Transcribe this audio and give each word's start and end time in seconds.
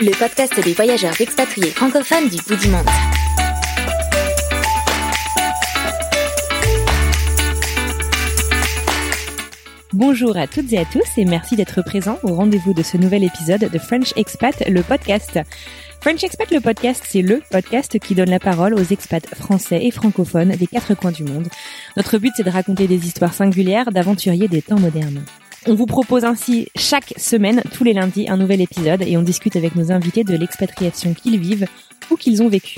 Le 0.00 0.10
podcast 0.18 0.58
des 0.64 0.72
voyageurs 0.72 1.20
expatriés 1.20 1.70
francophones 1.70 2.28
du 2.28 2.36
bout 2.48 2.56
du 2.56 2.68
monde. 2.68 2.86
Bonjour 9.92 10.36
à 10.36 10.48
toutes 10.48 10.72
et 10.72 10.78
à 10.78 10.84
tous 10.84 11.06
et 11.16 11.24
merci 11.24 11.54
d'être 11.54 11.80
présents 11.82 12.18
au 12.24 12.34
rendez-vous 12.34 12.74
de 12.74 12.82
ce 12.82 12.96
nouvel 12.96 13.22
épisode 13.22 13.70
de 13.70 13.78
French 13.78 14.12
Expat, 14.16 14.68
le 14.68 14.82
podcast. 14.82 15.38
French 16.00 16.24
Expat, 16.24 16.50
le 16.50 16.60
podcast, 16.60 17.04
c'est 17.08 17.22
le 17.22 17.40
podcast 17.52 17.96
qui 18.00 18.16
donne 18.16 18.30
la 18.30 18.40
parole 18.40 18.74
aux 18.74 18.82
expats 18.82 19.32
français 19.36 19.84
et 19.84 19.92
francophones 19.92 20.56
des 20.56 20.66
quatre 20.66 20.94
coins 20.94 21.12
du 21.12 21.22
monde. 21.22 21.46
Notre 21.96 22.18
but, 22.18 22.32
c'est 22.36 22.42
de 22.42 22.50
raconter 22.50 22.88
des 22.88 23.06
histoires 23.06 23.32
singulières 23.32 23.92
d'aventuriers 23.92 24.48
des 24.48 24.60
temps 24.60 24.80
modernes. 24.80 25.24
On 25.66 25.74
vous 25.74 25.86
propose 25.86 26.24
ainsi 26.24 26.68
chaque 26.76 27.14
semaine, 27.16 27.62
tous 27.72 27.84
les 27.84 27.94
lundis, 27.94 28.28
un 28.28 28.36
nouvel 28.36 28.60
épisode 28.60 29.00
et 29.00 29.16
on 29.16 29.22
discute 29.22 29.56
avec 29.56 29.76
nos 29.76 29.92
invités 29.92 30.22
de 30.22 30.36
l'expatriation 30.36 31.14
qu'ils 31.14 31.40
vivent 31.40 31.66
ou 32.10 32.16
qu'ils 32.16 32.42
ont 32.42 32.48
vécu. 32.48 32.76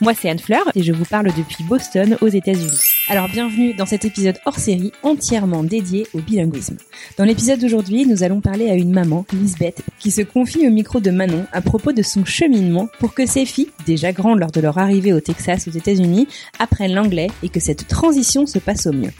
Moi, 0.00 0.14
c'est 0.14 0.30
Anne 0.30 0.38
Fleur 0.38 0.64
et 0.74 0.82
je 0.82 0.92
vous 0.92 1.04
parle 1.04 1.26
depuis 1.26 1.62
Boston, 1.64 2.16
aux 2.22 2.28
États-Unis. 2.28 2.80
Alors, 3.08 3.28
bienvenue 3.28 3.74
dans 3.74 3.84
cet 3.84 4.06
épisode 4.06 4.38
hors 4.46 4.58
série 4.58 4.92
entièrement 5.02 5.62
dédié 5.62 6.06
au 6.14 6.20
bilinguisme. 6.20 6.78
Dans 7.18 7.24
l'épisode 7.24 7.60
d'aujourd'hui, 7.60 8.06
nous 8.06 8.22
allons 8.22 8.40
parler 8.40 8.70
à 8.70 8.74
une 8.74 8.92
maman, 8.92 9.26
Lisbeth, 9.34 9.82
qui 9.98 10.10
se 10.10 10.22
confie 10.22 10.66
au 10.66 10.70
micro 10.70 11.00
de 11.00 11.10
Manon 11.10 11.44
à 11.52 11.60
propos 11.60 11.92
de 11.92 12.02
son 12.02 12.24
cheminement 12.24 12.88
pour 12.98 13.12
que 13.12 13.26
ses 13.26 13.44
filles, 13.44 13.70
déjà 13.84 14.12
grandes 14.12 14.40
lors 14.40 14.52
de 14.52 14.60
leur 14.60 14.78
arrivée 14.78 15.12
au 15.12 15.20
Texas, 15.20 15.68
aux 15.68 15.76
États-Unis, 15.76 16.28
apprennent 16.58 16.94
l'anglais 16.94 17.28
et 17.42 17.50
que 17.50 17.60
cette 17.60 17.88
transition 17.88 18.46
se 18.46 18.58
passe 18.58 18.86
au 18.86 18.92
mieux. 18.92 19.12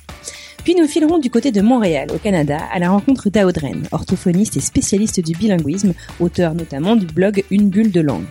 Puis 0.67 0.75
nous 0.75 0.89
filerons 0.89 1.19
du 1.19 1.31
côté 1.31 1.53
de 1.53 1.61
Montréal, 1.61 2.09
au 2.13 2.19
Canada, 2.19 2.59
à 2.73 2.81
la 2.81 2.91
rencontre 2.91 3.31
d'Audren, 3.31 3.87
orthophoniste 3.93 4.57
et 4.57 4.61
spécialiste 4.61 5.21
du 5.21 5.33
bilinguisme, 5.33 5.95
auteur 6.19 6.57
notamment 6.57 6.97
du 6.97 7.07
blog 7.07 7.45
Une 7.53 7.71
bulle 7.71 7.93
de 7.93 8.01
langue. 8.01 8.27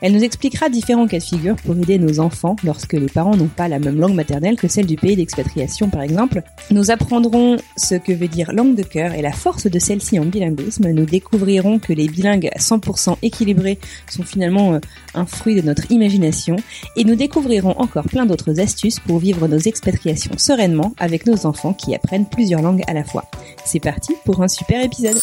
Elle 0.00 0.12
nous 0.12 0.24
expliquera 0.24 0.68
différents 0.68 1.06
cas 1.06 1.18
de 1.18 1.22
figure 1.22 1.56
pour 1.56 1.76
aider 1.76 1.98
nos 1.98 2.20
enfants 2.20 2.56
lorsque 2.64 2.92
les 2.92 3.06
parents 3.06 3.36
n'ont 3.36 3.48
pas 3.48 3.68
la 3.68 3.78
même 3.78 3.98
langue 3.98 4.14
maternelle 4.14 4.56
que 4.56 4.68
celle 4.68 4.86
du 4.86 4.96
pays 4.96 5.16
d'expatriation 5.16 5.88
par 5.88 6.02
exemple. 6.02 6.42
Nous 6.70 6.90
apprendrons 6.90 7.56
ce 7.76 7.94
que 7.94 8.12
veut 8.12 8.28
dire 8.28 8.52
langue 8.52 8.74
de 8.74 8.82
cœur 8.82 9.12
et 9.12 9.22
la 9.22 9.32
force 9.32 9.66
de 9.66 9.78
celle-ci 9.78 10.18
en 10.18 10.24
bilinguisme. 10.24 10.90
Nous 10.90 11.06
découvrirons 11.06 11.78
que 11.78 11.92
les 11.92 12.08
bilingues 12.08 12.50
100% 12.58 13.16
équilibrés 13.22 13.78
sont 14.08 14.22
finalement 14.22 14.74
euh, 14.74 14.78
un 15.14 15.26
fruit 15.26 15.54
de 15.54 15.62
notre 15.62 15.90
imagination 15.90 16.56
et 16.96 17.04
nous 17.04 17.16
découvrirons 17.16 17.78
encore 17.78 18.04
plein 18.04 18.26
d'autres 18.26 18.60
astuces 18.60 19.00
pour 19.00 19.18
vivre 19.18 19.48
nos 19.48 19.58
expatriations 19.58 20.36
sereinement 20.36 20.92
avec 20.98 21.26
nos 21.26 21.46
enfants 21.46 21.72
qui 21.72 21.94
apprennent 21.94 22.26
plusieurs 22.26 22.62
langues 22.62 22.82
à 22.86 22.94
la 22.94 23.04
fois. 23.04 23.24
C'est 23.64 23.80
parti 23.80 24.14
pour 24.24 24.42
un 24.42 24.48
super 24.48 24.82
épisode. 24.82 25.20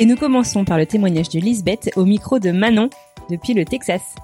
Et 0.00 0.06
nous 0.06 0.16
commençons 0.16 0.64
par 0.64 0.76
le 0.76 0.86
témoignage 0.86 1.28
de 1.28 1.38
Lisbeth 1.38 1.90
au 1.94 2.04
micro 2.04 2.40
de 2.40 2.50
Manon 2.50 2.90
depuis 3.30 3.54
le 3.54 3.64
Texas. 3.64 4.14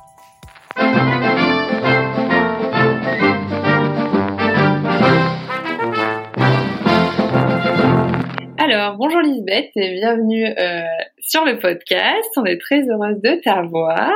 Alors, 8.58 8.96
bonjour 8.96 9.20
Lisbeth 9.20 9.70
et 9.76 9.94
bienvenue 9.94 10.46
euh, 10.46 10.82
sur 11.18 11.44
le 11.44 11.58
podcast. 11.58 12.30
On 12.36 12.44
est 12.44 12.58
très 12.58 12.82
heureuse 12.88 13.20
de 13.22 13.40
t'avoir. 13.42 14.12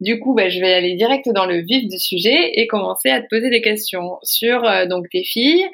Du 0.00 0.20
coup, 0.20 0.34
bah, 0.34 0.50
je 0.50 0.60
vais 0.60 0.74
aller 0.74 0.94
direct 0.94 1.26
dans 1.30 1.46
le 1.46 1.62
vif 1.62 1.88
du 1.88 1.98
sujet 1.98 2.52
et 2.54 2.66
commencer 2.66 3.08
à 3.08 3.22
te 3.22 3.28
poser 3.30 3.48
des 3.48 3.62
questions 3.62 4.18
sur 4.22 4.62
euh, 4.64 4.84
donc 4.86 5.08
tes 5.10 5.24
filles. 5.24 5.66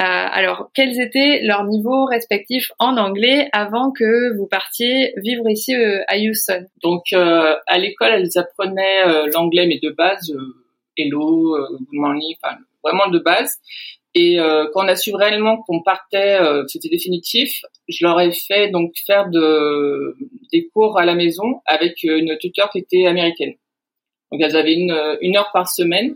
Euh, 0.00 0.02
alors, 0.02 0.70
quels 0.74 1.00
étaient 1.00 1.40
leurs 1.42 1.64
niveaux 1.64 2.04
respectifs 2.06 2.72
en 2.80 2.96
anglais 2.96 3.48
avant 3.52 3.92
que 3.92 4.36
vous 4.36 4.48
partiez 4.48 5.12
vivre 5.18 5.48
ici 5.48 5.72
euh, 5.76 6.02
à 6.08 6.18
Houston? 6.18 6.66
Donc, 6.82 7.04
euh, 7.12 7.54
à 7.68 7.78
l'école, 7.78 8.10
elles 8.12 8.36
apprenaient 8.36 9.06
euh, 9.06 9.28
l'anglais, 9.32 9.66
mais 9.68 9.78
de 9.80 9.90
base, 9.90 10.32
hello, 10.96 11.56
good 11.78 11.88
morning, 11.92 12.34
enfin, 12.42 12.56
vraiment 12.82 13.08
de 13.08 13.20
base. 13.20 13.58
Et 14.16 14.36
quand 14.72 14.84
on 14.84 14.88
a 14.88 14.94
su 14.94 15.12
réellement 15.12 15.56
qu'on 15.62 15.82
partait, 15.82 16.38
c'était 16.68 16.88
définitif, 16.88 17.62
je 17.88 18.06
leur 18.06 18.20
ai 18.20 18.30
fait 18.30 18.70
donc 18.70 18.92
faire 19.04 19.28
de, 19.28 20.16
des 20.52 20.68
cours 20.68 21.00
à 21.00 21.04
la 21.04 21.14
maison 21.14 21.60
avec 21.66 22.04
une 22.04 22.38
tuteur 22.38 22.70
qui 22.70 22.78
était 22.78 23.06
américaine. 23.06 23.54
Donc 24.30 24.40
elles 24.40 24.54
avaient 24.56 24.74
une, 24.74 24.96
une 25.20 25.36
heure 25.36 25.50
par 25.52 25.68
semaine 25.68 26.14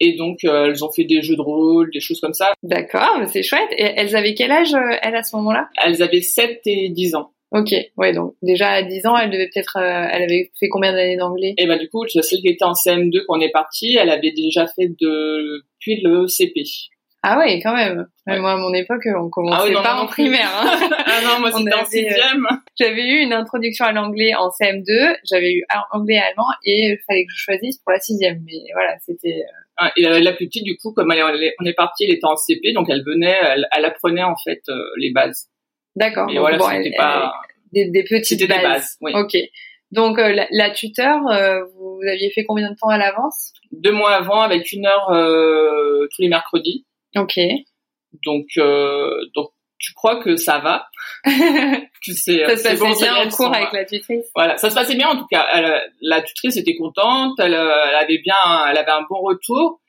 et 0.00 0.16
donc 0.16 0.38
euh, 0.44 0.66
elles 0.66 0.84
ont 0.84 0.90
fait 0.90 1.04
des 1.04 1.22
jeux 1.22 1.36
de 1.36 1.42
rôle, 1.42 1.90
des 1.92 2.00
choses 2.00 2.20
comme 2.20 2.34
ça. 2.34 2.52
D'accord, 2.62 3.20
c'est 3.28 3.42
chouette. 3.42 3.68
Et 3.76 3.92
elles 3.96 4.16
avaient 4.16 4.34
quel 4.34 4.50
âge, 4.50 4.74
euh, 4.74 4.96
elles, 5.02 5.14
à 5.14 5.22
ce 5.22 5.36
moment-là? 5.36 5.68
Elles 5.84 6.02
avaient 6.02 6.22
7 6.22 6.60
et 6.66 6.88
10 6.88 7.14
ans. 7.14 7.32
Ok, 7.52 7.74
ouais, 7.96 8.12
donc 8.12 8.34
déjà 8.42 8.70
à 8.70 8.82
10 8.82 9.06
ans, 9.06 9.16
elle 9.16 9.30
devait 9.30 9.48
peut-être, 9.52 9.76
euh, 9.76 10.08
elle 10.12 10.22
avait 10.22 10.52
fait 10.58 10.68
combien 10.68 10.92
d'années 10.92 11.16
d'anglais? 11.16 11.54
Et 11.58 11.66
bah 11.66 11.76
du 11.76 11.88
coup, 11.88 12.06
celle 12.06 12.22
qui 12.22 12.48
était 12.48 12.64
en 12.64 12.72
CM2 12.72 13.24
quand 13.26 13.38
on 13.38 13.40
est 13.40 13.50
parti, 13.50 13.96
elle 13.96 14.10
avait 14.10 14.32
déjà 14.32 14.66
fait 14.68 14.88
depuis 14.88 16.00
le 16.02 16.28
CP. 16.28 16.62
Ah 17.22 17.38
ouais, 17.38 17.60
quand 17.62 17.74
même. 17.74 18.06
Moi, 18.26 18.52
à 18.52 18.56
mon 18.56 18.72
époque, 18.72 19.06
on 19.14 19.28
commençait 19.28 19.74
ah 19.76 19.82
pas 19.82 19.94
en 19.96 20.06
primaire. 20.06 20.48
Hein. 20.54 20.88
ah 21.06 21.20
non, 21.22 21.40
moi 21.40 21.52
c'était 21.52 21.74
en 21.74 21.84
sixième. 21.84 22.46
J'avais 22.78 23.04
eu 23.04 23.18
une 23.22 23.34
introduction 23.34 23.84
à 23.84 23.92
l'anglais 23.92 24.34
en 24.34 24.48
CM2, 24.48 25.16
j'avais 25.28 25.52
eu 25.52 25.64
anglais 25.92 26.14
et 26.14 26.18
allemand, 26.18 26.46
et 26.64 26.92
il 26.92 26.98
fallait 27.06 27.24
que 27.24 27.32
je 27.34 27.42
choisisse 27.42 27.78
pour 27.78 27.92
la 27.92 28.00
sixième. 28.00 28.40
Mais 28.46 28.62
voilà, 28.72 28.96
c'était... 29.04 29.42
Ah, 29.76 29.92
et 29.96 30.02
la, 30.02 30.32
plus 30.32 30.46
petite, 30.46 30.64
du 30.64 30.76
coup, 30.76 30.92
comme 30.92 31.10
elle, 31.12 31.22
on 31.60 31.64
est 31.64 31.74
parti, 31.74 32.04
elle 32.04 32.14
était 32.14 32.26
en 32.26 32.36
CP, 32.36 32.72
donc 32.72 32.88
elle 32.88 33.02
venait, 33.04 33.36
elle, 33.42 33.66
elle 33.76 33.84
apprenait 33.84 34.22
en 34.22 34.36
fait 34.36 34.62
euh, 34.68 34.74
les 34.98 35.10
bases. 35.10 35.48
D'accord. 35.96 36.30
Et 36.30 36.38
voilà, 36.38 36.58
c'était 36.58 36.96
pas 36.96 37.32
des, 37.72 37.90
des 37.90 38.04
petites 38.04 38.46
bases. 38.46 38.58
Des 38.58 38.62
bases 38.62 38.96
oui. 39.00 39.12
Ok. 39.14 39.36
Donc 39.90 40.18
euh, 40.18 40.32
la, 40.32 40.46
la, 40.50 40.70
tuteur, 40.70 41.26
euh, 41.28 41.64
vous 41.74 42.00
aviez 42.08 42.30
fait 42.30 42.44
combien 42.44 42.70
de 42.70 42.76
temps 42.76 42.88
à 42.88 42.98
l'avance? 42.98 43.52
Deux 43.72 43.92
mois 43.92 44.12
avant, 44.12 44.40
avec 44.40 44.70
une 44.72 44.86
heure 44.86 45.06
tous 46.10 46.22
les 46.22 46.28
mercredis. 46.28 46.86
Ok. 47.16 47.38
Donc 48.24 48.46
donc 49.34 49.50
tu 49.78 49.94
crois 49.94 50.22
que 50.22 50.36
ça 50.36 50.58
va. 50.58 50.86
tu 52.02 52.12
sais, 52.12 52.44
ça 52.44 52.56
se 52.56 52.62
passait 52.62 52.76
bon, 52.76 52.92
bien 52.92 53.16
en 53.16 53.28
cours 53.30 53.54
avec 53.54 53.72
la 53.72 53.84
tutrice. 53.84 54.26
Voilà, 54.34 54.58
ça 54.58 54.68
se 54.68 54.74
passait 54.74 54.94
bien 54.94 55.08
en 55.08 55.16
tout 55.16 55.26
cas. 55.30 55.46
Elle, 55.54 55.80
la 56.02 56.20
tutrice 56.20 56.56
était 56.56 56.76
contente, 56.76 57.38
elle, 57.38 57.54
elle, 57.54 57.94
avait 57.94 58.18
bien, 58.18 58.34
elle 58.68 58.76
avait 58.76 58.90
un 58.90 59.06
bon 59.08 59.20
retour. 59.22 59.80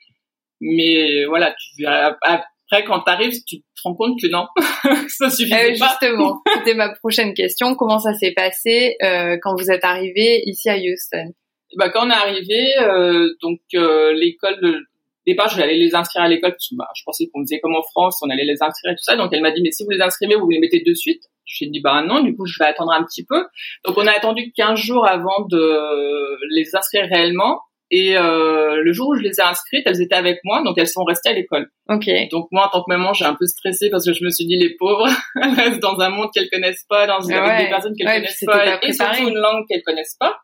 Mais 0.60 1.24
voilà, 1.26 1.54
tu, 1.54 1.84
après 1.84 2.84
quand 2.86 3.00
t'arrives, 3.00 3.34
tu 3.46 3.60
te 3.60 3.64
rends 3.84 3.94
compte 3.94 4.18
que 4.20 4.28
non, 4.28 4.46
ça 5.08 5.28
suffisait 5.28 5.74
euh, 5.74 5.78
pas. 5.78 5.88
Justement, 6.00 6.42
c'était 6.54 6.74
ma 6.74 6.94
prochaine 6.94 7.34
question. 7.34 7.74
Comment 7.74 7.98
ça 7.98 8.14
s'est 8.14 8.32
passé 8.32 8.96
euh, 9.02 9.36
quand 9.42 9.54
vous 9.56 9.70
êtes 9.70 9.84
arrivé 9.84 10.42
ici 10.46 10.70
à 10.70 10.76
Houston? 10.76 11.32
Bah, 11.76 11.90
quand 11.90 12.06
on 12.06 12.10
est 12.10 12.14
arrivé, 12.14 12.78
euh, 12.80 13.34
donc 13.42 13.60
euh, 13.74 14.12
l'école 14.12 14.86
départ, 15.26 15.48
je 15.48 15.60
aller 15.60 15.76
les 15.76 15.94
inscrire 15.94 16.22
à 16.22 16.28
l'école 16.28 16.52
parce 16.52 16.68
que 16.68 16.76
bah, 16.76 16.88
je 16.94 17.02
pensais 17.04 17.28
qu'on 17.32 17.42
faisait 17.42 17.60
comme 17.60 17.74
en 17.74 17.82
France, 17.82 18.18
on 18.22 18.30
allait 18.30 18.44
les 18.44 18.62
inscrire 18.62 18.92
et 18.92 18.94
tout 18.94 19.02
ça. 19.02 19.16
Donc 19.16 19.30
elle 19.32 19.42
m'a 19.42 19.52
dit 19.52 19.62
mais 19.62 19.72
si 19.72 19.84
vous 19.84 19.90
les 19.90 20.00
inscrivez, 20.00 20.34
vous 20.34 20.48
les 20.48 20.58
mettez 20.58 20.82
de 20.84 20.94
suite. 20.94 21.22
Je 21.44 21.64
lui 21.64 21.68
ai 21.68 21.70
dit 21.70 21.80
bah 21.80 22.02
non, 22.06 22.22
du 22.22 22.36
coup 22.36 22.46
je 22.46 22.58
vais 22.58 22.68
attendre 22.68 22.92
un 22.92 23.04
petit 23.04 23.24
peu. 23.24 23.44
Donc 23.84 23.96
on 23.96 24.06
a 24.06 24.12
attendu 24.12 24.52
15 24.56 24.78
jours 24.78 25.06
avant 25.06 25.46
de 25.50 26.38
les 26.54 26.74
inscrire 26.74 27.06
réellement. 27.08 27.60
Et 27.94 28.16
euh, 28.16 28.82
le 28.82 28.92
jour 28.94 29.08
où 29.08 29.16
je 29.16 29.20
les 29.20 29.38
ai 29.38 29.42
inscrites, 29.42 29.82
elles 29.84 30.00
étaient 30.00 30.14
avec 30.14 30.38
moi, 30.44 30.62
donc 30.64 30.78
elles 30.78 30.88
sont 30.88 31.04
restées 31.04 31.28
à 31.28 31.34
l'école. 31.34 31.68
Ok. 31.90 32.08
Donc 32.30 32.48
moi, 32.50 32.66
en 32.66 32.70
tant 32.70 32.82
que 32.82 32.88
maman, 32.88 33.12
j'ai 33.12 33.26
un 33.26 33.34
peu 33.34 33.44
stressé 33.44 33.90
parce 33.90 34.06
que 34.06 34.14
je 34.14 34.24
me 34.24 34.30
suis 34.30 34.46
dit 34.46 34.56
les 34.56 34.74
pauvres, 34.78 35.06
elles 35.42 35.52
restent 35.52 35.80
dans 35.80 36.00
un 36.00 36.08
monde 36.08 36.30
qu'elles 36.32 36.48
connaissent 36.50 36.86
pas, 36.88 37.06
dans 37.06 37.20
une, 37.20 37.34
avec 37.34 37.66
des 37.66 37.70
personnes 37.70 37.94
qu'elles 37.94 38.22
connaissent 38.22 38.44
pas, 38.46 38.82
et 38.82 38.92
surtout 38.94 39.28
une 39.28 39.36
langue 39.36 39.66
qu'elles 39.68 39.82
connaissent 39.82 40.16
pas. 40.18 40.38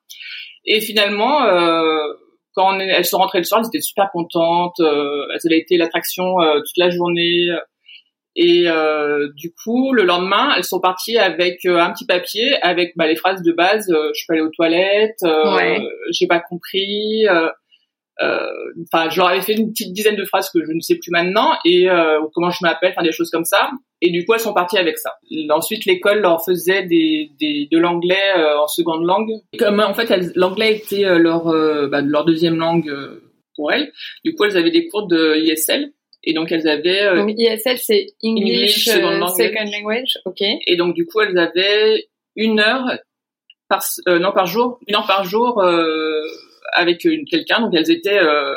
Et 0.66 0.82
finalement, 0.82 1.42
euh, 1.44 1.96
quand 2.58 2.74
on 2.76 2.80
est- 2.80 2.88
elles 2.88 3.04
sont 3.04 3.18
rentrées 3.18 3.38
le 3.38 3.44
soir, 3.44 3.60
elles 3.62 3.68
étaient 3.68 3.80
super 3.80 4.10
contentes. 4.12 4.80
Euh, 4.80 5.26
elles 5.32 5.40
avaient 5.50 5.60
été 5.60 5.76
l'attraction 5.76 6.40
euh, 6.40 6.58
toute 6.58 6.76
la 6.76 6.90
journée. 6.90 7.48
Et 8.36 8.64
euh, 8.68 9.28
du 9.36 9.52
coup, 9.52 9.92
le 9.92 10.04
lendemain, 10.04 10.52
elles 10.56 10.64
sont 10.64 10.80
parties 10.80 11.18
avec 11.18 11.64
euh, 11.66 11.78
un 11.80 11.90
petit 11.92 12.06
papier 12.06 12.56
avec 12.62 12.92
bah, 12.96 13.06
les 13.06 13.16
phrases 13.16 13.42
de 13.42 13.52
base. 13.52 13.88
euh, 13.90 14.10
je 14.14 14.18
suis 14.18 14.26
pas 14.28 14.34
allée 14.34 14.42
aux 14.42 14.50
toilettes. 14.50 15.22
Ouais. 15.56 15.80
J'ai 16.12 16.26
pas 16.26 16.40
compris. 16.40 17.26
Euh, 18.22 18.46
Enfin, 18.92 19.10
je 19.10 19.18
leur 19.18 19.28
avais 19.28 19.40
fait 19.40 19.54
une 19.54 19.70
petite 19.70 19.92
dizaine 19.92 20.16
de 20.16 20.24
phrases 20.24 20.50
que 20.50 20.64
je 20.64 20.72
ne 20.72 20.80
sais 20.80 20.96
plus 20.96 21.10
maintenant 21.10 21.52
et 21.64 21.90
euh, 21.90 22.20
comment 22.34 22.50
je 22.50 22.58
m'appelle, 22.62 22.92
enfin 22.96 23.04
des 23.04 23.12
choses 23.12 23.30
comme 23.30 23.44
ça. 23.44 23.70
Et 24.00 24.10
du 24.10 24.24
coup, 24.24 24.34
elles 24.34 24.40
sont 24.40 24.54
parties 24.54 24.78
avec 24.78 24.98
ça. 24.98 25.12
Ensuite, 25.50 25.84
l'école 25.84 26.20
leur 26.20 26.44
faisait 26.44 26.84
des, 26.84 27.30
des 27.40 27.68
de 27.70 27.78
l'anglais 27.78 28.32
euh, 28.36 28.58
en 28.60 28.68
seconde 28.68 29.04
langue. 29.04 29.30
Comme 29.58 29.80
en 29.80 29.94
fait, 29.94 30.08
l'anglais 30.36 30.76
était 30.76 31.18
leur 31.18 31.48
euh, 31.48 31.88
bah, 31.88 32.00
leur 32.00 32.24
deuxième 32.24 32.56
langue 32.56 32.88
euh, 32.88 33.22
pour 33.56 33.72
elles. 33.72 33.92
Du 34.24 34.34
coup, 34.34 34.44
elles 34.44 34.56
avaient 34.56 34.70
des 34.70 34.86
cours 34.86 35.06
de 35.08 35.36
ISL 35.36 35.92
et 36.24 36.32
donc 36.32 36.52
elles 36.52 36.68
avaient 36.68 37.04
euh, 37.04 37.16
Donc 37.16 37.32
ISL, 37.36 37.78
c'est 37.78 38.06
English, 38.24 38.54
English 38.54 38.84
Second 38.84 39.10
Language. 39.10 39.36
Second 39.36 39.70
Language. 39.72 40.18
Ok. 40.24 40.40
et 40.42 40.76
donc 40.76 40.94
du 40.94 41.06
coup, 41.06 41.20
elles 41.20 41.38
avaient 41.38 42.06
une 42.36 42.60
heure 42.60 42.84
par 43.68 43.82
euh, 44.08 44.18
non 44.18 44.32
par 44.32 44.46
jour, 44.46 44.78
une 44.86 44.96
heure 44.96 45.06
par 45.06 45.24
jour 45.24 45.60
euh, 45.62 46.22
avec 46.74 46.98
quelqu'un. 47.30 47.60
Donc 47.60 47.72
elles 47.74 47.90
étaient 47.90 48.18
euh, 48.18 48.54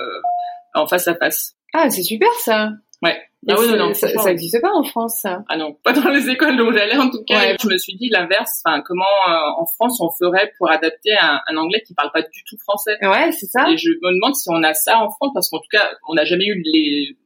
en 0.74 0.88
face 0.88 1.08
à 1.08 1.16
face. 1.16 1.56
Ah, 1.74 1.90
c'est 1.90 2.04
super 2.04 2.32
ça. 2.40 2.72
Ouais. 3.02 3.18
Ah 3.50 3.56
oui, 3.58 3.68
non, 3.70 3.78
non, 3.88 3.94
ça, 3.96 4.06
franchement, 4.08 4.22
ça 4.24 4.32
existe 4.32 4.62
pas 4.62 4.70
en 4.72 4.84
France, 4.84 5.18
ça. 5.22 5.44
Ah 5.50 5.58
non, 5.58 5.74
pas 5.84 5.94
dans 5.94 6.10
les 6.12 6.30
écoles 6.30 6.62
où 6.62 6.72
j'allais 6.72 6.98
en 6.98 7.10
tout 7.10 7.24
cas. 7.26 7.40
Ouais. 7.40 7.58
Je 7.60 7.68
me 7.68 7.78
suis 7.80 7.96
dit 7.96 8.10
l'inverse. 8.10 8.62
Enfin, 8.64 8.84
comment 8.86 9.04
euh, 9.28 9.34
en 9.58 9.66
France 9.66 10.00
on 10.00 10.12
ferait 10.12 10.52
pour 10.60 10.70
adapter 10.70 11.14
un, 11.20 11.40
un 11.48 11.58
anglais 11.58 11.82
qui 11.86 11.96
parle 11.96 12.12
pas 12.14 12.22
du 12.22 12.44
tout 12.48 12.58
français 12.60 12.98
Ouais, 13.02 13.32
c'est 13.32 13.48
ça. 13.48 13.68
Et 13.72 13.78
je 13.78 13.90
me 13.90 14.14
demande 14.14 14.36
si 14.36 14.48
on 14.52 14.62
a 14.62 14.76
ça 14.76 15.00
en 15.00 15.10
France 15.10 15.32
parce 15.34 15.50
qu'en 15.50 15.58
tout 15.58 15.70
cas, 15.72 15.90
on 16.08 16.14
n'a 16.14 16.26
jamais 16.26 16.46
eu 16.46 16.64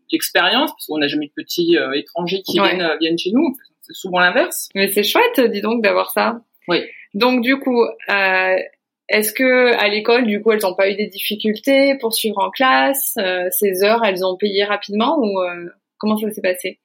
l'expérience 0.10 0.72
parce 0.72 0.86
qu'on 0.88 1.00
n'a 1.00 1.08
jamais 1.08 1.26
eu 1.26 1.30
de 1.30 1.44
petits 1.44 1.78
euh, 1.78 1.92
étrangers 1.94 2.42
qui 2.44 2.62
Ouais. 2.62 2.70
viennent 2.70 2.82
euh, 2.84 2.96
viennent 3.02 3.18
chez 3.18 3.32
nous. 3.34 3.54
C'est 3.82 3.94
souvent 3.94 4.20
l'inverse. 4.20 4.70
Mais 4.74 4.88
c'est 4.94 5.04
chouette, 5.04 5.40
dis 5.52 5.60
donc, 5.62 5.84
d'avoir 5.84 6.12
ça. 6.12 6.40
Oui. 6.70 6.84
Donc 7.14 7.42
du 7.42 7.60
coup, 7.60 7.84
euh, 7.84 8.56
est-ce 9.10 9.34
que 9.34 9.74
à 9.74 9.88
l'école, 9.88 10.26
du 10.26 10.42
coup, 10.42 10.52
elles 10.52 10.62
n'ont 10.64 10.76
pas 10.76 10.90
eu 10.90 10.96
des 10.96 11.08
difficultés 11.08 11.96
pour 12.00 12.14
suivre 12.14 12.40
en 12.40 12.50
classe 12.50 13.14
euh, 13.20 13.48
Ces 13.52 13.84
heures, 13.84 14.04
elles 14.04 14.26
ont 14.26 14.36
payé 14.36 14.64
rapidement 14.64 15.18
ou 15.20 15.42
euh, 15.42 15.70
comment 15.98 16.18
ça 16.18 16.32
s'est 16.32 16.42
passé? 16.42 16.80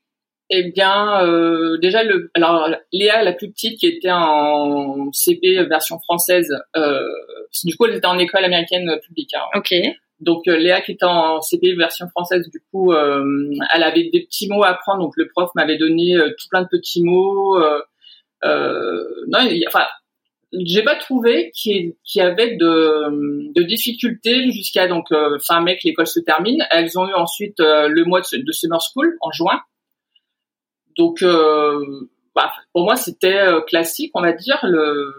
Eh 0.51 0.65
bien, 0.73 1.25
euh, 1.25 1.79
déjà 1.79 2.03
le, 2.03 2.31
alors 2.35 2.69
Léa, 2.93 3.23
la 3.23 3.33
plus 3.33 3.51
petite, 3.51 3.79
qui 3.79 3.87
était 3.87 4.11
en 4.11 5.11
CP 5.13 5.63
version 5.65 6.01
française, 6.01 6.53
euh, 6.77 7.07
du 7.65 7.77
coup 7.77 7.87
elle 7.87 7.95
était 7.95 8.07
en 8.07 8.19
école 8.19 8.45
américaine 8.45 8.99
publique. 9.07 9.33
hein. 9.35 9.45
Ok. 9.55 9.73
Donc 10.19 10.43
Léa 10.47 10.81
qui 10.81 10.93
était 10.93 11.05
en 11.05 11.41
CP 11.41 11.75
version 11.75 12.09
française, 12.09 12.51
du 12.51 12.61
coup, 12.71 12.93
euh, 12.93 13.25
elle 13.73 13.85
avait 13.85 14.11
des 14.13 14.25
petits 14.25 14.49
mots 14.49 14.65
à 14.65 14.71
apprendre. 14.71 15.05
Donc 15.05 15.13
le 15.17 15.29
prof 15.29 15.51
m'avait 15.55 15.79
donné 15.79 16.17
tout 16.37 16.49
plein 16.51 16.63
de 16.63 16.69
petits 16.69 17.03
mots. 17.05 17.57
Euh, 17.63 17.81
euh, 18.45 19.05
non, 19.29 19.39
il 19.43 19.65
enfin, 19.69 19.87
j'ai 20.53 20.83
pas 20.83 20.97
trouvé 20.97 21.53
qu'il 21.55 21.95
y, 22.15 22.21
avait 22.21 22.57
de, 22.57 23.53
de 23.55 23.63
difficultés 23.63 24.51
jusqu'à 24.51 24.89
donc 24.89 25.07
euh, 25.13 25.39
fin 25.39 25.61
mai 25.61 25.77
que 25.77 25.83
l'école 25.85 26.09
se 26.09 26.21
termine. 26.21 26.67
Elles 26.71 26.99
ont 26.99 27.09
eu 27.09 27.15
ensuite 27.15 27.61
euh, 27.61 27.89
le 27.89 28.05
mois 28.05 28.21
de, 28.21 28.53
summer 28.53 28.81
school 28.81 29.17
en 29.21 29.31
juin. 29.31 29.61
Donc 30.97 31.23
euh, 31.23 32.09
bah, 32.35 32.53
pour 32.73 32.83
moi 32.83 32.97
c'était 32.97 33.47
classique, 33.69 34.11
on 34.15 34.23
va 34.23 34.33
dire. 34.33 34.59
Le, 34.65 35.15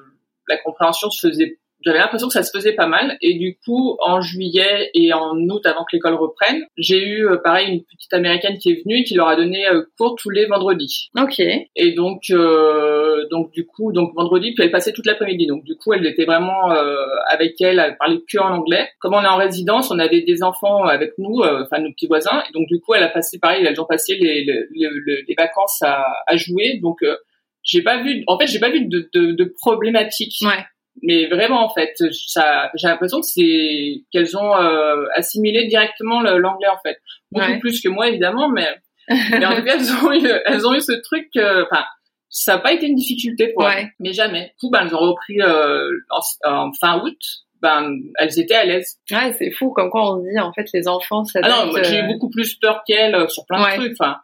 la 0.50 0.58
compréhension 0.58 1.10
se 1.10 1.28
faisait 1.28 1.60
j'avais 1.86 2.00
l'impression 2.00 2.28
que 2.28 2.34
ça 2.34 2.44
se 2.44 2.52
faisait 2.56 2.74
pas 2.74 2.88
mal. 2.88 3.18
Et 3.22 3.34
du 3.36 3.58
coup 3.66 3.98
en 4.00 4.22
juillet 4.22 4.90
et 4.94 5.14
en 5.14 5.36
août 5.50 5.66
avant 5.66 5.82
que 5.84 5.96
l'école 5.96 6.16
reprenne 6.16 6.64
j'ai 6.78 7.04
eu 7.04 7.28
euh, 7.28 7.38
pareil 7.44 7.68
une 7.70 7.84
petite 7.84 8.14
américaine 8.14 8.58
qui 8.58 8.72
est 8.72 8.84
venue 8.84 9.00
et 9.00 9.04
qui 9.04 9.16
leur 9.16 9.28
a 9.28 9.36
donné 9.36 9.68
euh, 9.68 9.84
cours 9.98 10.16
tous 10.16 10.30
les 10.30 10.46
vendredis. 10.46 11.10
Ok. 11.20 11.40
et 11.40 11.92
donc 11.94 12.24
euh, 12.32 13.28
donc 13.30 13.52
du 13.52 13.66
coup 13.66 13.92
donc 13.92 14.14
vendredi 14.16 14.54
puis 14.54 14.64
elle 14.64 14.72
passait 14.72 14.94
toute 14.94 15.06
l'après-midi. 15.06 15.48
Donc 15.48 15.64
du 15.64 15.76
coup 15.76 15.94
elle 15.94 16.06
était 16.06 16.26
vraiment 16.26 16.72
euh, 16.72 16.96
avec 17.30 17.60
elle 17.62 17.80
elle 17.80 17.98
parlait 17.98 18.20
que 18.32 18.38
en 18.40 18.54
anglais. 18.56 18.88
Comme 19.00 19.14
on 19.14 19.24
est 19.24 19.28
en 19.28 19.38
résidence 19.38 19.92
on 19.92 20.00
avait 20.00 20.22
des 20.22 20.44
enfants 20.44 20.86
avec 20.86 21.14
nous 21.18 21.40
euh, 21.42 21.64
enfin 21.64 21.82
nos 21.82 21.92
petits 21.92 22.08
voisins. 22.08 22.44
Et 22.50 22.54
donc 22.54 22.68
du 22.68 22.80
coup 22.80 22.94
elle 22.94 23.04
a 23.04 23.10
passé 23.10 23.40
pareil 23.40 23.66
elles 23.66 23.80
ont 23.82 23.86
passé 23.86 24.16
les 24.16 24.44
les, 24.46 24.66
les, 24.74 24.90
les 25.28 25.36
vacances 25.38 25.82
à, 25.82 26.04
à 26.28 26.36
jouer. 26.38 26.80
Donc 26.82 27.04
euh, 27.04 27.16
j'ai 27.64 27.84
pas 27.84 28.02
vu 28.02 28.24
en 28.28 28.40
fait 28.40 28.48
j'ai 28.48 28.60
pas 28.60 28.70
vu 28.72 28.88
de, 28.88 29.10
de, 29.14 29.32
de 29.34 29.54
problématiques 29.60 30.36
Ouais. 30.42 30.64
Mais 31.02 31.28
vraiment 31.28 31.64
en 31.66 31.74
fait 31.74 31.94
ça 32.28 32.70
j'ai 32.76 32.88
l'impression 32.88 33.20
que 33.22 33.26
c'est 33.28 34.04
qu'elles 34.12 34.36
ont 34.38 34.56
euh, 34.56 35.06
assimilé 35.16 35.68
directement 35.68 36.22
l'anglais 36.22 36.68
en 36.68 36.78
fait 36.86 36.98
beaucoup 37.32 37.46
Ouais. 37.52 37.60
plus 37.60 37.82
que 37.82 37.90
moi 37.90 38.10
évidemment 38.10 38.50
mais 38.50 38.68
mais 39.32 39.46
en 39.46 39.56
tout 39.56 39.64
cas 39.64 39.76
elles 39.78 39.92
ont 40.06 40.12
eu 40.14 40.30
elles 40.46 40.68
ont 40.68 40.74
eu 40.74 40.82
ce 40.82 40.94
truc 41.02 41.28
euh, 41.38 41.64
enfin 41.72 41.84
ça 42.30 42.54
n'a 42.56 42.60
pas 42.60 42.74
été 42.74 42.86
une 42.88 42.96
difficulté 42.96 43.52
pour 43.54 43.64
Ouais. 43.66 43.74
elles 43.84 43.90
mais 44.00 44.14
jamais 44.14 44.48
du 44.48 44.54
coup 44.60 44.70
ben 44.70 44.86
elles 44.86 44.96
ont 44.96 45.00
repris 45.00 45.42
euh, 45.42 45.90
en, 46.10 46.20
en 46.68 46.72
fin 46.80 47.00
août 47.02 47.18
ben 47.62 47.92
elles 48.18 48.40
étaient 48.40 48.56
à 48.56 48.66
l'aise 48.66 48.98
Ouais, 49.12 49.34
c'est 49.38 49.52
fou. 49.52 49.72
Comme 49.72 49.90
quoi 49.92 50.16
on 50.16 50.20
se 50.24 50.28
dit 50.30 50.40
en 50.40 50.52
fait 50.52 50.66
les 50.74 50.88
enfants 50.88 51.24
ça. 51.26 51.40
ah 51.44 51.50
non 51.66 51.72
moi, 51.72 51.84
j'ai 51.84 52.00
eu 52.00 52.08
beaucoup 52.08 52.30
plus 52.30 52.56
peur 52.56 52.82
qu'elles 52.88 53.14
euh, 53.16 53.28
sur 53.28 53.46
plein 53.46 53.64
Ouais. 53.64 53.78
de 53.78 53.84
trucs 53.84 53.96
enfin 54.00 54.14
euh, 54.14 54.16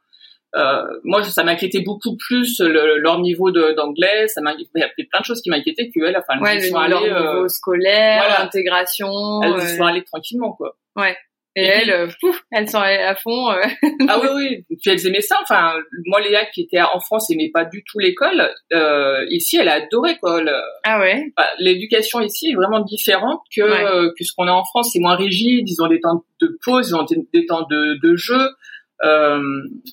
moi, 1.03 1.23
ça 1.23 1.43
m'inquiétait 1.43 1.81
beaucoup 1.81 2.15
plus 2.17 2.59
le- 2.59 2.97
leur 2.99 3.19
niveau 3.19 3.51
d'anglais. 3.51 4.27
Ça 4.27 4.41
m'inquiétait. 4.41 4.71
Il 4.75 4.79
y 4.79 4.83
avait 4.83 4.93
plein 5.09 5.19
de 5.19 5.25
choses 5.25 5.41
qui 5.41 5.49
m'inquiétaient 5.49 5.89
que 5.89 6.03
elles. 6.03 6.17
Enfin, 6.17 6.39
Ouais, 6.41 6.59
sont 6.61 6.79
leur 6.79 6.99
allées, 7.01 7.09
euh, 7.11 7.19
niveau 7.33 7.47
scolaire, 7.49 8.23
voilà. 8.25 8.43
l'intégration. 8.43 9.41
elles 9.43 9.53
euh, 9.53 9.77
sont 9.77 9.83
allées 9.85 10.03
tranquillement, 10.03 10.53
quoi. 10.53 10.75
Et 11.59 11.63
elles, 11.63 11.89
euh, 11.89 12.07
pouf, 12.21 12.39
elles 12.51 12.69
sont 12.69 12.77
allées 12.77 13.01
à 13.01 13.15
fond. 13.15 13.49
euh. 13.51 13.63
ah 14.07 14.19
oui, 14.21 14.27
oui. 14.69 14.77
Puis 14.79 14.91
elles 14.91 15.07
aimaient 15.07 15.21
ça. 15.21 15.37
Enfin, 15.41 15.73
moi, 16.05 16.21
Léa, 16.21 16.45
qui 16.53 16.61
était 16.61 16.79
en 16.81 16.99
France, 16.99 17.31
aimait 17.31 17.49
pas 17.51 17.65
du 17.65 17.83
tout 17.83 17.97
l'école. 17.97 18.47
Euh, 18.73 19.25
ici, 19.31 19.57
elle 19.57 19.67
a 19.69 19.73
adoré, 19.83 20.19
quoi. 20.19 20.39
Le- 20.39 20.51
Ah 20.83 20.99
ouais? 20.99 21.23
bah, 21.35 21.47
L'éducation 21.57 22.19
ici 22.21 22.51
est 22.51 22.55
vraiment 22.55 22.81
différente 22.81 23.39
que, 23.55 23.61
Ouais. 23.63 23.85
euh, 23.85 24.11
que 24.15 24.23
ce 24.23 24.33
qu'on 24.37 24.47
a 24.47 24.51
en 24.51 24.65
France. 24.65 24.91
C'est 24.93 24.99
moins 24.99 25.15
rigide. 25.15 25.67
Ils 25.67 25.81
ont 25.81 25.87
des 25.87 25.99
temps 25.99 26.23
de 26.41 26.57
pause, 26.63 26.89
ils 26.89 26.95
ont 26.95 27.05
des, 27.05 27.17
des 27.33 27.45
temps 27.47 27.65
de, 27.71 27.97
de 28.07 28.15
jeu. 28.15 28.49
Euh, 29.03 29.37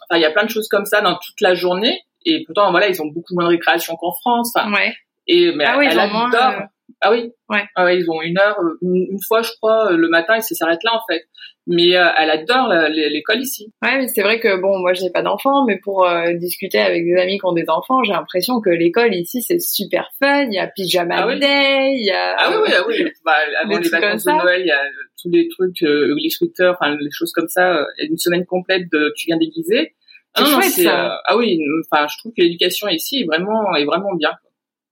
enfin, 0.08 0.18
il 0.18 0.20
y 0.20 0.24
a 0.24 0.30
plein 0.30 0.44
de 0.44 0.50
choses 0.50 0.68
comme 0.68 0.84
ça 0.86 1.00
dans 1.00 1.14
toute 1.14 1.40
la 1.40 1.54
journée. 1.54 2.00
Et 2.26 2.42
pourtant, 2.46 2.70
voilà, 2.70 2.88
ils 2.88 3.00
ont 3.02 3.06
beaucoup 3.06 3.34
moins 3.34 3.44
de 3.44 3.50
récréation 3.50 3.96
qu'en 3.96 4.12
France. 4.12 4.52
Ouais. 4.72 4.94
Et 5.26 5.52
mais 5.54 5.64
Ah 5.66 5.76
oui, 5.78 5.86
elle 5.88 5.94
ils 5.94 5.98
ont 5.98 6.02
adore. 6.02 6.12
moins, 6.30 6.54
euh, 6.54 6.60
Ah 7.00 7.10
oui. 7.12 7.32
Ouais. 7.50 7.64
Ah 7.76 7.84
ouais, 7.84 7.98
ils 7.98 8.10
ont 8.10 8.22
une 8.22 8.38
heure, 8.38 8.58
euh, 8.60 8.78
une, 8.82 9.06
une 9.12 9.18
fois 9.26 9.42
je 9.42 9.50
crois 9.60 9.92
euh, 9.92 9.96
le 9.96 10.08
matin 10.08 10.34
et 10.36 10.40
ça 10.40 10.54
s'arrête 10.54 10.82
là 10.84 10.92
en 10.94 11.00
fait. 11.10 11.22
Mais 11.66 11.96
euh, 11.96 12.06
elle 12.18 12.28
adore 12.30 12.68
la- 12.68 12.90
l'école 12.90 13.40
ici. 13.40 13.72
Ouais, 13.82 13.96
mais 13.98 14.08
c'est 14.08 14.20
vrai 14.22 14.38
que 14.38 14.60
bon, 14.60 14.78
moi 14.80 14.92
j'ai 14.92 15.08
pas 15.10 15.22
d'enfants, 15.22 15.64
mais 15.66 15.78
pour 15.82 16.06
euh, 16.06 16.32
discuter 16.34 16.78
avec 16.78 17.04
des 17.06 17.18
amis 17.18 17.38
qui 17.38 17.46
ont 17.46 17.52
des 17.54 17.68
enfants, 17.70 18.02
j'ai 18.04 18.12
l'impression 18.12 18.60
que 18.60 18.68
l'école 18.70 19.14
ici 19.14 19.40
c'est 19.42 19.60
super 19.60 20.10
fun. 20.22 20.42
Il 20.44 20.52
y 20.54 20.58
a 20.58 20.66
pyjama 20.66 21.14
Ah 21.20 21.26
oui. 21.26 21.40
day, 21.40 21.92
il 21.94 22.04
y 22.06 22.10
a. 22.10 22.36
Ah 22.38 22.50
oui 22.50 22.56
oui 22.66 22.72
ah 22.76 22.82
oui. 22.86 23.04
Bah, 23.24 23.32
avant 23.62 23.78
les 23.78 23.88
vacances 23.88 24.24
de. 24.24 24.32
Noël, 24.32 24.60
il 24.62 24.66
y 24.66 24.72
a 24.72 24.82
tous 25.24 25.30
les 25.30 25.48
trucs, 25.48 25.82
euh, 25.82 26.14
les 26.22 26.28
Twitter, 26.28 26.70
enfin 26.72 26.96
les 27.00 27.10
choses 27.10 27.32
comme 27.32 27.48
ça. 27.48 27.78
euh, 27.78 27.84
une 28.08 28.18
semaine 28.18 28.44
complète 28.46 28.84
de 28.92 29.12
tu 29.16 29.26
viens 29.26 29.38
déguisé. 29.38 29.94
Ah 30.34 30.42
non, 30.42 30.48
chouette, 30.60 30.70
c'est, 30.72 30.82
ça. 30.84 31.14
euh, 31.14 31.16
ah 31.24 31.36
oui, 31.36 31.58
enfin 31.90 32.06
je 32.08 32.18
trouve 32.18 32.32
que 32.36 32.42
l'éducation 32.42 32.86
ici 32.88 33.22
est 33.22 33.24
vraiment 33.24 33.74
est 33.74 33.84
vraiment 33.86 34.14
bien. 34.14 34.30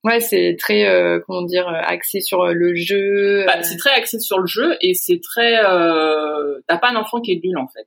Ouais, 0.05 0.19
c'est 0.19 0.57
très 0.59 0.89
euh, 0.89 1.21
comment 1.25 1.43
dire 1.43 1.69
euh, 1.69 1.81
axé 1.85 2.21
sur 2.21 2.43
euh, 2.43 2.53
le 2.53 2.75
jeu. 2.75 3.45
Bah, 3.47 3.59
euh, 3.59 3.61
c'est 3.63 3.77
très 3.77 3.91
axé 3.93 4.19
sur 4.19 4.41
le 4.41 4.47
jeu 4.47 4.75
et 4.81 4.95
c'est 4.95 5.21
très. 5.23 5.65
Euh, 5.65 6.59
T'as 6.67 6.79
pas 6.79 6.91
un 6.91 6.97
enfant 6.97 7.21
qui 7.21 7.33
est 7.33 7.41
nul 7.45 7.57
en 7.57 7.69
fait. 7.69 7.87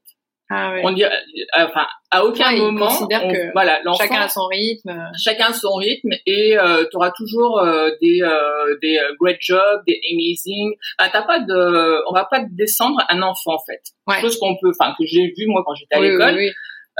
Ah 0.49 0.73
ouais. 0.73 0.81
On 0.83 0.91
dit, 0.91 1.03
euh, 1.03 1.09
enfin 1.55 1.87
à 2.11 2.23
aucun 2.23 2.51
Ouais, 2.53 2.59
moment, 2.59 2.87
on- 3.01 3.07
que 3.07 3.51
voilà 3.53 3.79
l'enfant. 3.83 4.03
Chacun 4.03 4.21
a 4.21 4.29
son 4.29 4.45
rythme. 4.45 5.09
chacun 5.17 5.51
son 5.53 5.73
rythme 5.75 6.11
et 6.27 6.55
euh, 6.57 6.85
tu 6.89 6.97
auras 6.97 7.09
toujours 7.11 7.59
euh, 7.59 7.89
des 7.99 8.21
euh, 8.21 8.77
des 8.81 8.97
euh, 8.99 9.13
great 9.19 9.37
jobs, 9.39 9.81
des 9.87 9.99
amazing. 10.11 10.73
Enfin, 10.99 11.09
t'as 11.11 11.23
pas 11.23 11.39
de, 11.39 12.09
on 12.09 12.13
va 12.13 12.25
pas 12.25 12.41
descendre 12.51 12.97
un 13.09 13.21
enfant 13.23 13.55
en 13.55 13.63
fait. 13.65 13.81
Ouais. 14.07 14.21
Chose 14.21 14.37
qu'on 14.37 14.55
peut, 14.61 14.69
enfin 14.79 14.93
que 14.99 15.05
j'ai 15.07 15.33
vu 15.35 15.47
moi 15.47 15.63
quand 15.65 15.73
j'étais 15.73 15.95
à 15.95 15.99
Oui, 15.99 16.11
l'école 16.11 16.35
oui. 16.35 16.51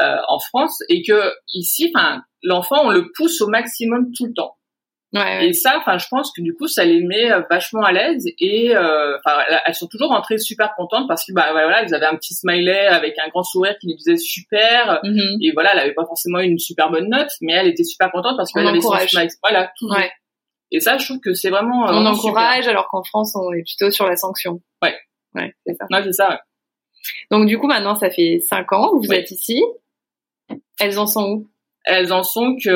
euh, 0.02 0.18
en 0.28 0.40
France 0.40 0.80
et 0.90 1.04
que 1.04 1.32
ici, 1.54 1.92
enfin 1.96 2.22
l'enfant 2.42 2.86
on 2.86 2.90
le 2.90 3.12
pousse 3.16 3.42
au 3.42 3.48
maximum 3.48 4.08
tout 4.18 4.26
le 4.26 4.34
temps. 4.34 4.56
Ouais. 5.16 5.48
Et 5.48 5.54
ça, 5.54 5.78
enfin 5.78 5.98
je 5.98 6.08
pense 6.10 6.32
que 6.36 6.42
du 6.42 6.54
coup 6.54 6.68
ça 6.68 6.84
les 6.84 7.02
met 7.02 7.32
euh, 7.32 7.42
vachement 7.50 7.82
à 7.84 7.92
l'aise 7.94 8.28
et 8.38 8.76
euh, 8.76 9.18
enfin 9.18 9.38
elles- 9.66 9.74
sont 9.74 9.88
toujours 9.88 10.10
rentrées 10.10 10.38
super 10.38 10.74
contentes 10.76 11.08
parce 11.08 11.26
que 11.26 11.32
bah 11.32 11.48
voilà 11.54 11.82
elles 11.84 11.94
avaient 11.94 12.06
un 12.06 12.16
petit 12.18 12.34
smiley 12.34 12.86
avec 12.88 13.18
un 13.26 13.30
grand 13.30 13.44
sourire 13.44 13.76
qui 13.80 13.88
lui 13.88 13.96
disait 13.96 14.18
super. 14.18 15.00
Mhm. 15.04 15.38
Et 15.42 15.52
voilà, 15.54 15.72
elle 15.74 15.80
avait 15.80 15.94
pas 15.94 16.06
forcément 16.06 16.40
une 16.40 16.60
super 16.60 16.90
bonne 16.92 17.08
note, 17.10 17.30
mais 17.42 17.54
elle 17.54 17.68
était 17.68 17.84
super 17.86 18.12
contente 18.12 18.36
parce 18.36 18.52
qu'elle 18.52 18.68
avait 18.68 18.82
son 18.82 18.94
smile. 19.08 19.30
Voilà, 19.42 19.72
toujours. 19.80 19.96
Ouais. 19.98 20.12
Et 20.72 20.80
ça, 20.82 20.98
je 20.98 21.06
trouve 21.06 21.20
que 21.22 21.34
c'est 21.34 21.50
vraiment. 21.50 21.84
euh, 21.88 21.92
On 21.92 22.02
vraiment 22.02 22.10
encourage 22.12 22.68
alors 22.68 22.88
qu'en 22.90 23.04
France 23.04 23.34
on 23.36 23.54
est 23.54 23.64
plutôt 23.64 23.92
sur 23.92 24.06
la 24.08 24.18
sanction. 24.18 24.60
Ouais. 24.84 24.96
Ouais, 25.36 25.54
c'est 25.66 25.76
ça. 25.76 25.86
Ouais, 25.92 26.04
c'est 26.04 26.12
ça. 26.14 26.30
ouais. 26.30 26.38
Donc 27.32 27.46
du 27.46 27.58
coup 27.60 27.68
maintenant 27.68 27.96
ça 27.96 28.10
fait 28.10 28.40
cinq 28.40 28.74
ans 28.74 28.90
que 28.92 29.06
vous 29.06 29.12
Oui. 29.12 29.16
êtes 29.16 29.32
ici. 29.32 29.64
Elles 30.80 30.98
en 31.00 31.08
sont 31.08 31.24
où? 31.30 31.48
Elles 31.86 32.12
en 32.12 32.24
sont 32.24 32.56
que 32.62 32.70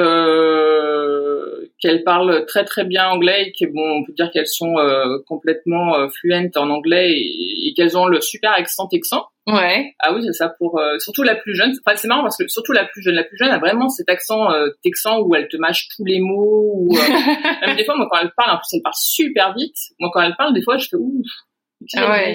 qu'elles 1.79 2.03
parlent 2.03 2.45
très 2.45 2.65
très 2.65 2.83
bien 2.83 3.07
anglais 3.07 3.47
et 3.47 3.51
que 3.51 3.71
bon, 3.71 3.99
on 3.99 4.03
peut 4.03 4.13
dire 4.13 4.29
qu'elles 4.31 4.47
sont 4.47 4.77
euh, 4.77 5.19
complètement 5.27 5.97
euh, 5.97 6.09
fluentes 6.09 6.57
en 6.57 6.69
anglais 6.69 7.11
et, 7.11 7.67
et 7.67 7.73
qu'elles 7.73 7.97
ont 7.97 8.05
le 8.05 8.21
super 8.21 8.51
accent 8.51 8.87
texan. 8.87 9.25
Ouais. 9.51 9.95
Ah 9.99 10.13
oui, 10.13 10.21
c'est 10.23 10.33
ça 10.33 10.49
pour 10.49 10.79
euh, 10.79 10.99
surtout 10.99 11.23
la 11.23 11.35
plus 11.35 11.55
jeune. 11.55 11.73
Enfin, 11.85 11.95
c'est 11.95 12.07
marrant 12.07 12.21
parce 12.21 12.37
que 12.37 12.47
surtout 12.47 12.71
la 12.71 12.85
plus 12.85 13.01
jeune, 13.01 13.15
la 13.15 13.23
plus 13.23 13.37
jeune 13.37 13.49
a 13.49 13.57
vraiment 13.57 13.89
cet 13.89 14.09
accent 14.09 14.51
euh, 14.51 14.69
texan 14.83 15.21
où 15.21 15.33
elle 15.35 15.47
te 15.47 15.57
mâche 15.57 15.87
tous 15.95 16.05
les 16.05 16.19
mots. 16.19 16.73
Ou, 16.75 16.95
euh, 16.95 16.99
même 17.65 17.75
des 17.75 17.85
fois, 17.85 17.95
moi 17.95 18.07
quand 18.11 18.19
elle 18.21 18.31
parle, 18.35 18.51
en 18.51 18.57
plus 18.57 18.73
elle 18.73 18.81
parle 18.81 18.95
super 18.97 19.53
vite. 19.55 19.77
Moi 19.99 20.11
quand 20.13 20.21
elle 20.21 20.35
parle, 20.37 20.53
des 20.53 20.61
fois 20.61 20.77
je 20.77 20.87
fais 20.89 20.97
ouf. 20.97 21.25
Ah 21.95 22.11
ouais. 22.11 22.33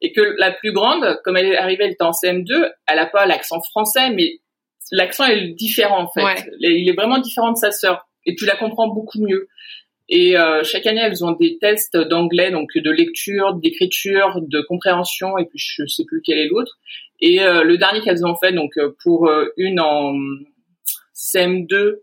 Et 0.00 0.12
que 0.12 0.34
la 0.38 0.50
plus 0.50 0.72
grande, 0.72 1.20
comme 1.22 1.36
elle 1.36 1.46
est 1.46 1.58
arrivée, 1.58 1.84
elle 1.84 1.92
était 1.92 2.04
en 2.04 2.10
CM2, 2.10 2.70
elle 2.86 2.98
a 2.98 3.06
pas 3.06 3.26
l'accent 3.26 3.60
français, 3.60 4.10
mais 4.10 4.40
l'accent 4.90 5.26
est 5.26 5.48
différent 5.48 6.04
en 6.04 6.08
fait. 6.08 6.24
Ouais. 6.24 6.50
Il 6.60 6.88
est 6.88 6.96
vraiment 6.96 7.18
différent 7.18 7.52
de 7.52 7.58
sa 7.58 7.70
sœur. 7.70 8.07
Et 8.28 8.34
tu 8.36 8.44
la 8.46 8.54
comprends 8.56 8.86
beaucoup 8.88 9.20
mieux. 9.20 9.48
Et 10.10 10.38
euh, 10.38 10.62
chaque 10.64 10.86
année, 10.86 11.00
elles 11.02 11.24
ont 11.24 11.32
des 11.32 11.58
tests 11.58 11.96
d'anglais, 11.96 12.50
donc 12.50 12.70
de 12.76 12.90
lecture, 12.90 13.54
d'écriture, 13.54 14.40
de 14.40 14.60
compréhension, 14.62 15.36
et 15.36 15.44
puis 15.44 15.58
je 15.58 15.84
sais 15.86 16.04
plus 16.06 16.22
quel 16.24 16.38
est 16.38 16.48
l'autre. 16.48 16.78
Et 17.20 17.42
euh, 17.42 17.62
le 17.64 17.76
dernier 17.76 18.00
qu'elles 18.00 18.24
ont 18.24 18.36
fait, 18.36 18.52
donc 18.52 18.70
euh, 18.78 18.94
pour 19.02 19.28
euh, 19.28 19.52
une 19.58 19.80
en 19.80 20.14
CM2 21.14 21.96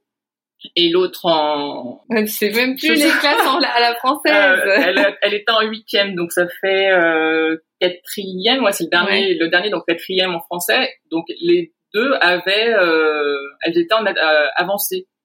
et 0.76 0.90
l'autre 0.90 1.26
en 1.26 2.02
C'est 2.28 2.50
même 2.52 2.76
plus 2.76 2.88
Je 2.88 2.94
les 2.94 3.00
sais- 3.00 3.20
classes 3.20 3.46
en- 3.48 3.58
à 3.60 3.80
la 3.80 3.96
française. 3.96 4.34
euh, 4.34 4.78
elle, 4.86 5.18
elle 5.22 5.34
était 5.34 5.52
en 5.52 5.62
huitième, 5.62 6.16
donc 6.16 6.32
ça 6.32 6.48
fait 6.62 6.92
euh, 6.92 7.58
quatrième. 7.80 8.64
Ouais, 8.64 8.72
c'est 8.72 8.86
le 8.86 8.90
dernier, 8.90 9.36
le 9.36 9.48
dernier, 9.50 9.70
donc 9.70 9.84
quatrième 9.88 10.34
en 10.34 10.40
français. 10.42 10.90
Donc 11.12 11.26
les 11.42 11.74
deux 11.94 12.14
avaient, 12.20 12.74
euh, 12.74 13.38
elles 13.62 13.78
étaient 13.78 13.94
en 13.94 14.06
euh, 14.06 14.48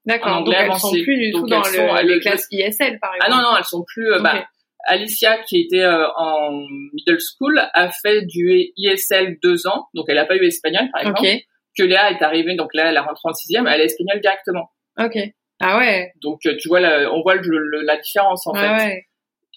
avancée. 0.06 0.22
en 0.24 0.40
D'accord. 0.40 0.44
Donc 0.44 0.48
anglais 0.54 0.68
elles 0.72 0.78
sont 0.78 0.90
plus 0.92 1.18
du 1.18 1.32
tout 1.32 1.46
dans 1.46 1.60
le, 1.62 2.06
les 2.06 2.20
classes 2.20 2.46
ISL 2.50 2.98
par 3.00 3.10
Ah 3.20 3.26
exemple. 3.26 3.42
non 3.42 3.50
non, 3.50 3.56
elles 3.58 3.64
sont 3.64 3.84
plus. 3.86 4.12
euh, 4.12 4.20
bah, 4.20 4.44
Alicia 4.86 5.38
qui 5.46 5.60
était 5.60 5.82
euh, 5.82 6.06
en 6.16 6.52
middle 6.94 7.18
school 7.20 7.60
a 7.74 7.90
fait 7.90 8.22
du 8.26 8.70
ISL 8.76 9.36
deux 9.42 9.66
ans, 9.66 9.86
donc 9.94 10.06
elle 10.08 10.16
a 10.18 10.24
pas 10.24 10.36
eu 10.36 10.44
espagnol 10.46 10.88
par 10.92 11.02
exemple. 11.02 11.20
Ok. 11.20 11.40
Que 11.76 11.82
Léa 11.84 12.10
est 12.10 12.22
arrivée, 12.22 12.56
donc 12.56 12.70
là 12.74 12.86
elle 12.90 12.96
a 12.96 13.02
rentré 13.02 13.20
en 13.24 13.32
sixième, 13.34 13.66
elle 13.66 13.80
est 13.82 13.84
espagnole 13.84 14.20
directement. 14.20 14.70
Ok. 14.98 15.16
Ah 15.60 15.76
ouais. 15.78 16.10
Donc 16.22 16.40
euh, 16.46 16.56
tu 16.58 16.68
vois, 16.68 16.80
la- 16.80 17.12
on 17.12 17.20
voit 17.22 17.34
le- 17.36 17.58
le- 17.58 17.82
la 17.82 17.96
différence 17.98 18.46
en 18.46 18.54
fait. 18.54 18.68
ouais. 18.68 19.04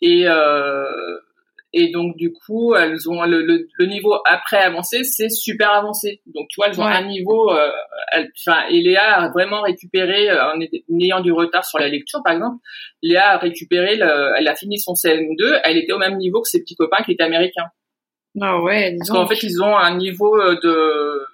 Et 0.02 0.28
euh, 0.28 0.84
et 1.74 1.92
donc 1.92 2.16
du 2.18 2.32
coup, 2.32 2.76
elles 2.76 3.10
ont 3.10 3.24
le, 3.24 3.42
le, 3.44 3.68
le 3.78 3.86
niveau 3.88 4.16
après 4.30 4.58
avancé, 4.58 5.04
c'est 5.04 5.30
super 5.30 5.72
avancé. 5.72 6.22
Donc 6.28 6.48
tu 6.50 6.56
vois, 6.58 6.68
elles 6.68 6.80
ont 6.80 6.86
Ouais. 6.86 6.92
un 6.94 7.06
niveau. 7.08 7.52
Euh, 7.52 7.70
Enfin, 8.46 8.62
et 8.70 8.80
Léa 8.82 9.22
a 9.24 9.30
vraiment 9.32 9.62
récupéré 9.62 10.30
euh, 10.30 10.52
en 10.54 10.60
ayant- 11.00 11.22
du 11.22 11.32
retard 11.32 11.66
sur 11.66 11.80
la 11.80 11.88
lecture, 11.88 12.22
par 12.24 12.34
exemple. 12.34 12.58
Léa 13.02 13.30
a 13.32 13.38
récupéré, 13.38 13.96
le, 13.96 14.34
elle 14.38 14.48
a 14.48 14.56
fini 14.56 14.78
son 14.78 14.94
CM2, 14.94 15.60
elle 15.64 15.78
était 15.78 15.94
au 15.94 15.98
même 15.98 16.18
niveau 16.18 16.42
que 16.42 16.48
ses 16.48 16.62
petits 16.62 16.76
copains 16.76 17.04
qui 17.04 17.14
étaient 17.14 17.24
américains. 17.24 17.66
Ah 18.40 18.62
ouais. 18.62 18.92
Parce 18.98 19.10
Disons. 19.10 19.14
qu'en 19.16 19.28
fait, 19.28 19.42
ils 19.42 19.64
ont 19.64 19.76
un 19.76 19.98
niveau 19.98 20.40
euh, 20.40 20.60
de, 20.64 21.26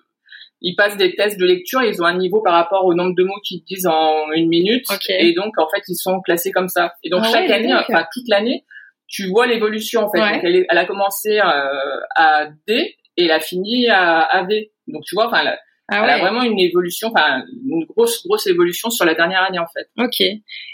ils 0.61 0.75
passent 0.75 0.95
des 0.97 1.15
tests 1.15 1.37
de 1.39 1.45
lecture, 1.45 1.81
ils 1.83 2.01
ont 2.01 2.05
un 2.05 2.17
niveau 2.17 2.41
par 2.41 2.53
rapport 2.53 2.85
au 2.85 2.93
nombre 2.93 3.15
de 3.15 3.23
mots 3.23 3.39
qu'ils 3.43 3.63
disent 3.65 3.87
en 3.87 4.31
une 4.33 4.47
minute, 4.47 4.85
Ok. 4.89 5.09
et 5.09 5.33
donc 5.33 5.57
en 5.57 5.67
fait, 5.69 5.81
ils 5.89 5.95
sont 5.95 6.21
classés 6.21 6.51
comme 6.51 6.69
ça. 6.69 6.93
Et 7.03 7.09
donc 7.09 7.21
Ah 7.25 7.29
chaque 7.31 7.47
ouais, 7.49 7.53
année, 7.55 7.73
enfin 7.73 8.05
toute 8.13 8.27
l'année, 8.29 8.63
tu 9.09 9.27
vois 9.29 9.47
l'évolution 9.47 10.01
en 10.01 10.11
fait. 10.11 10.21
Ouais. 10.21 10.33
Donc 10.35 10.41
elle, 10.43 10.65
elle 10.69 10.77
a 10.77 10.85
commencé 10.85 11.39
euh, 11.39 11.99
à 12.15 12.47
D 12.67 12.95
et 13.17 13.25
elle 13.25 13.31
a 13.31 13.39
fini 13.39 13.87
à, 13.89 14.19
à 14.21 14.43
V. 14.45 14.71
Donc 14.87 15.03
tu 15.05 15.15
vois, 15.15 15.27
enfin, 15.27 15.39
elle, 15.41 15.47
a- 15.49 15.59
ah 15.91 16.01
elle 16.03 16.09
a 16.11 16.15
ouais. 16.17 16.21
vraiment 16.21 16.43
une 16.43 16.59
évolution, 16.59 17.07
enfin 17.07 17.43
une 17.67 17.83
grosse 17.85 18.23
grosse 18.27 18.45
évolution 18.45 18.91
sur 18.91 19.05
la 19.05 19.15
dernière 19.15 19.41
année 19.43 19.57
en 19.57 19.65
fait. 19.65 19.87
Ok. 19.97 20.19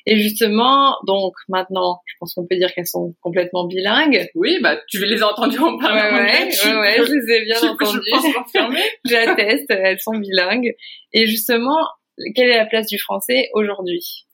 Et 0.05 0.17
justement, 0.19 0.97
donc 1.07 1.33
maintenant, 1.47 2.01
je 2.05 2.13
pense 2.19 2.33
qu'on 2.33 2.45
peut 2.45 2.57
dire 2.57 2.73
qu'elles 2.73 2.85
sont 2.85 3.15
complètement 3.21 3.65
bilingues. 3.65 4.27
Oui, 4.35 4.59
bah 4.61 4.77
tu 4.89 5.03
les 5.05 5.21
as 5.23 5.27
entendues 5.29 5.57
en 5.59 5.77
Ouais, 5.77 5.85
anglais, 5.85 6.49
ouais, 6.65 6.71
ouais, 6.73 6.79
ouais, 6.79 6.97
peux- 6.97 7.05
je 7.05 7.13
les 7.13 7.33
ai 7.33 7.45
bien 7.45 7.59
entendues. 7.61 7.99
J'atteste, 9.05 9.69
elles 9.69 9.99
sont 10.01 10.17
bilingues. 10.17 10.73
Et 11.13 11.25
justement, 11.27 11.77
quelle 12.35 12.49
est 12.49 12.57
la 12.57 12.65
place 12.65 12.87
du 12.87 12.99
français 12.99 13.49
aujourd'hui? 13.53 14.25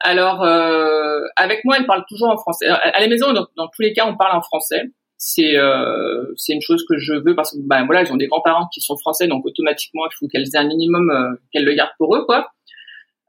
Alors, 0.00 0.42
euh, 0.42 1.20
avec 1.36 1.64
moi, 1.64 1.76
elle 1.78 1.86
parle 1.86 2.04
toujours 2.08 2.28
en 2.28 2.36
français. 2.36 2.66
À 2.68 2.74
à 2.76 3.00
la 3.00 3.08
maison, 3.08 3.32
dans, 3.32 3.46
dans 3.56 3.68
tous 3.68 3.82
les 3.82 3.92
cas, 3.92 4.06
on 4.06 4.16
parle 4.16 4.36
en 4.36 4.42
français. 4.42 4.82
C'est 5.18 5.56
euh, 5.56 6.24
c'est 6.36 6.52
une 6.52 6.60
chose 6.60 6.84
que 6.86 6.98
je 6.98 7.14
veux 7.14 7.34
parce 7.34 7.52
que 7.52 7.56
ben 7.66 7.86
voilà, 7.86 8.02
elles 8.02 8.12
ont 8.12 8.16
des 8.16 8.26
grands-parents 8.26 8.68
qui 8.72 8.82
sont 8.82 8.98
français, 8.98 9.26
donc 9.26 9.46
automatiquement, 9.46 10.02
il 10.04 10.14
faut 10.18 10.28
qu'elles 10.28 10.44
aient 10.54 10.58
un 10.58 10.66
minimum 10.68 11.10
euh, 11.10 11.40
qu'elles 11.52 11.64
le 11.64 11.72
gardent 11.72 11.94
pour 11.96 12.14
eux, 12.14 12.24
quoi. 12.26 12.50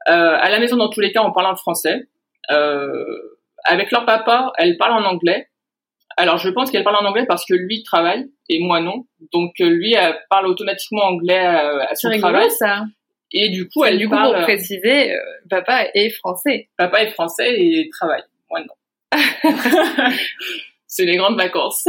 Euh, 0.08 0.36
à 0.38 0.50
la 0.50 0.58
maison, 0.60 0.76
dans 0.76 0.90
tous 0.90 1.00
les 1.00 1.12
cas, 1.12 1.22
on 1.22 1.32
parle 1.32 1.46
en 1.46 1.56
français. 1.56 2.08
Euh, 2.50 3.04
avec 3.64 3.90
leur 3.90 4.04
papa, 4.04 4.52
elles 4.58 4.76
parlent 4.76 5.02
en 5.02 5.06
anglais. 5.06 5.48
Alors, 6.16 6.38
je 6.38 6.48
pense 6.50 6.70
qu'elle 6.70 6.84
parle 6.84 6.96
en 6.96 7.08
anglais 7.08 7.26
parce 7.26 7.44
que 7.44 7.54
lui 7.54 7.82
travaille 7.82 8.26
et 8.48 8.60
moi 8.60 8.80
non. 8.80 9.04
Donc, 9.32 9.52
euh, 9.60 9.68
lui, 9.68 9.94
elle 9.94 10.16
parle 10.30 10.46
automatiquement 10.46 11.04
anglais 11.04 11.46
euh, 11.46 11.80
à 11.82 11.94
son 11.94 12.08
C'est 12.08 12.14
rigolo 12.14 12.32
travail. 12.32 12.50
ça. 12.50 12.82
Et 13.32 13.50
du 13.50 13.68
coup, 13.68 13.84
elle 13.84 13.98
du 13.98 14.08
coup, 14.08 14.14
parle. 14.14 14.34
pour 14.34 14.42
préciser, 14.44 15.12
euh, 15.12 15.18
papa 15.50 15.86
est 15.94 16.10
français. 16.10 16.68
Papa 16.76 17.02
est 17.02 17.10
français 17.10 17.54
et 17.60 17.88
travaille. 17.90 18.22
Moi, 18.50 18.60
non. 18.60 18.74
c'est 20.86 21.04
les 21.04 21.16
grandes 21.16 21.36
vacances. 21.36 21.86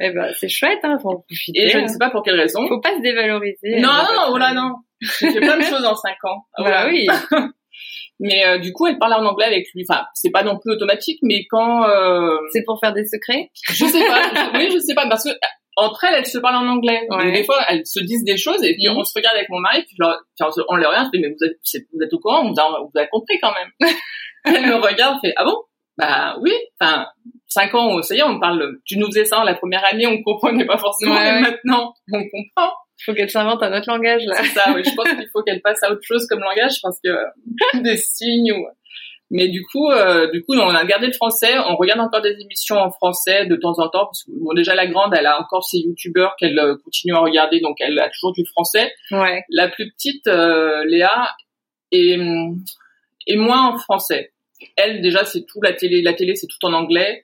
Eh 0.00 0.10
ben, 0.10 0.32
c'est 0.38 0.48
chouette, 0.48 0.80
hein, 0.82 0.98
faut 1.00 1.10
en 1.10 1.20
profiter. 1.20 1.62
Et 1.64 1.68
je 1.68 1.78
hein. 1.78 1.82
ne 1.82 1.86
sais 1.88 1.98
pas 1.98 2.10
pour 2.10 2.22
quelle 2.22 2.38
raison. 2.40 2.66
Faut 2.68 2.80
pas 2.80 2.96
se 2.96 3.00
dévaloriser. 3.02 3.78
Non, 3.80 3.88
hein, 3.88 4.06
non, 4.08 4.14
non, 4.14 4.20
votre- 4.26 4.32
oh 4.34 4.38
là, 4.38 4.52
non. 4.54 4.74
J'ai 5.00 5.40
plein 5.40 5.56
de 5.58 5.62
choses 5.64 5.84
en 5.84 5.94
cinq 5.94 6.16
ans. 6.24 6.44
Voilà. 6.58 6.88
oui. 6.88 7.06
Mais 8.22 8.44
euh, 8.44 8.58
du 8.58 8.72
coup, 8.72 8.86
elle 8.86 8.98
parle 8.98 9.14
en 9.14 9.24
anglais 9.24 9.46
avec 9.46 9.66
lui. 9.74 9.84
Enfin, 9.88 10.04
c'est 10.14 10.30
pas 10.30 10.42
non 10.42 10.58
plus 10.58 10.72
automatique, 10.72 11.20
mais 11.22 11.46
quand... 11.48 11.84
Euh, 11.88 12.36
C'est 12.52 12.64
pour 12.64 12.78
faire 12.78 12.92
des 12.92 13.06
secrets? 13.06 13.50
Je 13.70 13.84
sais 13.86 14.06
pas. 14.06 14.22
je- 14.34 14.58
oui, 14.58 14.70
je 14.74 14.78
sais 14.78 14.94
pas. 14.94 15.08
Parce 15.08 15.24
que 15.24 15.30
entre 15.80 16.04
elles, 16.04 16.14
elles 16.18 16.26
se 16.26 16.38
parlent 16.38 16.56
en 16.64 16.68
anglais. 16.68 17.06
Ouais. 17.10 17.24
Donc, 17.24 17.32
des 17.32 17.44
fois, 17.44 17.58
elles 17.68 17.86
se 17.86 18.00
disent 18.00 18.24
des 18.24 18.36
choses 18.36 18.62
et 18.64 18.74
puis 18.74 18.88
Mhm. 18.88 18.96
on 18.98 19.04
se 19.04 19.12
regarde 19.14 19.36
avec 19.36 19.48
mon 19.48 19.60
mari, 19.60 19.82
puis 19.86 19.96
je 19.98 20.02
leur- 20.04 20.18
puis 20.36 20.64
on, 20.68 20.76
leur 20.76 20.90
regarde, 20.90 21.08
je 21.12 21.18
dis, 21.18 21.22
mais 21.24 21.34
vous 21.36 21.44
êtes, 21.46 21.58
c'est- 21.62 21.86
vous 21.92 22.02
êtes 22.04 22.12
au 22.12 22.18
courant, 22.18 22.42
vous 22.42 22.58
avez, 22.60 22.82
vous 22.82 22.98
avez 22.98 23.08
compris 23.10 23.38
quand 23.40 23.52
même. 23.54 23.70
Elle 24.44 24.66
me 24.66 24.74
regarde, 24.76 25.18
fait, 25.22 25.32
ah 25.36 25.44
bon? 25.44 25.56
Bah 25.98 26.36
oui, 26.40 26.52
enfin, 26.80 27.06
cinq 27.46 27.74
ans, 27.74 28.00
ça 28.02 28.14
y 28.14 28.18
est, 28.18 28.22
on 28.22 28.40
parle, 28.40 28.78
tu 28.86 28.96
nous 28.98 29.06
faisais 29.06 29.24
ça 29.26 29.44
la 29.44 29.54
première 29.54 29.84
année, 29.92 30.06
on 30.06 30.22
comprenait 30.22 30.64
pas 30.64 30.78
forcément, 30.78 31.14
Ouais, 31.14 31.24
mais 31.24 31.32
ouais. 31.32 31.40
maintenant, 31.42 31.92
on 32.12 32.22
comprend. 32.22 32.72
Faut 33.04 33.14
qu'elle 33.14 33.30
s'invente 33.30 33.62
un 33.62 33.76
autre 33.78 33.90
langage 33.90 34.22
là. 34.26 34.34
C'est 34.42 34.48
ça, 34.48 34.72
oui, 34.74 34.82
je 34.84 34.94
pense 34.94 35.04
qu'il 35.24 35.28
faut 35.32 35.42
qu'elle 35.42 35.60
passe 35.62 35.82
à 35.82 35.90
autre 35.90 36.02
chose 36.02 36.26
comme 36.26 36.40
langage 36.40 36.76
parce 36.82 36.98
que 37.02 37.10
des 37.82 37.96
signes 37.96 38.52
ou... 38.52 38.66
Mais 39.30 39.48
du 39.48 39.62
coup, 39.64 39.90
euh, 39.90 40.28
du 40.32 40.42
coup, 40.42 40.54
on 40.54 40.74
a 40.74 40.84
gardé 40.84 41.06
le 41.06 41.12
français. 41.12 41.54
On 41.68 41.76
regarde 41.76 42.00
encore 42.00 42.20
des 42.20 42.36
émissions 42.40 42.76
en 42.76 42.90
français 42.90 43.46
de 43.46 43.54
temps 43.54 43.78
en 43.78 43.88
temps. 43.88 44.06
Parce 44.06 44.24
que, 44.24 44.32
bon, 44.32 44.52
déjà 44.54 44.74
la 44.74 44.86
grande, 44.88 45.14
elle 45.16 45.26
a 45.26 45.40
encore 45.40 45.64
ses 45.64 45.78
youtubeurs 45.78 46.34
qu'elle 46.36 46.58
euh, 46.58 46.76
continue 46.84 47.14
à 47.14 47.20
regarder, 47.20 47.60
donc 47.60 47.76
elle 47.80 47.98
a 48.00 48.10
toujours 48.10 48.32
du 48.32 48.44
français. 48.46 48.92
Ouais. 49.12 49.44
La 49.48 49.68
plus 49.68 49.90
petite, 49.92 50.26
euh, 50.26 50.84
Léa, 50.84 51.30
est, 51.92 52.18
est 53.26 53.36
moins 53.36 53.68
en 53.68 53.78
français. 53.78 54.32
Elle, 54.76 55.00
déjà, 55.00 55.24
c'est 55.24 55.46
tout 55.46 55.60
la 55.62 55.72
télé. 55.72 56.02
La 56.02 56.12
télé, 56.12 56.34
c'est 56.34 56.48
tout 56.48 56.66
en 56.66 56.72
anglais. 56.72 57.22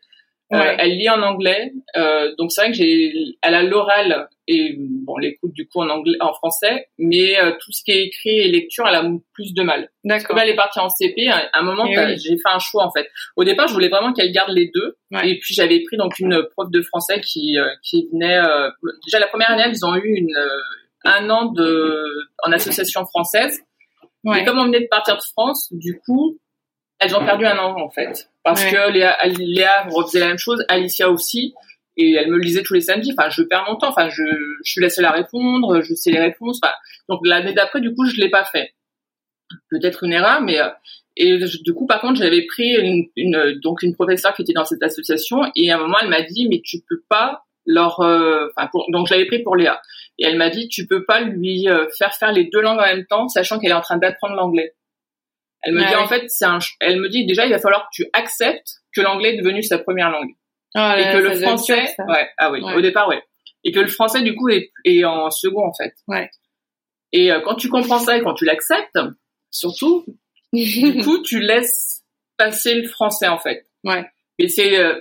Euh, 0.52 0.58
Ouais. 0.58 0.76
elle 0.78 0.96
lit 0.96 1.08
en 1.10 1.22
anglais, 1.22 1.72
euh, 1.96 2.32
donc 2.38 2.52
c'est 2.52 2.60
vrai 2.60 2.70
que 2.70 2.76
j'ai, 2.76 3.12
elle 3.42 3.54
a 3.56 3.64
l'oral 3.64 4.28
et 4.46 4.76
bon 4.78 5.16
l'écoute 5.18 5.52
du 5.52 5.66
coup 5.66 5.80
en 5.80 5.88
anglais, 5.88 6.16
en 6.20 6.32
français, 6.34 6.86
mais 6.98 7.36
euh, 7.40 7.50
tout 7.60 7.72
ce 7.72 7.82
qui 7.82 7.90
est 7.90 8.04
écrit 8.04 8.38
et 8.38 8.46
lecture, 8.48 8.86
elle 8.86 8.94
a 8.94 9.04
plus 9.32 9.54
de 9.54 9.62
mal. 9.64 9.90
D'accord. 10.04 10.28
Comme 10.28 10.38
elle 10.38 10.48
est 10.50 10.54
partie 10.54 10.78
en 10.78 10.88
CP, 10.88 11.26
à 11.26 11.48
un 11.52 11.62
moment, 11.62 11.84
Eh 11.90 11.98
oui. 11.98 12.16
j'ai 12.18 12.36
fait 12.36 12.48
un 12.48 12.60
choix 12.60 12.84
en 12.84 12.92
fait. 12.92 13.08
Au 13.34 13.42
départ, 13.42 13.66
je 13.66 13.72
voulais 13.74 13.88
vraiment 13.88 14.12
qu'elle 14.12 14.30
garde 14.30 14.52
les 14.52 14.70
deux, 14.72 14.96
Ouais. 15.10 15.28
et 15.30 15.38
puis 15.40 15.52
j'avais 15.52 15.80
pris 15.82 15.96
donc 15.96 16.16
une 16.20 16.40
prof 16.52 16.70
de 16.70 16.80
français 16.82 17.20
qui 17.20 17.58
euh, 17.58 17.66
qui 17.82 18.08
venait. 18.12 18.38
euh, 18.38 18.70
déjà 19.04 19.18
la 19.18 19.26
première 19.26 19.50
année, 19.50 19.64
ils 19.68 19.84
ont 19.84 19.96
eu 19.96 20.14
une 20.16 20.36
euh, 20.36 20.60
un 21.06 21.28
an 21.28 21.46
de 21.46 22.04
en 22.44 22.52
association 22.52 23.04
française. 23.06 23.58
Ouais. 24.22 24.42
Et 24.42 24.44
comme 24.44 24.60
on 24.60 24.66
venait 24.66 24.80
de 24.80 24.88
partir 24.88 25.16
de 25.16 25.22
France, 25.22 25.68
du 25.72 25.98
coup, 26.06 26.38
elles 26.98 27.14
ont 27.16 27.24
perdu 27.24 27.44
un 27.46 27.58
an 27.58 27.76
en 27.80 27.90
fait, 27.90 28.28
parce 28.42 28.62
Ouais. 28.64 28.70
que 28.72 28.90
Léa, 28.92 29.16
Léa 29.38 29.86
refaisait 29.90 30.20
la 30.20 30.28
même 30.28 30.38
chose, 30.38 30.64
Alicia 30.68 31.10
aussi, 31.10 31.54
et 31.96 32.12
elle 32.14 32.30
me 32.30 32.36
le 32.36 32.42
disait 32.44 32.62
tous 32.62 32.74
les 32.74 32.80
samedis. 32.82 33.14
Enfin, 33.16 33.30
je 33.30 33.42
perds 33.42 33.64
mon 33.68 33.76
temps. 33.76 33.88
Enfin, 33.88 34.08
je, 34.10 34.22
je 34.64 34.70
suis 34.70 34.80
la 34.82 34.90
seule 34.90 35.04
à 35.06 35.10
répondre, 35.12 35.80
je 35.82 35.94
sais 35.94 36.10
les 36.10 36.20
réponses. 36.20 36.58
Enfin, 36.62 36.72
donc 37.08 37.20
l'année 37.24 37.54
d'après, 37.54 37.80
du 37.80 37.94
coup, 37.94 38.04
je 38.06 38.20
l'ai 38.20 38.28
pas 38.30 38.44
fait. 38.44 38.74
Peut-être 39.70 40.04
une 40.04 40.12
erreur, 40.12 40.40
mais 40.42 40.60
euh, 40.60 40.68
et 41.16 41.38
du 41.64 41.72
coup, 41.72 41.86
par 41.86 42.00
contre, 42.00 42.16
j'avais 42.20 42.44
pris 42.46 42.74
une, 42.74 43.06
une 43.16 43.58
donc 43.62 43.82
une 43.82 43.94
professeure 43.94 44.34
qui 44.34 44.42
était 44.42 44.52
dans 44.52 44.64
cette 44.66 44.82
association, 44.82 45.38
et 45.54 45.70
à 45.70 45.76
un 45.76 45.78
moment, 45.80 45.96
elle 46.02 46.08
m'a 46.08 46.22
dit, 46.22 46.48
mais 46.48 46.60
tu 46.64 46.78
peux 46.88 47.02
pas 47.08 47.42
leur, 47.64 48.00
euh, 48.00 48.48
enfin, 48.56 48.68
pour- 48.70 48.86
donc 48.90 49.06
je 49.08 49.14
l'avais 49.14 49.24
pris 49.26 49.42
pour 49.42 49.56
Léa, 49.56 49.80
et 50.18 50.26
elle 50.26 50.36
m'a 50.36 50.50
dit, 50.50 50.68
tu 50.68 50.86
peux 50.86 51.04
pas 51.06 51.20
lui 51.20 51.68
euh, 51.68 51.86
faire 51.98 52.14
faire 52.14 52.32
les 52.32 52.44
deux 52.52 52.60
langues 52.60 52.78
en 52.80 52.84
même 52.86 53.06
temps, 53.06 53.28
sachant 53.28 53.58
qu'elle 53.58 53.70
est 53.70 53.74
en 53.74 53.80
train 53.80 53.96
d'apprendre 53.96 54.34
l'anglais. 54.34 54.74
Elle 55.62 55.74
me 55.74 55.82
Ah 55.82 55.88
dit 55.88 55.94
en 55.96 56.06
fait, 56.06 56.24
c'est 56.28 56.44
un, 56.44 56.58
elle 56.80 57.00
me 57.00 57.08
dit 57.08 57.26
déjà, 57.26 57.46
il 57.46 57.50
va 57.52 57.58
falloir 57.58 57.82
que 57.84 57.88
tu 58.02 58.06
acceptes 58.12 58.68
que 58.94 59.00
l'anglais 59.00 59.34
est 59.34 59.38
devenu 59.38 59.62
sa 59.62 59.78
première 59.78 60.10
langue 60.10 60.30
Ah, 60.74 60.98
et 60.98 61.04
là, 61.04 61.12
que 61.12 61.18
le 61.18 61.34
français, 61.34 61.94
dur, 61.98 62.06
ouais, 62.08 62.28
ah 62.38 62.50
oui, 62.52 62.62
Ouais. 62.62 62.74
au 62.74 62.80
départ, 62.80 63.08
ouais, 63.08 63.22
et 63.64 63.72
que 63.72 63.80
le 63.80 63.88
français 63.88 64.22
du 64.22 64.34
coup 64.34 64.48
est, 64.48 64.70
est 64.84 65.04
en 65.04 65.30
second 65.30 65.66
en 65.66 65.72
fait. 65.74 65.92
Ouais. 66.06 66.30
Et 67.12 67.32
euh, 67.32 67.40
quand 67.40 67.54
tu 67.56 67.68
comprends 67.68 67.98
ça 67.98 68.16
et 68.16 68.22
quand 68.22 68.34
tu 68.34 68.44
l'acceptes, 68.44 68.98
surtout, 69.50 70.04
du 70.52 70.98
coup, 71.04 71.22
tu 71.22 71.40
laisses 71.40 72.02
passer 72.36 72.74
le 72.74 72.86
français 72.88 73.28
en 73.28 73.38
fait. 73.38 73.66
Ouais. 73.84 74.04
Mais 74.38 74.48
c'est 74.48 74.78
euh, 74.78 74.94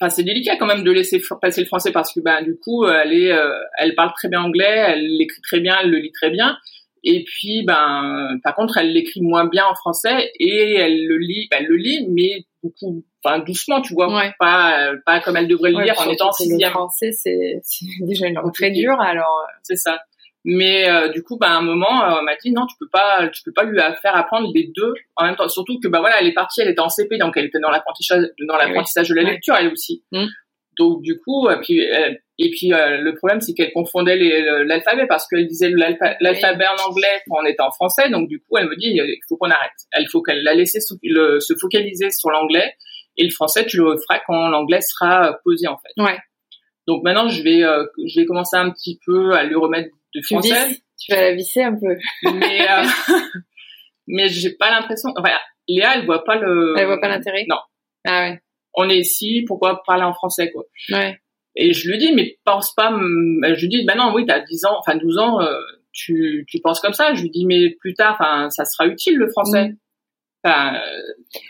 enfin 0.00 0.08
c'est 0.10 0.22
délicat 0.22 0.56
quand 0.56 0.66
même 0.66 0.84
de 0.84 0.92
laisser 0.92 1.20
passer 1.40 1.60
le 1.60 1.66
français 1.66 1.90
parce 1.90 2.14
que 2.14 2.20
ben 2.20 2.42
du 2.42 2.56
coup 2.56 2.86
elle 2.86 3.12
est 3.12 3.32
euh, 3.32 3.52
elle 3.78 3.94
parle 3.96 4.12
très 4.14 4.28
bien 4.28 4.40
anglais, 4.42 4.84
elle 4.88 5.04
l'écrit 5.18 5.42
très 5.42 5.60
bien, 5.60 5.76
elle 5.82 5.90
le 5.90 5.98
lit 5.98 6.12
très 6.12 6.30
bien. 6.30 6.56
Et 7.04 7.24
puis 7.24 7.64
ben 7.66 8.38
par 8.42 8.54
contre 8.54 8.76
elle 8.78 8.92
l'écrit 8.92 9.20
moins 9.22 9.46
bien 9.46 9.64
en 9.66 9.74
français 9.74 10.30
et 10.38 10.74
elle 10.74 11.06
le 11.06 11.16
lit 11.18 11.48
ben, 11.50 11.58
elle 11.60 11.66
le 11.66 11.76
lit 11.76 12.06
mais 12.10 12.44
beaucoup 12.62 13.04
enfin 13.24 13.38
doucement 13.40 13.80
tu 13.80 13.94
vois 13.94 14.12
Ouais. 14.14 14.32
pas 14.38 14.92
pas 15.06 15.20
comme 15.20 15.36
elle 15.36 15.48
devrait 15.48 15.70
le 15.70 15.76
Ouais, 15.76 15.84
lire 15.84 15.94
en 15.98 16.10
étant 16.10 16.28
en 16.28 16.30
que 16.30 16.42
le 16.42 16.48
sixième 16.50 16.70
français, 16.70 17.12
c'est 17.12 17.60
déjà 18.02 18.26
une 18.26 18.34
langue 18.34 18.52
très 18.54 18.70
dure, 18.70 19.00
alors. 19.00 19.44
euh, 19.48 19.52
c'est 19.62 19.76
ça. 19.76 20.00
Mais 20.44 20.88
euh, 20.88 21.08
du 21.08 21.22
coup, 21.22 21.36
bah, 21.36 21.48
à 21.50 21.56
un 21.56 21.62
moment, 21.62 22.04
euh, 22.04 22.20
on 22.20 22.22
m'a 22.22 22.36
dit 22.36 22.52
non, 22.52 22.64
tu 22.66 22.74
peux 22.80 22.88
pas, 22.90 23.28
tu 23.28 23.42
peux 23.42 23.52
pas 23.52 23.64
lui 23.64 23.78
faire 24.00 24.16
apprendre 24.16 24.50
les 24.54 24.70
deux 24.74 24.94
en 25.16 25.24
même 25.26 25.36
temps. 25.36 25.48
Surtout 25.48 25.78
que 25.80 25.88
bah 25.88 25.98
voilà, 26.00 26.20
elle 26.20 26.28
est 26.28 26.32
partie, 26.32 26.60
elle 26.62 26.68
était 26.68 26.80
en 26.80 26.88
CP, 26.88 27.18
donc 27.18 27.36
elle 27.36 27.44
était 27.46 27.58
dans 27.60 27.70
l'apprentissage, 27.70 28.24
dans 28.46 28.56
l'apprentissage 28.56 29.08
de 29.08 29.14
la 29.14 29.22
lecture, 29.24 29.54
elle 29.56 29.68
aussi. 29.68 30.04
Mm. 30.12 30.26
Donc 30.78 31.02
du 31.02 31.18
coup, 31.18 31.50
et 31.50 31.58
puis 31.60 31.80
euh, 31.90 32.14
et 32.38 32.50
puis 32.50 32.72
euh, 32.72 32.98
le 32.98 33.14
problème 33.16 33.40
c'est 33.40 33.52
qu'elle 33.54 33.72
confondait 33.72 34.16
l'alphabet 34.64 35.06
parce 35.08 35.26
qu'elle 35.28 35.46
disait 35.46 35.70
l'alpha- 35.70 36.16
l'alphabet 36.20 36.66
en 36.66 36.88
anglais 36.90 37.22
quand 37.28 37.38
on 37.42 37.46
était 37.46 37.62
en 37.62 37.70
français. 37.72 38.08
Donc 38.10 38.28
du 38.28 38.38
coup, 38.40 38.56
elle 38.58 38.66
me 38.68 38.76
dit 38.76 38.88
il 38.94 39.18
faut 39.28 39.36
qu'on 39.36 39.50
arrête. 39.50 39.72
Elle 39.92 40.06
faut 40.08 40.22
qu'elle 40.22 40.42
la 40.42 40.54
laisse 40.54 40.76
le- 41.02 41.40
se 41.40 41.54
focaliser 41.60 42.10
sur 42.10 42.30
l'anglais 42.30 42.74
et 43.16 43.24
le 43.24 43.30
français 43.30 43.66
tu 43.66 43.78
le 43.78 43.96
feras 43.98 44.20
quand 44.26 44.48
l'anglais 44.48 44.80
sera 44.80 45.30
euh, 45.30 45.32
posé 45.44 45.66
en 45.68 45.76
fait. 45.78 46.00
Ouais. 46.02 46.16
Donc 46.86 47.02
maintenant, 47.02 47.28
je 47.28 47.42
vais 47.42 47.62
euh, 47.64 47.84
je 48.06 48.20
vais 48.20 48.26
commencer 48.26 48.56
un 48.56 48.70
petit 48.70 48.98
peu 49.04 49.32
à 49.34 49.44
lui 49.44 49.56
remettre 49.56 49.88
de 50.14 50.20
Tu 50.20 50.34
français 50.34 50.68
visses, 50.68 50.80
tu 50.98 51.12
vas 51.12 51.20
la 51.20 51.34
visser 51.34 51.62
un 51.62 51.72
peu. 51.74 51.96
mais 52.34 52.62
euh, 52.70 52.84
mais 54.06 54.28
j'ai 54.28 54.50
pas 54.54 54.70
l'impression 54.70 55.10
enfin 55.18 55.32
Léa 55.68 55.96
elle 55.96 56.06
voit 56.06 56.24
pas 56.24 56.36
le 56.36 56.74
Elle 56.78 56.86
voit 56.86 57.00
pas 57.00 57.08
l'intérêt. 57.08 57.44
non 57.48 57.58
Ah 58.06 58.20
ouais. 58.30 58.40
on 58.74 58.88
est 58.88 58.96
ici 58.98 59.44
pourquoi 59.46 59.82
parler 59.86 60.04
en 60.04 60.14
français 60.14 60.50
quoi? 60.52 60.64
Ouais. 60.90 61.18
Et 61.60 61.72
je 61.74 61.90
lui 61.90 61.98
dis 61.98 62.12
mais 62.14 62.38
pense 62.44 62.72
pas 62.74 62.90
je 62.90 63.60
lui 63.60 63.68
dis 63.68 63.84
bah 63.84 63.94
non 63.96 64.12
oui 64.14 64.24
t'as 64.26 64.40
10 64.40 64.64
ans 64.64 64.76
enfin 64.78 64.96
12 64.96 65.18
ans 65.18 65.40
euh, 65.42 65.58
tu 65.92 66.44
tu 66.48 66.60
penses 66.60 66.80
comme 66.80 66.92
ça 66.94 67.12
je 67.14 67.22
lui 67.22 67.30
dis 67.30 67.44
mais 67.46 67.70
plus 67.80 67.92
tard 67.94 68.16
enfin 68.18 68.48
ça 68.50 68.64
sera 68.64 68.86
utile 68.86 69.16
le 69.18 69.28
français 69.28 69.74
Mm. 70.44 70.48
enfin 70.50 70.74
euh, 70.76 70.78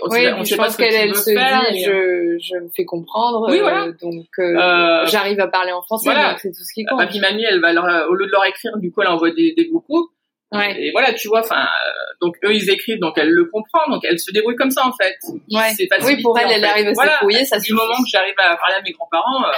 on 0.02 0.08
Oui, 0.10 0.20
sait, 0.20 0.32
on 0.32 0.44
sait 0.44 0.50
je 0.52 0.56
pas 0.56 0.64
pense 0.64 0.76
qu'elle, 0.78 0.94
elle 0.94 1.14
se 1.14 1.30
faire 1.32 1.62
dit, 1.70 1.76
et- 1.78 1.84
je, 1.84 2.38
je 2.40 2.56
me 2.64 2.68
fais 2.74 2.86
comprendre, 2.86 3.46
Oui, 3.50 3.58
euh, 3.58 3.62
voilà. 3.62 3.92
donc 4.00 4.26
euh, 4.38 4.56
Euh, 4.56 5.06
j'arrive 5.06 5.38
à 5.40 5.46
parler 5.48 5.72
en 5.72 5.82
français, 5.82 6.10
voilà. 6.10 6.30
donc 6.30 6.38
c'est 6.40 6.48
tout 6.52 6.64
ce 6.64 6.72
qui 6.72 6.84
Bah, 6.84 6.92
compte. 6.96 7.08
puis 7.10 7.20
mamie, 7.20 7.44
elle 7.44 7.60
va 7.60 7.74
leur, 7.74 7.84
au 8.08 8.14
lieu 8.14 8.24
de 8.26 8.32
leur 8.32 8.46
écrire, 8.46 8.72
du 8.78 8.90
coup, 8.90 9.02
elle 9.02 9.08
envoie 9.08 9.30
des, 9.30 9.52
des 9.54 9.68
coucous. 9.68 10.08
Ouais, 10.50 10.74
Et 10.82 10.90
voilà, 10.92 11.12
tu 11.12 11.28
vois, 11.28 11.40
enfin, 11.40 11.60
euh, 11.62 11.90
donc 12.22 12.36
eux, 12.42 12.54
ils 12.54 12.70
écrivent, 12.70 12.98
donc 13.00 13.12
elle 13.18 13.28
le 13.30 13.44
comprend, 13.44 13.86
donc 13.90 14.02
elle 14.04 14.18
se 14.18 14.32
débrouille 14.32 14.56
comme 14.56 14.70
ça, 14.70 14.86
en 14.86 14.92
fait. 14.92 15.14
ouais. 15.52 15.72
C'est 15.76 15.86
Oui, 16.02 16.22
pour 16.22 16.38
elle, 16.38 16.50
elle 16.50 16.62
fait. 16.62 16.66
arrive 16.66 16.88
à 16.88 16.94
se 16.94 17.02
débrouiller, 17.02 17.44
ça 17.44 17.58
Du 17.58 17.74
moment 17.74 17.94
que 18.02 18.08
j'arrive 18.10 18.32
à 18.38 18.56
parler 18.56 18.76
à 18.78 18.82
mes 18.82 18.92
grands-parents, 18.92 19.44
euh, 19.44 19.52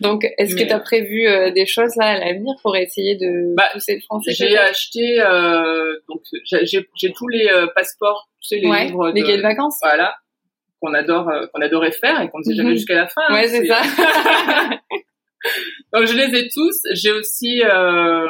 Donc, 0.00 0.24
est-ce 0.38 0.54
que 0.54 0.62
tu 0.62 0.70
as 0.72 0.78
prévu 0.78 1.26
euh, 1.26 1.50
des 1.50 1.66
choses 1.66 1.96
là 1.96 2.10
à 2.10 2.18
l'avenir 2.18 2.54
pour 2.62 2.76
essayer 2.76 3.16
de 3.16 3.52
Bah, 3.56 3.64
pousser 3.72 3.96
le 3.96 4.00
français 4.02 4.30
j'ai 4.32 4.56
acheté, 4.56 5.20
euh, 5.20 5.92
donc 6.08 6.20
j'ai 6.44 7.12
tous 7.12 7.26
les 7.28 7.48
euh, 7.48 7.66
passeports, 7.74 8.28
tu 8.40 8.46
sais, 8.48 8.56
les 8.60 8.68
Ouais, 8.68 8.84
livres 8.84 9.10
les 9.10 9.22
de, 9.22 9.26
guides 9.26 9.36
de 9.38 9.42
vacances. 9.42 9.78
voilà, 9.82 10.14
qu'on 10.80 10.94
adore, 10.94 11.28
euh, 11.30 11.46
qu'on 11.52 11.60
adorait 11.62 11.90
faire 11.92 12.20
et 12.20 12.28
qu'on 12.28 12.38
ne 12.38 12.44
sait 12.44 12.54
jamais 12.54 12.70
Mhm. 12.70 12.76
jusqu'à 12.76 12.94
la 12.94 13.08
fin. 13.08 13.22
hein, 13.28 13.34
Ouais, 13.34 13.48
c'est 13.48 13.66
ça. 13.66 13.80
Donc 15.92 16.06
je 16.06 16.14
les 16.16 16.38
ai 16.38 16.48
tous. 16.48 16.78
J'ai 16.92 17.12
aussi 17.12 17.62
euh, 17.64 18.26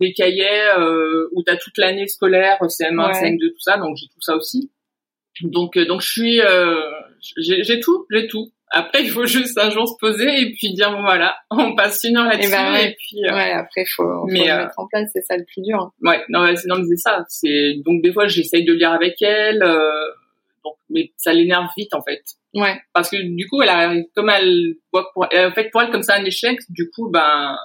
des 0.00 0.12
cahiers 0.12 0.68
euh, 0.78 1.28
où 1.32 1.42
tu 1.42 1.52
as 1.52 1.56
toute 1.56 1.76
l'année 1.78 2.06
scolaire, 2.08 2.58
CM1, 2.60 3.06
Ouais. 3.06 3.12
CM2, 3.30 3.50
tout 3.52 3.60
ça. 3.60 3.76
Donc 3.78 3.96
j'ai 3.96 4.06
tout 4.06 4.20
ça 4.20 4.36
aussi. 4.36 4.70
Donc 5.42 5.76
euh, 5.76 5.84
donc 5.86 6.00
je 6.00 6.08
suis, 6.10 6.40
euh, 6.40 6.80
j'ai 7.38 7.80
tout, 7.80 8.06
j'ai 8.10 8.26
tout. 8.28 8.50
Après 8.70 9.02
il 9.02 9.10
faut 9.10 9.26
juste 9.26 9.56
un 9.58 9.70
jour 9.70 9.86
se 9.88 9.94
poser 10.00 10.40
et 10.40 10.52
puis 10.52 10.72
dire 10.74 10.90
bon 10.90 11.02
voilà, 11.02 11.36
on 11.50 11.74
passe 11.76 12.02
une 12.04 12.16
heure 12.16 12.26
là-dessus 12.26 12.48
Eh 12.48 12.52
ben 12.52 12.72
ouais. 12.72 12.90
et 12.90 12.96
puis 12.96 13.24
euh, 13.24 13.32
Ouais, 13.34 13.52
après, 13.52 13.84
faut, 13.84 14.02
faut 14.04 14.26
Mais, 14.26 14.46
le 14.46 14.50
euh, 14.52 14.58
mettre 14.64 14.78
en 14.78 14.86
place, 14.88 15.10
c'est 15.12 15.20
ça 15.22 15.36
le 15.36 15.44
plus 15.44 15.62
dur. 15.62 15.92
ouais 16.02 16.20
non 16.28 16.40
non 16.66 16.76
mais 16.78 16.84
c'est 16.88 16.96
ça. 16.96 17.24
C'est 17.28 17.74
donc 17.84 18.02
des 18.02 18.12
fois 18.12 18.26
j'essaye 18.26 18.64
de 18.64 18.72
lire 18.72 18.92
avec 18.92 19.20
elle. 19.22 19.62
Euh, 20.64 20.68
donc 20.68 20.76
mais 20.90 21.12
ça 21.16 21.32
l'énerve 21.32 21.68
vite 21.76 21.94
en 21.94 22.02
fait 22.02 22.22
Ouais, 22.54 22.80
parce 22.92 23.10
que 23.10 23.16
du 23.16 23.48
coup 23.48 23.62
elle 23.62 23.68
arrive 23.68 24.04
comme 24.14 24.30
elle 24.30 24.74
voit 24.92 25.10
pour 25.12 25.24
en 25.24 25.50
fait 25.52 25.70
pour 25.70 25.82
elle 25.82 25.90
comme 25.90 26.02
ça 26.02 26.14
un 26.16 26.24
échec 26.24 26.58
du 26.68 26.90
coup 26.90 27.10
ben 27.10 27.56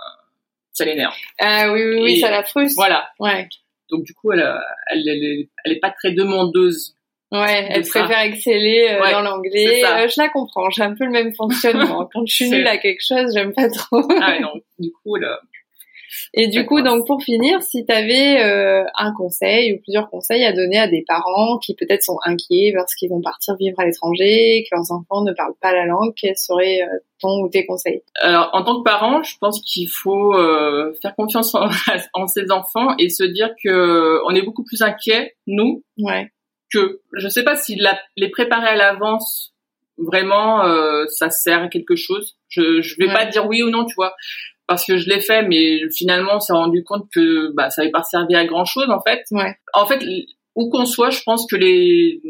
ça 0.73 0.85
l'énerve. 0.85 1.13
ah 1.39 1.71
oui, 1.73 1.81
oui, 1.83 2.01
oui, 2.03 2.11
Et 2.13 2.19
ça 2.21 2.31
la 2.31 2.43
frustre. 2.43 2.75
Voilà. 2.77 3.09
Ouais, 3.19 3.47
Donc 3.91 4.03
du 4.05 4.13
coup, 4.13 4.31
elle, 4.31 4.39
euh, 4.41 4.57
elle, 4.87 4.99
elle, 5.09 5.23
est, 5.23 5.49
elle 5.65 5.73
est 5.73 5.79
pas 5.79 5.89
très 5.91 6.13
demandeuse. 6.13 6.95
ouais, 7.33 7.67
elle 7.69 7.85
ça. 7.85 7.99
préfère 8.05 8.21
exceller 8.23 8.87
euh, 8.91 9.01
Ouais, 9.01 9.11
dans 9.11 9.21
l'anglais. 9.21 9.83
Euh, 9.83 10.07
je 10.07 10.21
la 10.21 10.29
comprends, 10.29 10.69
j'ai 10.69 10.83
un 10.83 10.95
peu 10.95 11.03
le 11.05 11.11
même 11.11 11.33
fonctionnement. 11.35 12.07
Quand 12.13 12.25
je 12.25 12.33
suis 12.33 12.49
nulle 12.49 12.67
à 12.67 12.77
quelque 12.77 13.01
chose, 13.05 13.33
j'aime 13.33 13.53
pas 13.53 13.69
trop. 13.69 14.07
Ah 14.21 14.39
non, 14.39 14.53
du 14.77 14.89
coup, 14.91 15.17
euh, 15.17 15.35
Et 16.33 16.47
du 16.47 16.65
coup, 16.65 16.81
donc 16.81 17.07
pour 17.07 17.23
finir, 17.23 17.61
si 17.63 17.85
tu 17.85 17.91
avais 17.93 18.39
un 18.97 19.13
conseil 19.17 19.73
ou 19.73 19.81
plusieurs 19.81 20.09
conseils 20.09 20.45
à 20.45 20.53
donner 20.53 20.77
à 20.77 20.87
des 20.87 21.03
parents 21.07 21.57
qui 21.57 21.73
peut-être 21.75 22.03
sont 22.03 22.17
inquiets 22.23 22.71
parce 22.75 22.93
qu'ils 22.95 23.09
vont 23.09 23.21
partir 23.21 23.55
vivre 23.55 23.79
à 23.79 23.85
l'étranger, 23.85 24.63
que 24.69 24.75
leurs 24.75 24.91
enfants 24.91 25.23
ne 25.23 25.33
parlent 25.33 25.55
pas 25.61 25.73
la 25.73 25.85
langue, 25.85 26.13
quels 26.15 26.37
seraient 26.37 26.81
euh, 26.83 26.97
ton 27.19 27.41
ou 27.41 27.49
tes 27.49 27.65
conseils? 27.65 28.03
Alors, 28.21 28.49
en 28.53 28.63
tant 28.63 28.77
que 28.79 28.83
parent, 28.83 29.23
je 29.23 29.35
pense 29.39 29.59
qu'il 29.61 29.89
faut 29.89 30.35
euh, 30.35 30.93
faire 31.01 31.15
confiance 31.15 31.55
en, 31.55 31.67
en 32.13 32.27
ses 32.27 32.51
enfants 32.51 32.95
et 32.99 33.09
se 33.09 33.23
dire 33.23 33.49
que 33.63 34.21
on 34.27 34.35
est 34.35 34.43
beaucoup 34.43 34.63
plus 34.63 34.81
inquiets 34.81 35.35
nous 35.47 35.83
Ouais, 35.97 36.31
que 36.71 37.01
je 37.13 37.27
sais 37.27 37.43
pas 37.43 37.55
si 37.55 37.75
la- 37.75 37.99
les 38.15 38.29
préparer 38.29 38.67
à 38.67 38.75
l'avance 38.75 39.53
vraiment 39.97 40.63
euh, 40.63 41.05
ça 41.09 41.29
sert 41.29 41.63
à 41.63 41.67
quelque 41.67 41.95
chose. 41.95 42.37
Je 42.47 42.81
je 42.81 42.95
vais 42.99 43.07
Ouais. 43.07 43.13
pas 43.13 43.25
dire 43.25 43.47
oui 43.47 43.63
ou 43.63 43.69
non, 43.69 43.85
tu 43.85 43.95
vois, 43.95 44.13
parce 44.69 44.85
que 44.85 44.97
je 44.97 45.09
l'ai 45.09 45.19
fait, 45.19 45.41
mais 45.41 45.89
finalement 45.89 46.35
on 46.35 46.39
s'est 46.39 46.53
rendu 46.53 46.83
compte 46.83 47.09
que 47.11 47.51
bah 47.55 47.71
ça 47.71 47.81
n'avait 47.81 47.91
pas 47.91 48.03
servi 48.03 48.35
à 48.35 48.45
grand 48.45 48.65
chose 48.65 48.87
en 48.89 49.01
fait. 49.01 49.23
ouais, 49.31 49.57
En 49.73 49.87
fait, 49.87 50.05
où 50.55 50.69
qu'on 50.69 50.85
soit, 50.85 51.09
je 51.09 51.21
pense 51.25 51.47
que 51.49 51.55
les 51.55 52.21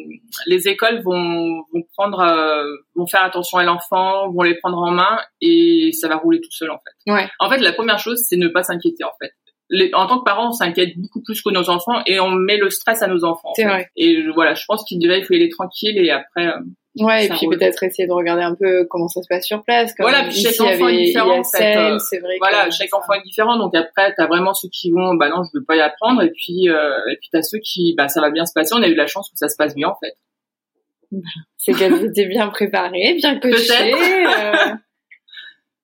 les 0.47 0.69
écoles 0.69 1.01
vont 1.01 1.63
vont 1.73 1.83
prendre 1.97 2.21
euh, 2.21 2.63
vont 2.95 3.07
faire 3.07 3.23
attention 3.23 3.57
à 3.57 3.65
l'enfant, 3.65 4.31
vont 4.31 4.43
les 4.43 4.55
prendre 4.55 4.77
en 4.77 4.91
main 4.91 5.19
et 5.41 5.91
ça 5.91 6.07
va 6.07 6.15
rouler 6.15 6.39
tout 6.39 6.51
seul 6.51 6.71
en 6.71 6.77
fait. 6.77 7.11
Ouais. 7.11 7.29
En 7.39 7.49
fait, 7.49 7.57
la 7.57 7.73
première 7.73 7.99
chose, 7.99 8.23
c'est 8.25 8.37
ne 8.37 8.47
pas 8.47 8.63
s'inquiéter 8.63 9.03
en 9.03 9.11
fait. 9.21 9.33
Les- 9.71 9.91
en 9.93 10.07
tant 10.07 10.19
que 10.19 10.23
parents, 10.23 10.49
on 10.49 10.51
s'inquiète 10.51 10.97
beaucoup 10.97 11.21
plus 11.21 11.41
que 11.41 11.49
nos 11.51 11.69
enfants 11.69 12.01
et 12.07 12.19
on 12.19 12.31
met 12.31 12.57
le 12.57 12.69
stress 12.69 13.01
à 13.03 13.07
nos 13.07 13.23
enfants. 13.23 13.49
en 13.49 13.53
c'est 13.53 13.63
fait. 13.63 13.69
vrai. 13.69 13.89
Et 13.95 14.23
je- 14.23 14.29
voilà, 14.31 14.53
je 14.55 14.63
pense 14.67 14.83
qu'il 14.85 14.97
déjà 14.99 15.17
il 15.17 15.23
faut 15.23 15.33
y 15.33 15.37
aller 15.37 15.49
tranquille 15.49 15.97
et 15.97 16.09
après 16.11 16.47
euh, 16.47 16.59
Ouais, 16.97 17.27
et 17.27 17.29
puis 17.29 17.47
peut-être 17.47 17.83
essayer 17.83 18.07
de 18.07 18.11
regarder 18.11 18.41
un 18.41 18.55
peu 18.55 18.85
comment 18.89 19.07
ça 19.07 19.21
se 19.21 19.27
passe 19.29 19.45
sur 19.45 19.63
place. 19.63 19.93
Comme 19.93 20.09
Voilà, 20.09 20.23
puis 20.23 20.41
chaque 20.41 20.53
ici, 20.53 20.61
enfant 20.63 20.87
est 20.87 21.05
différent, 21.05 21.39
en 21.39 21.43
fait, 21.43 21.77
euh, 21.77 21.99
c'est 21.99 22.17
vrai. 22.17 22.35
voilà, 22.39 22.65
que 22.65 22.71
chaque 22.73 22.89
ça- 22.89 22.97
enfant 22.97 23.13
est 23.13 23.21
différent. 23.21 23.57
Donc 23.57 23.75
après, 23.75 24.11
t'as 24.17 24.25
vraiment 24.25 24.53
ceux 24.55 24.69
qui 24.69 24.89
vont, 24.91 25.13
bah 25.13 25.29
non, 25.29 25.43
je 25.43 25.59
veux 25.59 25.63
pas 25.63 25.75
y 25.75 25.81
apprendre, 25.81 26.23
et 26.23 26.31
puis 26.31 26.67
euh, 26.67 26.97
et 27.11 27.15
puis 27.17 27.29
t'as 27.31 27.43
ceux 27.43 27.59
qui, 27.59 27.93
bah 27.95 28.09
ça 28.09 28.21
va 28.21 28.31
bien 28.31 28.45
se 28.45 28.53
passer. 28.53 28.73
On 28.75 28.81
a 28.81 28.87
eu 28.87 28.95
la 28.95 29.05
chance 29.07 29.29
que 29.29 29.37
ça 29.37 29.47
se 29.49 29.55
passe 29.55 29.75
bien 29.75 29.87
en 29.87 29.95
fait. 30.03 30.17
C'est 31.57 31.73
qu'elles 31.73 32.03
étaient 32.05 32.25
bien 32.27 32.47
préparées, 32.49 33.13
bien 33.17 33.39
coachées. 33.39 33.93
Euh, 33.93 34.73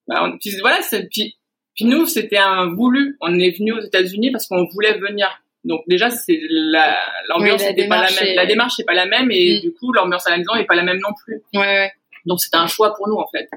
Bah, 0.08 0.24
on- 0.24 0.38
puis 0.38 0.52
voilà, 0.62 0.82
c'est 0.84 1.08
puis, 1.10 1.36
puis 1.76 1.86
nous 1.86 2.06
c'était 2.08 2.38
un 2.38 2.74
voulu. 2.74 3.18
On 3.22 3.38
est 3.40 3.52
venu 3.58 3.74
aux 3.74 3.82
États-Unis 3.82 4.32
parce 4.32 4.48
qu'on 4.48 4.66
voulait 4.74 4.98
venir. 4.98 5.28
Donc 5.64 5.82
déjà 5.88 6.10
c'est 6.10 6.40
la 6.50 6.96
l'ambiance 7.30 7.62
la 7.64 7.70
n'était 7.70 7.88
pas 7.88 7.98
la 8.04 8.10
même. 8.12 8.28
est- 8.28 8.36
La 8.36 8.46
démarche 8.46 8.74
n'est 8.80 8.86
pas 8.86 8.94
la 8.94 9.06
même 9.06 9.30
et 9.32 9.58
Mm. 9.58 9.62
du 9.62 9.74
coup 9.74 9.92
l'ambiance 9.94 10.26
à 10.28 10.32
la 10.32 10.38
maison 10.38 10.56
n'est 10.56 10.66
pas 10.66 10.76
la 10.76 10.84
même 10.84 11.00
non 11.00 11.14
plus. 11.26 11.42
ouais, 11.54 11.60
ouais. 11.62 11.92
Donc 12.26 12.40
c'était 12.40 12.58
un 12.58 12.68
choix 12.68 12.94
pour 12.96 13.08
nous 13.08 13.16
en 13.16 13.28
fait. 13.28 13.50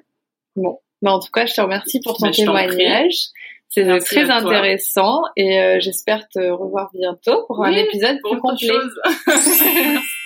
Bon, 0.57 0.79
bah, 1.03 1.13
en 1.13 1.21
tout 1.21 1.31
cas, 1.31 1.47
je 1.47 1.55
te 1.55 1.61
remercie 1.61 2.01
pour 2.01 2.17
ton 2.19 2.27
Mais 2.27 2.33
témoignage. 2.33 3.15
C'est 3.71 3.85
très 4.01 4.25
toi. 4.25 4.35
intéressant 4.37 5.23
et 5.37 5.61
euh, 5.61 5.77
j'espère 5.81 6.27
te 6.29 6.39
revoir 6.51 6.91
bientôt 6.95 7.45
pour 7.47 7.65
un 7.65 7.73
épisode 7.73 8.19
Pour 8.23 8.33
plus 8.33 8.41
complet. 8.41 8.69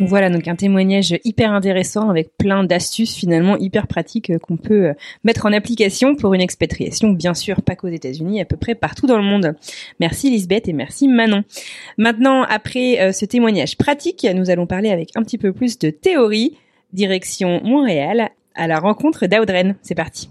Voilà 0.00 0.30
donc 0.30 0.48
un 0.48 0.56
témoignage 0.56 1.14
hyper 1.24 1.52
intéressant 1.52 2.08
avec 2.08 2.34
plein 2.38 2.64
d'astuces 2.64 3.14
finalement 3.14 3.58
hyper 3.58 3.86
pratiques 3.86 4.30
euh, 4.30 4.38
qu'on 4.38 4.56
peut 4.56 4.86
euh, 4.86 4.92
mettre 5.24 5.44
en 5.44 5.52
application 5.52 6.16
pour 6.16 6.32
une 6.32 6.40
expatriation, 6.40 7.10
bien 7.10 7.34
sûr 7.34 7.60
pas 7.60 7.76
qu'aux 7.76 7.88
États-Unis, 7.88 8.40
à 8.40 8.46
peu 8.46 8.56
près 8.56 8.74
partout 8.74 9.06
dans 9.06 9.18
le 9.18 9.22
monde. 9.22 9.54
Merci 10.00 10.30
Lisbeth 10.30 10.68
et 10.68 10.72
merci 10.72 11.06
Manon. 11.06 11.44
Maintenant, 11.98 12.44
après 12.44 12.98
euh, 12.98 13.12
ce 13.12 13.26
témoignage 13.26 13.76
pratique, 13.76 14.26
nous 14.34 14.48
allons 14.48 14.66
parler 14.66 14.90
avec 14.90 15.10
un 15.16 15.22
petit 15.22 15.36
peu 15.36 15.52
plus 15.52 15.78
de 15.78 15.90
théorie, 15.90 16.56
direction 16.94 17.60
Montréal, 17.62 18.30
à 18.54 18.66
la 18.66 18.78
rencontre 18.78 19.26
d'Audren. 19.26 19.76
C'est 19.82 19.94
parti. 19.94 20.30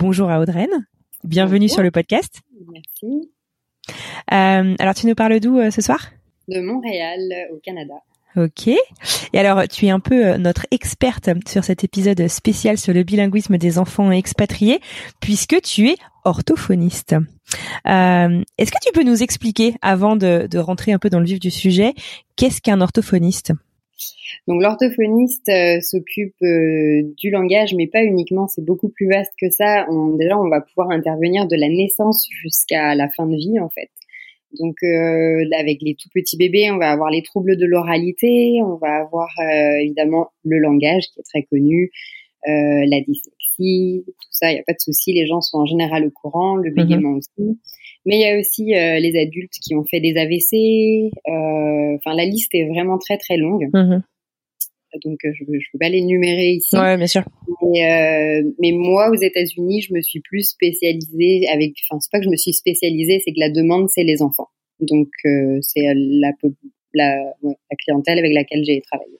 Bonjour 0.00 0.28
à 0.28 0.40
Audren. 0.40 0.68
Bienvenue 1.24 1.66
Bonjour. 1.66 1.74
sur 1.74 1.82
le 1.82 1.90
podcast. 1.90 2.40
Merci. 2.72 3.30
Euh, 4.32 4.74
alors, 4.78 4.94
tu 4.94 5.06
nous 5.06 5.14
parles 5.14 5.38
d'où 5.40 5.58
euh, 5.58 5.70
ce 5.70 5.82
soir? 5.82 6.10
De 6.48 6.60
Montréal, 6.60 7.20
au 7.52 7.58
Canada. 7.62 7.94
Ok. 8.36 8.68
Et 8.68 9.38
alors, 9.38 9.66
tu 9.68 9.86
es 9.86 9.90
un 9.90 10.00
peu 10.00 10.26
euh, 10.26 10.38
notre 10.38 10.66
experte 10.70 11.28
sur 11.46 11.64
cet 11.64 11.84
épisode 11.84 12.26
spécial 12.28 12.78
sur 12.78 12.94
le 12.94 13.02
bilinguisme 13.02 13.58
des 13.58 13.78
enfants 13.78 14.10
expatriés, 14.10 14.80
puisque 15.20 15.60
tu 15.62 15.88
es 15.90 15.96
orthophoniste. 16.24 17.14
Euh, 17.86 18.42
Est-ce 18.56 18.70
que 18.70 18.78
tu 18.82 18.92
peux 18.92 19.02
nous 19.02 19.22
expliquer, 19.22 19.74
avant 19.82 20.16
de, 20.16 20.46
de, 20.50 20.58
rentrer 20.58 20.92
un 20.92 20.98
peu 20.98 21.10
dans 21.10 21.18
le 21.20 21.26
vif 21.26 21.40
du 21.40 21.50
sujet, 21.50 21.94
qu'est-ce 22.36 22.60
qu'un 22.60 22.80
orthophoniste? 22.80 23.52
Donc 24.46 24.62
l'orthophoniste 24.62 25.48
euh, 25.48 25.80
s'occupe 25.80 26.34
euh, 26.42 27.02
du 27.16 27.30
langage, 27.30 27.74
mais 27.74 27.86
pas 27.86 28.02
uniquement. 28.02 28.46
C'est 28.48 28.64
beaucoup 28.64 28.88
plus 28.88 29.08
vaste 29.08 29.32
que 29.40 29.50
ça. 29.50 29.86
On, 29.90 30.16
déjà, 30.16 30.38
on 30.38 30.48
va 30.48 30.60
pouvoir 30.60 30.90
intervenir 30.90 31.46
de 31.46 31.56
la 31.56 31.68
naissance 31.68 32.28
jusqu'à 32.42 32.94
la 32.94 33.08
fin 33.08 33.26
de 33.26 33.36
vie, 33.36 33.60
en 33.60 33.68
fait. 33.68 33.90
Donc 34.58 34.76
euh, 34.82 35.44
avec 35.56 35.78
les 35.80 35.94
tout 35.94 36.08
petits 36.12 36.36
bébés, 36.36 36.70
on 36.72 36.78
va 36.78 36.90
avoir 36.90 37.10
les 37.10 37.22
troubles 37.22 37.56
de 37.56 37.66
l'oralité, 37.66 38.60
on 38.64 38.76
va 38.76 38.96
avoir 38.96 39.28
évidemment 39.80 40.30
le 40.42 40.58
langage 40.58 41.04
qui 41.14 41.20
est 41.20 41.22
très 41.22 41.44
connu, 41.44 41.92
la 42.44 43.00
dyslexie, 43.00 44.02
tout 44.06 44.28
ça, 44.32 44.50
il 44.50 44.54
n'y 44.54 44.60
a 44.60 44.64
pas 44.64 44.72
de 44.72 44.80
souci, 44.80 45.12
les 45.12 45.24
gens 45.26 45.40
sont 45.40 45.58
en 45.58 45.66
général 45.66 46.04
au 46.04 46.10
courant, 46.10 46.56
le 46.56 46.70
mhm. 46.70 46.74
bégaiement 46.74 47.12
aussi. 47.12 47.60
Mais 48.06 48.16
il 48.16 48.20
y 48.20 48.26
a 48.26 48.38
aussi 48.38 48.64
les 48.64 49.20
adultes 49.20 49.52
qui 49.62 49.74
ont 49.74 49.84
fait 49.84 50.00
des 50.00 50.16
AVC. 50.16 51.12
Enfin, 51.26 52.16
la 52.16 52.24
liste 52.24 52.54
est 52.54 52.66
vraiment 52.68 52.98
très 52.98 53.18
très 53.18 53.36
longue. 53.36 53.68
Mhm 53.74 54.02
donc 55.04 55.18
euh, 55.24 55.30
je 55.34 55.44
ne 55.44 55.58
peux 55.72 55.78
pas 55.78 55.88
les 55.88 56.02
numérer 56.02 56.52
ici. 56.52 56.76
Ouais, 56.76 56.96
bien 56.96 57.06
sûr. 57.06 57.22
Mais, 57.62 57.84
euh, 57.84 58.50
mais 58.60 58.72
moi, 58.72 59.10
aux 59.10 59.20
États-Unis, 59.20 59.82
je 59.82 59.94
me 59.94 60.00
suis 60.00 60.20
plus 60.20 60.42
spécialisée 60.42 61.46
avec. 61.52 61.74
Enfin, 61.88 62.00
c'est 62.00 62.10
pas 62.10 62.18
que 62.18 62.24
je 62.24 62.30
me 62.30 62.36
suis 62.36 62.52
spécialisée, 62.52 63.20
c'est 63.24 63.32
que 63.32 63.40
la 63.40 63.50
demande, 63.50 63.88
c'est 63.88 64.04
les 64.04 64.22
enfants. 64.22 64.48
Donc 64.80 65.08
euh, 65.26 65.58
c'est 65.60 65.82
la, 65.82 66.32
la, 66.94 67.34
ouais, 67.42 67.56
la 67.70 67.76
clientèle 67.76 68.18
avec 68.18 68.32
laquelle 68.32 68.64
j'ai 68.64 68.80
travaillé. 68.80 69.18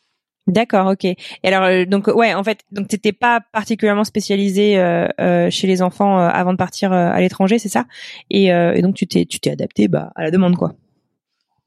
D'accord, 0.51 0.89
ok. 0.89 1.05
Et 1.05 1.17
alors, 1.45 1.63
euh, 1.65 1.85
donc 1.85 2.09
ouais, 2.09 2.35
en 2.35 2.43
fait, 2.43 2.61
donc 2.73 2.89
t'étais 2.89 3.13
pas 3.13 3.41
particulièrement 3.53 4.05
spécialisée 4.05 4.79
euh, 4.79 5.07
euh, 5.21 5.49
chez 5.51 5.67
les 5.67 5.81
enfants 5.81 6.19
avant 6.19 6.53
de 6.53 6.59
partir 6.59 6.93
à 6.93 7.21
l'étranger, 7.21 7.59
c'est 7.59 7.69
ça? 7.69 7.87
Et, 8.31 8.47
et, 8.47 8.83
donc 8.83 8.97
tu 8.97 9.07
t'es 9.07 9.27
tu 9.27 9.39
t'es 9.39 9.51
adapté 9.51 9.89
bah 9.89 10.13
à 10.17 10.23
la 10.23 10.31
demande 10.31 10.57
quoi 10.57 10.75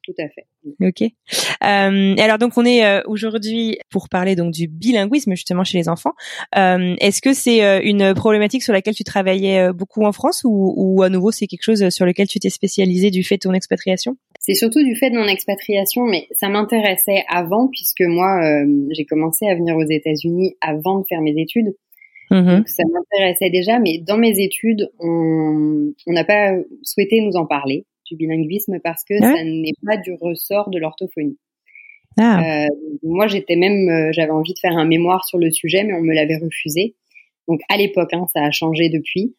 tout 0.04 0.14
à 0.20 0.28
fait. 0.28 0.46
Ok. 0.82 1.02
Euh, 1.02 2.16
alors 2.18 2.38
donc 2.38 2.58
on 2.58 2.66
est 2.66 2.86
euh, 2.86 3.02
aujourd'hui 3.06 3.78
pour 3.90 4.10
parler 4.10 4.36
donc 4.36 4.52
du 4.52 4.68
bilinguisme 4.68 5.32
justement 5.32 5.64
chez 5.64 5.78
les 5.78 5.88
enfants. 5.88 6.14
Euh, 6.58 6.96
Est-ce 7.00 7.22
que 7.22 7.34
c'est 7.34 7.64
euh, 7.64 7.80
une 7.82 8.14
problématique 8.14 8.64
sur 8.64 8.74
laquelle 8.74 8.96
tu 8.96 9.04
travaillais 9.04 9.60
euh, 9.60 9.74
beaucoup 9.74 10.06
en 10.06 10.12
France 10.12 10.42
ou, 10.44 10.74
ou 10.76 11.04
à 11.04 11.10
nouveau 11.10 11.32
c'est 11.32 11.48
quelque 11.48 11.64
chose 11.64 11.90
sur 11.90 12.06
lequel 12.06 12.28
tu 12.28 12.40
t'es 12.40 12.50
spécialisé 12.50 13.12
du 13.12 13.24
fait 13.24 13.36
de 13.36 13.42
ton 13.42 13.54
expatriation? 13.54 14.18
C'est 14.46 14.54
surtout 14.54 14.84
du 14.84 14.96
fait 14.96 15.10
de 15.10 15.18
mon 15.18 15.28
expatriation, 15.28 16.04
mais 16.04 16.28
ça 16.32 16.50
m'intéressait 16.50 17.24
avant 17.30 17.70
puisque 17.70 18.02
moi 18.02 18.42
j'ai 18.92 19.06
commencé 19.06 19.48
à 19.48 19.56
venir 19.56 19.76
aux 19.78 19.90
États-Unis 19.90 20.56
avant 20.62 21.00
de 21.00 21.06
faire 21.08 21.22
mes 21.22 21.42
études. 21.42 21.74
Mm-hmm. 22.30 22.58
Donc, 22.58 22.68
ça 22.68 22.84
m'intéressait 22.92 23.50
déjà, 23.50 23.80
mais 23.80 24.00
dans 24.00 24.18
mes 24.18 24.40
études, 24.44 24.92
on 25.00 25.94
n'a 26.08 26.26
pas 26.26 26.56
souhaité 26.82 27.22
nous 27.22 27.38
en 27.38 27.46
parler 27.46 27.86
du 28.06 28.18
bilinguisme 28.18 28.80
parce 28.84 29.04
que 29.04 29.18
ça 29.18 29.44
n'est 29.44 29.74
pas 29.86 29.98
du 29.98 30.14
ressort 30.14 30.70
de 30.70 30.78
l'orthophonie. 30.78 31.38
Ah. 32.18 32.66
Euh, 32.66 32.68
moi, 33.02 33.28
j'étais 33.28 33.56
même, 33.56 33.90
euh, 33.90 34.12
j'avais 34.12 34.32
envie 34.32 34.54
de 34.54 34.60
faire 34.60 34.78
un 34.78 34.86
mémoire 34.86 35.26
sur 35.26 35.40
le 35.40 35.52
sujet, 35.52 35.84
mais 35.84 35.94
on 35.94 36.02
me 36.02 36.14
l'avait 36.14 36.38
refusé. 36.38 36.96
Donc 37.48 37.62
à 37.70 37.78
l'époque, 37.78 38.14
hein, 38.14 38.26
ça 38.34 38.44
a 38.44 38.52
changé 38.52 38.90
depuis. 38.90 39.36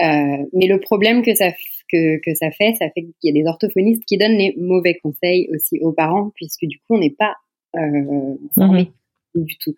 Euh, 0.00 0.44
mais 0.52 0.66
le 0.66 0.80
problème 0.80 1.22
que 1.22 1.34
ça 1.34 1.52
que, 1.94 2.18
que 2.18 2.34
ça 2.34 2.50
fait, 2.50 2.74
ça 2.78 2.90
fait 2.90 3.02
qu'il 3.02 3.14
y 3.22 3.30
a 3.30 3.32
des 3.32 3.46
orthophonistes 3.48 4.04
qui 4.04 4.16
donnent 4.16 4.36
les 4.36 4.54
mauvais 4.56 4.98
conseils 5.02 5.48
aussi 5.54 5.78
aux 5.80 5.92
parents, 5.92 6.30
puisque 6.34 6.64
du 6.64 6.78
coup, 6.78 6.96
on 6.96 6.98
n'est 6.98 7.14
pas 7.16 7.36
euh, 7.76 8.34
formé 8.54 8.90
mhm. 9.34 9.44
du 9.44 9.56
tout. 9.58 9.74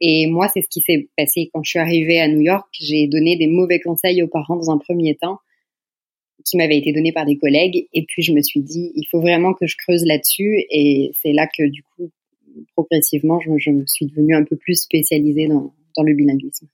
Et 0.00 0.26
moi, 0.26 0.48
c'est 0.52 0.62
ce 0.62 0.68
qui 0.68 0.80
s'est 0.80 1.08
passé 1.16 1.50
quand 1.52 1.62
je 1.62 1.70
suis 1.70 1.78
arrivée 1.78 2.20
à 2.20 2.28
New 2.28 2.40
York. 2.40 2.66
J'ai 2.72 3.06
donné 3.06 3.36
des 3.36 3.46
mauvais 3.46 3.78
conseils 3.80 4.22
aux 4.22 4.28
parents 4.28 4.56
dans 4.56 4.70
un 4.70 4.78
premier 4.78 5.14
temps 5.14 5.38
qui 6.44 6.56
m'avait 6.56 6.78
été 6.78 6.92
donné 6.92 7.12
par 7.12 7.24
des 7.24 7.36
collègues. 7.36 7.86
Et 7.92 8.04
puis 8.08 8.22
je 8.22 8.32
me 8.32 8.42
suis 8.42 8.60
dit, 8.60 8.90
il 8.96 9.06
faut 9.10 9.20
vraiment 9.20 9.54
que 9.54 9.66
je 9.66 9.76
creuse 9.76 10.04
là-dessus. 10.04 10.64
Et 10.70 11.12
c'est 11.22 11.32
là 11.32 11.46
que 11.46 11.68
du 11.68 11.84
coup, 11.84 12.10
progressivement, 12.74 13.38
je, 13.40 13.50
je, 13.58 13.70
me 13.70 13.86
suis 13.86 14.06
devenue 14.06 14.34
un 14.34 14.44
peu 14.44 14.56
plus 14.56 14.74
spécialisée 14.74 15.46
dans, 15.46 15.72
dans 15.96 16.02
le 16.02 16.14
bilinguisme. 16.14 16.66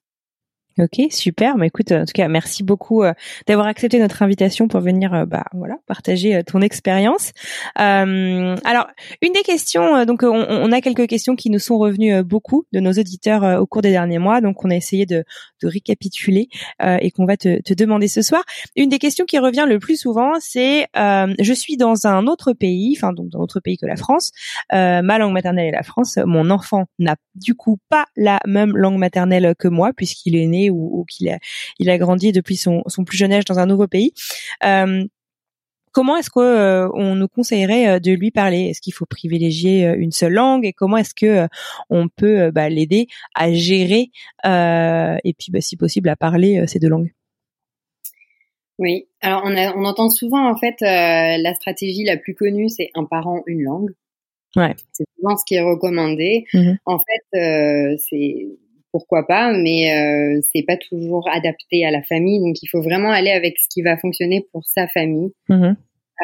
Ok, 0.79 1.01
super. 1.11 1.57
Bah, 1.57 1.67
écoute, 1.67 1.91
en 1.91 2.05
tout 2.05 2.13
cas, 2.15 2.29
merci 2.29 2.63
beaucoup 2.63 3.03
euh, 3.03 3.13
d'avoir 3.49 3.67
accepté 3.67 3.99
notre 3.99 4.23
invitation 4.23 4.69
pour 4.69 4.81
venir, 4.81 5.13
euh, 5.13 5.25
bah 5.25 5.45
voilà, 5.53 5.75
partager 5.89 6.37
euh, 6.37 6.43
ton 6.45 6.61
expérience. 6.61 7.33
alors, 7.75 8.87
une 9.21 9.33
des 9.33 9.43
questions, 9.43 10.05
donc 10.05 10.23
on, 10.23 10.47
on, 10.49 10.71
a 10.71 10.81
quelques 10.81 11.09
questions 11.09 11.35
qui 11.35 11.51
nous 11.51 11.59
sont 11.59 11.79
revenues 11.79 12.23
beaucoup 12.23 12.65
de 12.73 12.81
nos 12.81 12.93
auditeurs 12.93 13.61
au 13.61 13.67
cours 13.67 13.83
des 13.83 13.91
derniers 13.91 14.19
mois, 14.19 14.41
donc 14.41 14.65
on 14.65 14.71
a 14.71 14.77
essayé 14.77 15.07
de, 15.07 15.25
de 15.63 15.69
récapituler 15.69 16.49
et 16.81 17.11
qu'on 17.11 17.25
va 17.25 17.37
te, 17.37 17.61
te, 17.63 17.75
demander 17.75 18.09
ce 18.09 18.23
soir. 18.23 18.43
Une 18.77 18.89
des 18.89 18.99
questions 18.99 19.25
qui 19.25 19.39
revient 19.39 19.67
le 19.69 19.79
plus 19.79 19.97
souvent, 19.97 20.35
c'est 20.41 20.87
je 20.95 21.53
suis 21.53 21.77
dans 21.77 22.07
un 22.07 22.27
autre 22.27 22.53
pays, 22.53 22.95
enfin 22.97 23.13
donc 23.13 23.31
dans 23.31 23.39
un 23.39 23.43
autre 23.43 23.61
pays 23.61 23.79
que 23.79 23.87
la 23.87 23.97
France. 23.97 24.33
ma 24.73 25.19
langue 25.19 25.33
maternelle 25.33 25.69
est 25.69 25.77
la 25.77 25.83
France. 25.83 26.19
Mon 26.25 26.51
enfant 26.51 26.87
n'a 26.99 27.17
du 27.35 27.55
coup 27.55 27.79
pas 27.89 28.07
la 28.17 28.41
même 28.47 28.77
langue 28.77 28.99
maternelle 28.99 29.55
que 29.59 29.69
moi 29.69 29.93
puisqu'il 29.97 30.37
est 30.37 30.47
né 30.47 30.68
ou, 30.71 31.05
qu'il 31.09 31.29
a, 31.29 31.39
il 31.79 31.91
a 31.91 31.99
grandi 31.99 32.33
depuis 32.33 32.57
son, 32.57 32.83
son 32.87 33.05
plus 33.05 33.17
jeune 33.17 33.33
âge 33.33 33.45
dans 33.45 33.59
un 33.59 33.67
nouveau 33.67 33.87
pays. 33.87 34.13
Euh, 34.65 35.05
comment 35.93 36.17
est-ce 36.17 36.31
qu'on 36.31 36.43
euh, 36.43 37.15
nous 37.15 37.29
conseillerait 37.29 37.89
euh, 37.89 37.99
de 37.99 38.13
lui 38.13 38.31
parler? 38.31 38.67
Est-ce 38.69 38.81
qu'il 38.81 38.95
faut 38.95 39.07
privilégier 39.07 39.85
une 39.97 40.13
seule 40.13 40.35
langue? 40.35 40.65
Et 40.65 40.73
comment 40.73 40.97
est-ce 40.97 41.15
que 41.15 41.49
on 41.91 42.09
peut 42.09 42.51
bah, 42.51 42.69
l'aider 42.69 43.07
à 43.35 43.53
gérer 43.53 44.11
et 44.45 45.35
puis 45.39 45.51
bah, 45.51 45.61
si 45.61 45.77
possible 45.77 46.09
à 46.09 46.17
parler 46.17 46.67
ces 46.67 46.79
deux 46.79 46.89
langues? 46.89 47.13
Oui, 48.81 49.09
alors 49.23 49.43
on, 49.45 49.57
on 49.57 49.85
entend 49.87 50.09
souvent 50.09 50.49
en 50.49 50.57
fait 50.57 50.77
la 50.81 51.53
stratégie 51.55 52.05
la 52.05 52.17
plus 52.17 52.35
connue 52.35 52.69
c'est 52.69 52.91
un 52.95 53.05
parent 53.05 53.43
une 53.47 53.63
langue. 53.63 53.91
Ouais. 54.57 54.75
C'est 54.93 55.05
souvent 55.17 55.37
ce 55.37 55.45
qui 55.45 55.57
est 55.57 55.63
recommandé. 55.63 56.45
Mmh 56.55 56.75
en 56.87 56.99
fait, 56.99 57.97
c'est 57.99 58.47
pourquoi 58.93 59.27
pas, 59.27 59.53
mais 59.53 59.95
euh, 59.95 60.41
c'est 60.53 60.63
pas 60.63 60.77
toujours 60.77 61.29
adapté 61.31 61.85
à 61.85 61.91
la 61.91 62.03
famille. 62.03 62.41
Donc 62.41 62.57
il 62.63 62.69
faut 62.69 62.83
vraiment 62.83 63.11
aller 63.11 63.31
avec 63.31 63.59
ce 63.59 63.69
qui 63.69 63.83
va 63.83 63.97
fonctionner 63.99 64.47
pour 64.53 64.65
sa 64.67 64.89
famille. 64.89 65.33
Mm-hmm. 65.49 65.77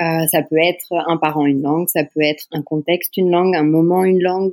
Euh, 0.03 0.27
ça 0.27 0.42
peut 0.42 0.59
être 0.61 0.92
un 1.07 1.16
parent 1.16 1.46
une 1.46 1.62
langue, 1.62 1.88
ça 1.88 2.05
peut 2.05 2.22
être 2.22 2.46
un 2.53 2.62
contexte 2.62 3.16
une 3.16 3.31
langue, 3.31 3.55
un 3.55 3.64
moment 3.64 4.05
une 4.05 4.22
langue. 4.22 4.53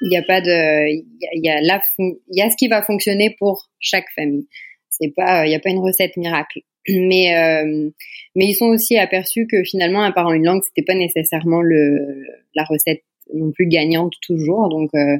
Il 0.00 0.08
n'y 0.10 0.16
a 0.16 0.22
pas 0.22 0.40
de, 0.40 0.88
il 0.88 1.04
y 1.44 1.48
a, 1.48 1.60
la, 1.60 1.82
il 1.98 2.16
y 2.30 2.40
a 2.40 2.48
ce 2.48 2.56
qui 2.56 2.68
va 2.68 2.82
fonctionner 2.82 3.34
pour 3.38 3.68
chaque 3.80 4.06
famille. 4.14 4.46
C'est 4.90 5.12
pas, 5.14 5.44
il 5.44 5.48
n'y 5.50 5.56
a 5.56 5.60
pas 5.60 5.70
une 5.70 5.80
recette 5.80 6.16
miracle. 6.16 6.60
Mais 6.88 7.36
euh, 7.36 7.90
mais 8.34 8.46
ils 8.46 8.54
sont 8.54 8.66
aussi 8.66 8.96
aperçus 8.96 9.46
que 9.46 9.62
finalement 9.62 10.02
un 10.02 10.12
parent 10.12 10.32
une 10.32 10.46
langue 10.46 10.62
c'était 10.64 10.86
pas 10.86 10.94
nécessairement 10.94 11.60
le 11.60 12.22
la 12.54 12.64
recette 12.64 13.02
non 13.34 13.52
plus 13.52 13.66
gagnante 13.66 14.14
toujours. 14.22 14.68
Donc 14.68 14.90
euh, 14.94 15.18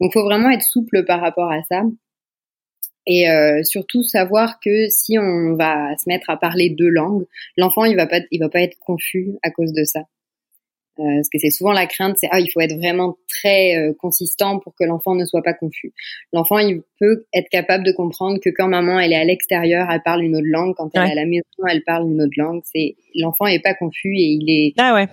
donc, 0.00 0.12
faut 0.12 0.24
vraiment 0.24 0.50
être 0.50 0.62
souple 0.62 1.04
par 1.04 1.20
rapport 1.20 1.50
à 1.50 1.62
ça. 1.62 1.82
Et 3.06 3.30
euh, 3.30 3.62
surtout 3.62 4.02
savoir 4.02 4.58
que 4.58 4.88
si 4.88 5.18
on 5.18 5.54
va 5.54 5.96
se 5.96 6.08
mettre 6.08 6.28
à 6.28 6.36
parler 6.36 6.70
deux 6.70 6.88
langues, 6.88 7.24
l'enfant 7.56 7.84
il 7.84 7.94
va 7.96 8.06
pas 8.06 8.20
il 8.32 8.40
va 8.40 8.48
pas 8.48 8.60
être 8.60 8.78
confus 8.80 9.36
à 9.42 9.50
cause 9.50 9.72
de 9.72 9.84
ça. 9.84 10.00
Euh, 10.98 11.04
parce 11.16 11.28
que 11.28 11.38
c'est 11.38 11.50
souvent 11.50 11.72
la 11.72 11.86
crainte, 11.86 12.16
c'est 12.18 12.26
ah 12.32 12.40
il 12.40 12.50
faut 12.50 12.60
être 12.60 12.74
vraiment 12.74 13.16
très 13.28 13.76
euh, 13.76 13.92
consistant 14.00 14.58
pour 14.58 14.74
que 14.74 14.82
l'enfant 14.82 15.14
ne 15.14 15.24
soit 15.24 15.42
pas 15.42 15.52
confus. 15.52 15.92
L'enfant 16.32 16.58
il 16.58 16.80
peut 16.98 17.26
être 17.32 17.48
capable 17.48 17.84
de 17.84 17.92
comprendre 17.92 18.40
que 18.42 18.50
quand 18.50 18.66
maman 18.66 18.98
elle 18.98 19.12
est 19.12 19.16
à 19.16 19.24
l'extérieur, 19.24 19.88
elle 19.90 20.02
parle 20.02 20.24
une 20.24 20.34
autre 20.34 20.48
langue, 20.48 20.74
quand 20.74 20.90
elle 20.94 21.06
est 21.06 21.12
à 21.12 21.14
la 21.14 21.26
maison, 21.26 21.44
elle 21.70 21.84
parle 21.84 22.10
une 22.10 22.22
autre 22.22 22.34
langue. 22.36 22.62
C'est 22.64 22.96
l'enfant 23.14 23.46
est 23.46 23.62
pas 23.62 23.74
confus 23.74 24.16
et 24.16 24.38
il 24.40 24.50
est 24.50 24.74
ah 24.78 24.94
ouais. 24.94 25.06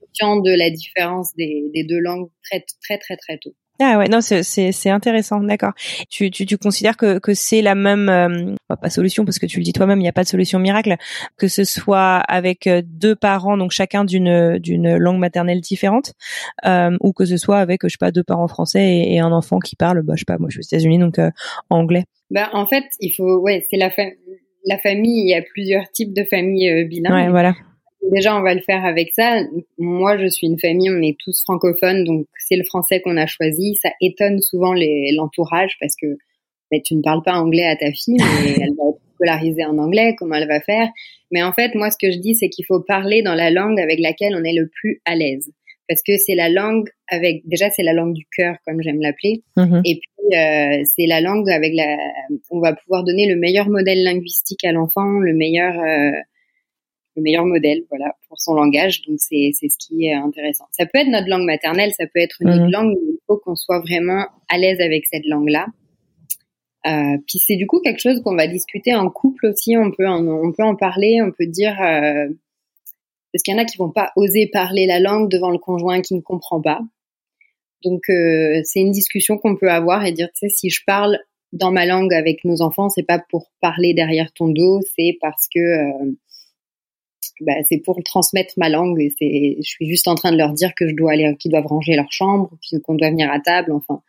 conscient 0.00 0.36
de 0.36 0.50
la 0.50 0.68
différence 0.68 1.34
des, 1.36 1.70
des 1.72 1.84
deux 1.84 2.00
langues 2.00 2.28
très 2.42 2.62
très 2.82 2.98
très 2.98 3.16
très 3.16 3.38
tôt. 3.38 3.54
Ah 3.80 3.98
ouais, 3.98 4.08
non, 4.08 4.20
c'est 4.20 4.42
c'est 4.42 4.90
intéressant, 4.90 5.40
d'accord. 5.40 5.72
Tu, 6.10 6.30
tu 6.30 6.44
tu 6.44 6.58
considères 6.58 6.96
que 6.96 7.18
que 7.18 7.32
c'est 7.32 7.62
la 7.62 7.74
même 7.74 8.08
euh, 8.08 8.54
pas 8.76 8.90
solution 8.90 9.24
parce 9.24 9.38
que 9.38 9.46
tu 9.46 9.58
le 9.58 9.64
dis 9.64 9.72
toi-même, 9.72 9.98
il 9.98 10.02
n'y 10.02 10.08
a 10.08 10.12
pas 10.12 10.22
de 10.22 10.28
solution 10.28 10.58
miracle, 10.58 10.96
que 11.38 11.48
ce 11.48 11.64
soit 11.64 12.16
avec 12.16 12.66
euh, 12.66 12.82
deux 12.84 13.16
parents 13.16 13.56
donc 13.56 13.70
chacun 13.70 14.04
d'une 14.04 14.58
d'une 14.58 14.96
langue 14.96 15.18
maternelle 15.18 15.60
différente, 15.60 16.12
euh, 16.66 16.96
ou 17.00 17.12
que 17.12 17.24
ce 17.24 17.36
soit 17.36 17.58
avec 17.58 17.80
je 17.84 17.88
sais 17.88 17.96
pas 17.98 18.10
deux 18.10 18.22
parents 18.22 18.48
français 18.48 19.04
et, 19.06 19.20
un 19.20 19.32
enfant 19.32 19.58
qui 19.58 19.76
parle, 19.76 20.02
bah 20.02 20.14
je 20.16 20.20
sais 20.20 20.24
pas, 20.24 20.38
moi 20.38 20.48
je 20.50 20.54
suis 20.54 20.60
aux 20.60 20.76
États-Unis 20.76 20.98
donc 20.98 21.18
euh, 21.18 21.30
anglais. 21.68 22.04
Bah 22.30 22.48
en 22.52 22.66
fait, 22.66 22.84
il 23.00 23.10
faut 23.10 23.38
ouais, 23.38 23.64
c'est 23.70 23.76
la 23.76 23.90
la 24.66 24.78
famille, 24.78 25.22
il 25.22 25.28
y 25.28 25.34
a 25.34 25.42
plusieurs 25.42 25.90
types 25.90 26.14
de 26.14 26.24
familles 26.24 26.84
bilingues. 26.84 27.12
Ouais, 27.12 27.30
voilà. 27.30 27.54
Déjà, 28.12 28.36
on 28.36 28.42
va 28.42 28.54
le 28.54 28.60
faire 28.60 28.84
avec 28.84 29.12
ça. 29.14 29.40
Moi, 29.78 30.16
je 30.18 30.26
suis 30.26 30.46
une 30.46 30.58
famille, 30.58 30.90
on 30.90 31.02
est 31.02 31.16
tous 31.22 31.42
francophones, 31.42 32.04
donc 32.04 32.26
c'est 32.38 32.56
le 32.56 32.64
français 32.64 33.00
qu'on 33.00 33.16
a 33.16 33.26
choisi. 33.26 33.74
Ça 33.76 33.90
étonne 34.00 34.40
souvent 34.40 34.72
l'entourage 35.16 35.76
parce 35.80 35.94
que 36.00 36.06
ben, 36.70 36.80
tu 36.82 36.94
ne 36.94 37.02
parles 37.02 37.22
pas 37.22 37.34
anglais 37.34 37.66
à 37.66 37.76
ta 37.76 37.92
fille, 37.92 38.16
mais 38.18 38.52
elle 38.62 38.74
va 38.76 38.90
être 38.90 39.00
scolarisée 39.14 39.64
en 39.64 39.76
anglais, 39.78 40.14
comment 40.18 40.36
elle 40.36 40.48
va 40.48 40.60
faire? 40.60 40.88
Mais 41.30 41.42
en 41.42 41.52
fait, 41.52 41.74
moi, 41.74 41.90
ce 41.90 41.96
que 42.00 42.10
je 42.10 42.18
dis, 42.18 42.34
c'est 42.34 42.48
qu'il 42.48 42.64
faut 42.64 42.80
parler 42.80 43.22
dans 43.22 43.34
la 43.34 43.50
langue 43.50 43.78
avec 43.78 43.98
laquelle 44.00 44.34
on 44.34 44.44
est 44.44 44.54
le 44.54 44.68
plus 44.68 45.00
à 45.04 45.14
l'aise. 45.14 45.50
parce 45.88 46.02
que 46.02 46.16
c'est 46.18 46.36
la 46.36 46.48
langue 46.48 46.88
avec 47.08 47.42
déjà 47.46 47.68
c'est 47.70 47.82
la 47.82 47.92
langue 47.92 48.14
du 48.14 48.24
cœur 48.36 48.54
comme 48.64 48.80
j'aime 48.80 49.00
l'appeler 49.00 49.42
Mhm. 49.56 49.82
et 49.84 49.96
puis 50.00 50.38
euh, 50.38 50.82
c'est 50.84 51.06
la 51.06 51.20
langue 51.20 51.50
avec 51.50 51.72
la 51.74 51.96
on 52.50 52.60
va 52.60 52.74
pouvoir 52.74 53.02
donner 53.02 53.28
le 53.28 53.34
meilleur 53.36 53.68
modèle 53.68 54.04
linguistique 54.04 54.64
à 54.64 54.70
l'enfant 54.70 55.18
le 55.18 55.34
meilleur 55.34 55.74
euh, 55.80 56.12
le 57.20 57.24
meilleur 57.24 57.44
modèle 57.46 57.84
voilà 57.88 58.14
pour 58.28 58.40
son 58.40 58.54
langage 58.54 59.02
donc 59.06 59.18
c'est 59.18 59.50
c'est 59.58 59.68
ce 59.68 59.76
qui 59.78 60.06
est 60.06 60.14
intéressant 60.14 60.64
ça 60.72 60.84
peut 60.86 60.98
être 60.98 61.08
notre 61.08 61.28
langue 61.28 61.44
maternelle 61.46 61.92
ça 61.96 62.06
peut 62.06 62.20
être 62.20 62.36
une 62.40 62.48
Mhm. 62.48 62.54
autre 62.54 62.70
langue 62.72 62.90
mais 62.94 63.12
il 63.12 63.18
faut 63.26 63.38
qu'on 63.38 63.54
soit 63.56 63.80
vraiment 63.80 64.24
à 64.48 64.58
l'aise 64.58 64.80
avec 64.80 65.06
cette 65.06 65.26
langue 65.26 65.48
là 65.48 65.66
euh, 66.86 67.16
puis 67.26 67.38
c'est 67.38 67.56
du 67.56 67.66
coup 67.66 67.80
quelque 67.80 68.00
chose 68.00 68.22
qu'on 68.22 68.34
va 68.36 68.46
discuter 68.46 68.94
en 68.94 69.10
couple 69.10 69.46
aussi 69.46 69.76
on 69.76 69.90
peut 69.90 70.08
en, 70.08 70.26
on 70.26 70.50
peut 70.52 70.64
en 70.64 70.76
parler 70.76 71.20
on 71.22 71.30
peut 71.30 71.46
dire 71.46 71.76
euh, 71.82 72.26
parce 73.32 73.42
qu'il 73.44 73.54
y 73.54 73.56
en 73.56 73.60
a 73.60 73.64
qui 73.64 73.76
vont 73.78 73.92
pas 73.92 74.10
oser 74.16 74.48
parler 74.52 74.86
la 74.86 74.98
langue 74.98 75.30
devant 75.30 75.50
le 75.50 75.58
conjoint 75.58 76.00
qui 76.00 76.14
ne 76.16 76.20
comprend 76.20 76.60
pas. 76.60 76.80
Donc 77.84 78.02
euh, 78.10 78.60
c'est 78.64 78.80
une 78.80 78.90
discussion 78.90 79.38
qu'on 79.38 79.54
peut 79.56 79.70
avoir 79.70 80.04
et 80.04 80.10
dire 80.12 80.28
tu 80.34 80.40
sais 80.40 80.48
si 80.48 80.68
je 80.68 80.82
parle 80.84 81.16
dans 81.52 81.70
ma 81.70 81.86
langue 81.86 82.12
avec 82.12 82.44
nos 82.44 82.60
enfants, 82.60 82.88
c'est 82.88 83.04
pas 83.06 83.22
pour 83.30 83.50
parler 83.60 83.94
derrière 83.94 84.32
ton 84.32 84.48
dos, 84.48 84.80
c'est 84.96 85.16
parce 85.20 85.46
que 85.54 85.60
euh, 85.60 86.12
bah, 87.40 87.52
c'est 87.68 87.78
pour 87.78 87.98
transmettre 88.04 88.54
ma 88.56 88.68
langue 88.68 89.00
et 89.00 89.12
c'est 89.18 89.56
je 89.62 89.68
suis 89.68 89.88
juste 89.88 90.08
en 90.08 90.14
train 90.14 90.32
de 90.32 90.36
leur 90.36 90.52
dire 90.52 90.72
que 90.76 90.88
je 90.88 90.94
dois 90.94 91.12
aller 91.12 91.34
qu'ils 91.38 91.50
doivent 91.50 91.66
ranger 91.66 91.94
leur 91.96 92.10
chambre, 92.10 92.50
qu'on 92.84 92.94
doit 92.94 93.10
venir 93.10 93.30
à 93.30 93.40
table, 93.40 93.72
enfin 93.72 94.00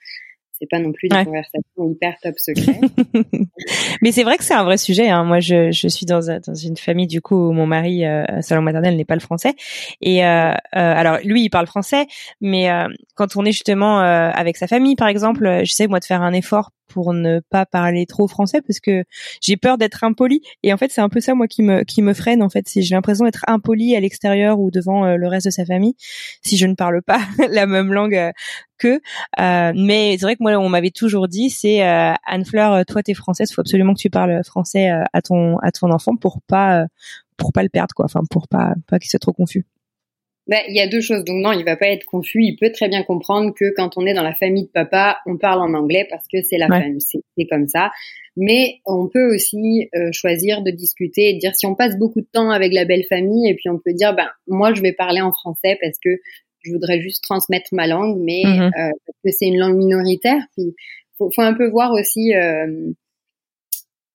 c'est 0.59 0.69
pas 0.69 0.77
non 0.77 0.91
plus 0.91 1.09
des 1.09 1.15
Ouais. 1.15 1.25
conversations 1.25 1.89
hyper 1.91 2.13
top 2.21 2.35
secret. 2.37 2.79
Mais 4.03 4.11
c'est 4.11 4.21
vrai 4.23 4.37
que 4.37 4.43
c'est 4.43 4.53
un 4.53 4.63
vrai 4.63 4.77
sujet. 4.77 5.09
Hein. 5.09 5.23
Moi, 5.23 5.39
je, 5.39 5.71
je 5.71 5.87
suis 5.87 6.05
dans, 6.05 6.19
dans 6.19 6.53
une 6.53 6.77
famille 6.77 7.07
du 7.07 7.19
coup 7.19 7.49
où 7.49 7.51
mon 7.51 7.65
mari, 7.65 8.05
euh, 8.05 8.23
sa 8.41 8.53
langue 8.55 8.65
maternelle 8.65 8.95
n'est 8.95 9.05
pas 9.05 9.15
le 9.15 9.21
français. 9.21 9.53
Et 10.01 10.23
euh, 10.23 10.51
euh, 10.51 10.55
alors 10.73 11.17
lui, 11.23 11.41
il 11.43 11.49
parle 11.49 11.65
français, 11.65 12.05
mais 12.41 12.69
euh, 12.69 12.87
quand 13.15 13.35
on 13.37 13.45
est 13.45 13.51
justement 13.51 14.01
euh, 14.01 14.29
avec 14.29 14.55
sa 14.55 14.67
famille, 14.67 14.95
par 14.95 15.07
exemple, 15.07 15.45
euh, 15.47 15.61
j'essaie 15.63 15.87
moi 15.87 15.99
de 15.99 16.05
faire 16.05 16.21
un 16.21 16.33
effort 16.33 16.69
pour 16.91 17.13
ne 17.13 17.39
pas 17.49 17.65
parler 17.65 18.05
trop 18.05 18.27
français 18.27 18.61
parce 18.61 18.79
que 18.79 19.03
j'ai 19.41 19.57
peur 19.57 19.77
d'être 19.77 20.03
impoli. 20.03 20.41
Et 20.63 20.73
en 20.73 20.77
fait, 20.77 20.91
c'est 20.91 21.01
un 21.01 21.09
peu 21.09 21.21
ça 21.21 21.35
moi 21.35 21.47
qui 21.47 21.63
me 21.63 21.83
qui 21.83 22.01
me 22.01 22.13
freine. 22.13 22.41
En 22.43 22.49
fait, 22.49 22.67
c'est 22.67 22.81
j'ai 22.81 22.95
l'impression 22.95 23.25
d'être 23.25 23.43
impoli 23.47 23.95
à 23.95 23.99
l'extérieur 23.99 24.59
ou 24.59 24.71
devant 24.71 25.05
euh, 25.05 25.15
le 25.15 25.27
reste 25.27 25.45
de 25.45 25.51
sa 25.51 25.65
famille 25.65 25.95
si 26.41 26.57
je 26.57 26.67
ne 26.67 26.75
parle 26.75 27.01
pas 27.01 27.21
la 27.49 27.65
même 27.65 27.93
langue 27.93 28.15
euh, 28.15 28.31
que. 28.77 28.99
Euh, 29.39 29.73
mais 29.75 30.17
c'est 30.17 30.25
vrai 30.25 30.35
que 30.35 30.43
moi, 30.43 30.53
on 30.57 30.69
m'avait 30.69 30.91
toujours 30.91 31.27
dit, 31.27 31.49
c'est 31.49 31.85
euh, 31.85 32.13
Anne 32.25 32.45
Fleur, 32.45 32.73
euh, 32.73 32.83
toi 32.83 33.03
t'es 33.03 33.13
française, 33.13 33.51
faut 33.53 33.61
absolument 33.61 33.93
que 33.93 33.99
tu 33.99 34.09
parles 34.09 34.43
français 34.43 34.89
euh, 34.91 35.03
à 35.13 35.21
ton 35.21 35.57
à 35.59 35.71
ton 35.71 35.91
enfant 35.91 36.15
pour 36.15 36.41
pas 36.47 36.85
pour 37.37 37.53
pas 37.53 37.63
le 37.63 37.69
perdre 37.69 37.93
quoi, 37.95 38.05
enfin 38.05 38.21
pour 38.29 38.47
pas 38.47 38.73
pas 38.87 38.99
qu'il 38.99 39.09
soit 39.09 39.19
trop 39.19 39.33
confus. 39.33 39.65
Ben, 40.47 40.59
il 40.67 40.75
y 40.75 40.81
a 40.81 40.87
deux 40.87 41.01
choses. 41.01 41.23
Donc 41.23 41.41
non, 41.41 41.51
il 41.53 41.63
va 41.63 41.77
pas 41.77 41.87
être 41.87 42.05
confus. 42.05 42.43
Il 42.43 42.55
peut 42.59 42.71
très 42.71 42.89
bien 42.89 43.03
comprendre 43.03 43.53
que 43.53 43.73
quand 43.75 43.91
on 43.97 44.05
est 44.05 44.13
dans 44.13 44.23
la 44.23 44.33
famille 44.33 44.65
de 44.65 44.71
papa, 44.71 45.19
on 45.25 45.37
parle 45.37 45.61
en 45.61 45.73
anglais 45.75 46.07
parce 46.09 46.25
que 46.27 46.41
c'est 46.41 46.57
la 46.57 46.67
Ouais. 46.67 46.81
famille, 46.81 46.99
c'est 47.01 47.45
comme 47.49 47.67
ça. 47.67 47.91
Mais 48.35 48.79
on 48.85 49.07
peut 49.07 49.33
aussi 49.35 49.89
euh, 49.95 50.09
choisir 50.11 50.61
de 50.63 50.71
discuter 50.71 51.29
et 51.29 51.33
de 51.33 51.39
dire 51.39 51.55
si 51.55 51.65
on 51.67 51.75
passe 51.75 51.97
beaucoup 51.97 52.21
de 52.21 52.27
temps 52.31 52.49
avec 52.49 52.73
la 52.73 52.85
belle 52.85 53.03
famille 53.07 53.49
et 53.49 53.55
puis 53.55 53.69
on 53.69 53.77
peut 53.77 53.93
dire 53.93 54.15
ben 54.15 54.27
moi 54.47 54.73
je 54.73 54.81
vais 54.81 54.93
parler 54.93 55.21
en 55.21 55.31
français 55.31 55.77
parce 55.81 55.97
que 56.03 56.09
je 56.63 56.71
voudrais 56.71 57.01
juste 57.01 57.23
transmettre 57.23 57.69
ma 57.73 57.87
langue, 57.87 58.17
mais 58.21 58.41
Mhm. 58.45 58.61
euh, 58.61 58.71
parce 59.05 59.17
que 59.25 59.31
c'est 59.31 59.47
une 59.47 59.59
langue 59.59 59.77
minoritaire. 59.77 60.41
Puis 60.57 60.75
faut, 61.17 61.29
faut 61.33 61.41
un 61.41 61.53
peu 61.53 61.69
voir 61.69 61.91
aussi. 61.93 62.33
Euh, 62.35 62.91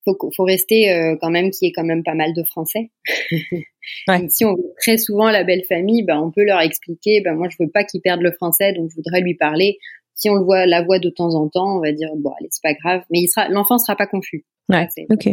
faut, 0.07 0.31
faut 0.35 0.45
rester 0.45 0.90
euh, 0.92 1.16
quand 1.21 1.31
même 1.31 1.51
qu'il 1.51 1.66
y 1.66 1.69
ait 1.69 1.73
quand 1.73 1.85
même 1.85 2.03
pas 2.03 2.14
mal 2.14 2.33
de 2.33 2.42
français. 2.42 2.90
Ouais. 4.09 4.27
Si 4.29 4.45
on 4.45 4.55
veut 4.55 4.75
très 4.81 4.99
souvent 4.99 5.31
la 5.31 5.45
belle 5.45 5.62
famille, 5.69 6.03
ben, 6.03 6.19
on 6.19 6.33
peut 6.33 6.45
leur 6.45 6.61
expliquer, 6.61 7.21
ben, 7.21 7.35
moi, 7.35 7.49
je 7.49 7.57
veux 7.61 7.71
pas 7.71 7.85
qu'ils 7.85 8.01
perdent 8.01 8.21
le 8.21 8.33
français, 8.33 8.73
donc 8.73 8.90
je 8.90 8.97
voudrais 8.97 9.21
lui 9.21 9.35
parler. 9.35 9.79
Si 10.14 10.29
on 10.29 10.35
le 10.35 10.42
voit, 10.42 10.66
la 10.66 10.83
voix 10.83 10.99
de 10.99 11.09
temps 11.09 11.35
en 11.35 11.49
temps, 11.49 11.77
on 11.77 11.81
va 11.81 11.92
dire, 11.92 12.09
bon, 12.16 12.33
allez, 12.38 12.49
c'est 12.51 12.62
pas 12.62 12.75
grave. 12.75 13.03
Mais 13.11 13.21
il 13.21 13.29
sera, 13.29 13.49
l'enfant 13.49 13.79
sera 13.79 13.95
pas 13.95 14.09
confus. 14.09 14.45
Ouais. 14.69 14.88
Ok. 15.11 15.29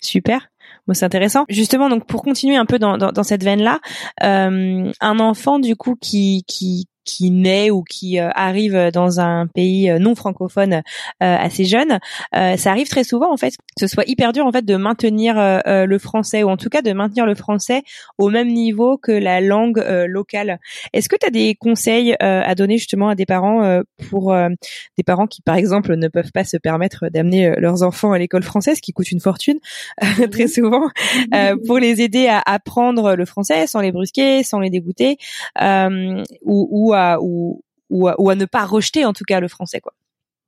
Super. 0.00 0.50
Bon, 0.86 0.94
c'est 0.94 1.04
intéressant. 1.04 1.44
Justement, 1.48 1.88
donc 1.88 2.06
pour 2.06 2.22
continuer 2.22 2.56
un 2.56 2.66
peu 2.66 2.80
dans, 2.80 2.98
dans, 2.98 3.12
dans 3.12 3.22
cette 3.22 3.44
veine-là, 3.44 3.78
euh, 4.24 4.90
un 5.00 5.18
enfant 5.20 5.60
du 5.60 5.76
coup 5.76 5.94
qui 5.94 6.42
qui 6.48 6.86
qui 7.04 7.30
naît 7.30 7.70
ou 7.70 7.82
qui 7.82 8.18
euh, 8.18 8.30
arrive 8.34 8.90
dans 8.92 9.20
un 9.20 9.46
pays 9.46 9.90
euh, 9.90 9.98
non 9.98 10.14
francophone 10.14 10.74
euh, 10.74 10.80
assez 11.20 11.64
jeune, 11.64 11.98
euh, 12.34 12.56
ça 12.56 12.70
arrive 12.70 12.88
très 12.88 13.04
souvent 13.04 13.32
en 13.32 13.36
fait 13.36 13.50
que 13.50 13.80
ce 13.80 13.86
soit 13.86 14.04
hyper 14.06 14.32
dur 14.32 14.46
en 14.46 14.52
fait 14.52 14.64
de 14.64 14.76
maintenir 14.76 15.38
euh, 15.38 15.58
euh, 15.66 15.86
le 15.86 15.98
français 15.98 16.42
ou 16.42 16.48
en 16.48 16.56
tout 16.56 16.68
cas 16.68 16.82
de 16.82 16.92
maintenir 16.92 17.26
le 17.26 17.34
français 17.34 17.82
au 18.18 18.28
même 18.28 18.48
niveau 18.48 18.98
que 18.98 19.12
la 19.12 19.40
langue 19.40 19.78
euh, 19.78 20.06
locale. 20.06 20.58
Est-ce 20.92 21.08
que 21.08 21.16
tu 21.16 21.26
as 21.26 21.30
des 21.30 21.54
conseils 21.54 22.12
euh, 22.22 22.42
à 22.44 22.54
donner 22.54 22.78
justement 22.78 23.08
à 23.08 23.14
des 23.14 23.26
parents 23.26 23.62
euh, 23.62 23.82
pour 24.10 24.32
euh, 24.32 24.48
des 24.96 25.04
parents 25.04 25.26
qui 25.26 25.42
par 25.42 25.56
exemple 25.56 25.94
ne 25.96 26.08
peuvent 26.08 26.32
pas 26.32 26.44
se 26.44 26.56
permettre 26.56 27.08
d'amener 27.08 27.54
leurs 27.58 27.82
enfants 27.82 28.12
à 28.12 28.18
l'école 28.18 28.42
française 28.42 28.80
qui 28.80 28.92
coûte 28.92 29.10
une 29.10 29.20
fortune 29.20 29.58
euh, 30.02 30.26
très 30.28 30.48
souvent 30.48 30.88
euh, 31.34 31.56
pour 31.66 31.78
les 31.78 32.00
aider 32.02 32.26
à 32.26 32.42
apprendre 32.44 33.14
le 33.14 33.24
français 33.24 33.66
sans 33.66 33.80
les 33.80 33.92
brusquer, 33.92 34.42
sans 34.42 34.60
les 34.60 34.70
dégoûter 34.70 35.16
euh, 35.60 36.22
ou, 36.42 36.91
ou, 36.92 36.94
à, 36.94 37.18
ou, 37.20 37.62
ou, 37.90 38.08
à, 38.08 38.20
ou 38.20 38.30
à 38.30 38.34
ne 38.34 38.44
pas 38.44 38.64
rejeter 38.64 39.04
en 39.04 39.12
tout 39.12 39.24
cas 39.24 39.40
le 39.40 39.48
français 39.48 39.80
quoi. 39.80 39.92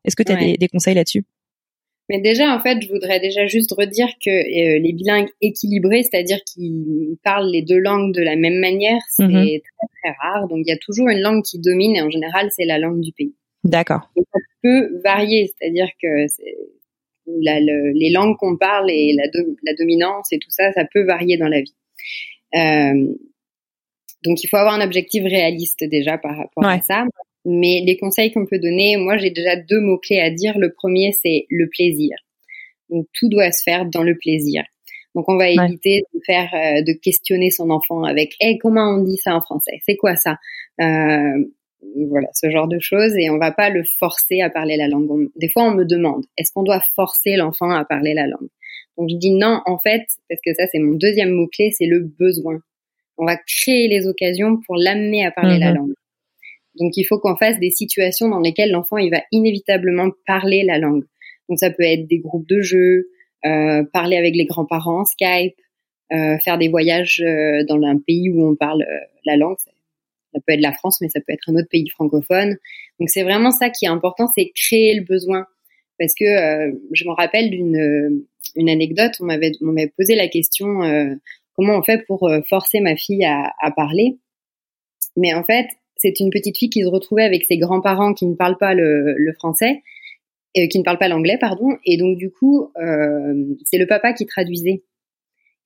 Est-ce 0.04 0.16
que 0.16 0.22
tu 0.22 0.32
as 0.32 0.36
Ouais. 0.36 0.52
des, 0.52 0.56
des 0.58 0.68
conseils 0.68 0.94
là-dessus? 0.94 1.24
Mais 2.10 2.20
déjà, 2.20 2.54
en 2.54 2.60
fait, 2.60 2.82
je 2.82 2.88
voudrais 2.92 3.18
déjà 3.18 3.46
juste 3.46 3.72
redire 3.72 4.08
que 4.22 4.28
euh, 4.28 4.78
les 4.78 4.92
bilingues 4.92 5.30
équilibrés, 5.40 6.02
c'est-à-dire 6.02 6.38
qui 6.44 7.18
parlent 7.22 7.50
les 7.50 7.62
deux 7.62 7.78
langues 7.78 8.12
de 8.14 8.20
la 8.20 8.36
même 8.36 8.58
manière, 8.60 9.00
c'est 9.16 9.22
Mhm. 9.24 9.32
très 9.42 9.88
très 10.02 10.14
rare. 10.20 10.46
Donc, 10.48 10.58
il 10.66 10.68
y 10.68 10.72
a 10.72 10.76
toujours 10.76 11.08
une 11.08 11.20
langue 11.22 11.42
qui 11.42 11.58
domine 11.58 11.96
et 11.96 12.02
en 12.02 12.10
général, 12.10 12.50
c'est 12.54 12.66
la 12.66 12.78
langue 12.78 13.00
du 13.00 13.12
pays. 13.12 13.34
D'accord. 13.64 14.10
Et 14.18 14.20
ça 14.30 14.38
peut 14.62 15.00
varier, 15.02 15.50
c'est-à-dire 15.56 15.88
que 16.02 16.26
c'est- 16.28 16.58
la- 17.40 17.60
le- 17.60 17.92
les 17.94 18.10
langues 18.10 18.36
qu'on 18.36 18.58
parle 18.58 18.90
et 18.90 19.14
la, 19.14 19.26
do- 19.28 19.56
la 19.64 19.72
dominance 19.72 20.30
et 20.30 20.38
tout 20.38 20.50
ça, 20.50 20.72
ça 20.74 20.84
peut 20.84 21.06
varier 21.06 21.38
dans 21.38 21.48
la 21.48 21.62
vie. 21.62 21.74
Euh, 22.54 23.14
donc 24.24 24.42
il 24.42 24.48
faut 24.48 24.56
avoir 24.56 24.74
un 24.74 24.84
objectif 24.84 25.22
réaliste 25.24 25.84
déjà 25.84 26.18
par 26.18 26.36
rapport 26.36 26.64
à 26.64 26.80
ça. 26.80 27.04
Mais 27.44 27.82
les 27.86 27.96
conseils 27.98 28.32
qu'on 28.32 28.46
peut 28.46 28.58
donner, 28.58 28.96
moi 28.96 29.18
j'ai 29.18 29.30
déjà 29.30 29.56
deux 29.56 29.80
mots 29.80 29.98
clés 29.98 30.20
à 30.20 30.30
dire. 30.30 30.58
Le 30.58 30.72
premier 30.72 31.12
c'est 31.12 31.46
le 31.50 31.68
plaisir. 31.68 32.16
Donc 32.90 33.06
tout 33.18 33.28
doit 33.28 33.50
se 33.52 33.62
faire 33.62 33.86
dans 33.86 34.02
le 34.02 34.16
plaisir. 34.16 34.64
Donc 35.14 35.28
on 35.28 35.36
va 35.36 35.44
Ouais. 35.44 35.54
éviter 35.66 36.02
de 36.12 36.20
faire, 36.26 36.48
euh, 36.54 36.82
de 36.82 36.92
questionner 36.92 37.50
son 37.50 37.70
enfant 37.70 38.02
avec, 38.04 38.34
hey 38.40 38.58
comment 38.58 38.96
on 38.96 39.02
dit 39.02 39.16
ça 39.18 39.34
en 39.36 39.40
français? 39.40 39.80
C'est 39.86 39.96
quoi 39.96 40.16
ça? 40.16 40.38
Euh, 40.80 41.44
voilà, 42.08 42.28
ce 42.32 42.50
genre 42.50 42.66
de 42.66 42.78
choses, 42.80 43.14
et 43.18 43.28
on 43.30 43.38
va 43.38 43.52
pas 43.52 43.68
le 43.70 43.84
forcer 43.84 44.40
à 44.40 44.48
parler 44.50 44.76
la 44.76 44.88
langue. 44.88 45.10
On- 45.10 45.28
des 45.36 45.48
fois, 45.48 45.64
on 45.64 45.74
me 45.74 45.84
demande, 45.84 46.24
est-ce 46.38 46.50
qu'on 46.52 46.62
doit 46.62 46.80
forcer 46.96 47.36
l'enfant 47.36 47.70
à 47.70 47.84
parler 47.84 48.14
la 48.14 48.26
langue? 48.26 48.48
Donc 48.96 49.10
je 49.10 49.16
dis 49.16 49.32
non, 49.32 49.60
en 49.66 49.78
fait, 49.78 50.02
parce 50.28 50.40
que 50.44 50.54
ça 50.54 50.66
c'est 50.72 50.78
mon 50.78 50.94
deuxième 50.94 51.30
mot 51.30 51.46
clé, 51.46 51.70
c'est 51.76 51.86
le 51.86 52.00
besoin. 52.00 52.58
On 53.18 53.24
va 53.26 53.36
créer 53.36 53.88
les 53.88 54.06
occasions 54.06 54.58
pour 54.66 54.76
l'amener 54.76 55.24
à 55.24 55.30
parler 55.30 55.58
la 55.58 55.70
Mhm. 55.70 55.76
langue. 55.76 55.92
Donc 56.80 56.96
il 56.96 57.04
faut 57.04 57.18
qu'on 57.18 57.36
fasse 57.36 57.58
des 57.60 57.70
situations 57.70 58.28
dans 58.28 58.40
lesquelles 58.40 58.70
l'enfant 58.70 58.96
il 58.96 59.10
va 59.10 59.22
inévitablement 59.30 60.10
parler 60.26 60.64
la 60.64 60.78
langue. 60.78 61.04
Donc 61.48 61.58
ça 61.58 61.70
peut 61.70 61.84
être 61.84 62.06
des 62.08 62.18
groupes 62.18 62.48
de 62.48 62.60
jeux, 62.60 63.08
euh, 63.46 63.84
parler 63.92 64.16
avec 64.16 64.34
les 64.34 64.44
grands-parents 64.46 65.00
en 65.02 65.04
Skype, 65.04 65.54
euh, 66.12 66.36
faire 66.38 66.58
des 66.58 66.68
voyages 66.68 67.20
euh, 67.24 67.64
dans 67.68 67.80
un 67.82 67.98
pays 67.98 68.30
où 68.30 68.44
on 68.48 68.56
parle 68.56 68.82
euh, 68.82 69.00
la 69.24 69.36
langue. 69.36 69.56
Ça- 69.58 69.70
peut 70.46 70.52
être 70.54 70.60
la 70.60 70.72
France, 70.72 71.00
mais 71.00 71.08
ça 71.08 71.20
peut 71.20 71.32
être 71.32 71.48
un 71.48 71.54
autre 71.54 71.68
pays 71.70 71.88
francophone. 71.90 72.56
Donc 72.98 73.08
c'est 73.08 73.22
vraiment 73.22 73.52
ça 73.52 73.70
qui 73.70 73.84
est 73.84 73.88
important, 73.88 74.26
c'est 74.34 74.50
créer 74.52 74.94
le 74.96 75.04
besoin. 75.04 75.46
Parce 75.96 76.12
que 76.12 76.24
euh, 76.24 76.72
je 76.92 77.04
me 77.04 77.12
rappelle 77.12 77.50
d'une 77.50 77.76
euh, 77.76 78.26
une 78.56 78.68
anecdote, 78.68 79.12
on 79.20 79.26
m'avait 79.26 79.52
on 79.62 79.66
m'avait 79.66 79.92
posé 79.96 80.16
la 80.16 80.26
question 80.26 80.82
euh, 80.82 81.14
comment 81.54 81.78
on 81.78 81.82
fait 81.82 82.04
pour 82.06 82.28
euh, 82.28 82.40
forcer 82.48 82.80
ma 82.80 82.96
fille 82.96 83.24
à, 83.24 83.52
à 83.60 83.70
parler. 83.70 84.18
Mais 85.16 85.34
en 85.34 85.44
fait, 85.44 85.66
c'est 85.96 86.18
une 86.20 86.30
petite 86.30 86.56
fille 86.58 86.70
qui 86.70 86.82
se 86.82 86.88
retrouvait 86.88 87.24
avec 87.24 87.44
ses 87.44 87.56
grands-parents 87.58 88.14
qui 88.14 88.26
ne 88.26 88.34
parlent 88.34 88.58
pas 88.58 88.74
le, 88.74 89.14
le 89.16 89.32
français, 89.34 89.82
euh, 90.58 90.66
qui 90.68 90.78
ne 90.78 90.84
parlent 90.84 90.98
pas 90.98 91.08
l'anglais, 91.08 91.38
pardon. 91.38 91.76
Et 91.84 91.96
donc 91.96 92.16
du 92.16 92.30
coup, 92.30 92.70
euh, 92.76 93.54
c'est 93.64 93.78
le 93.78 93.86
papa 93.86 94.12
qui 94.12 94.26
traduisait. 94.26 94.82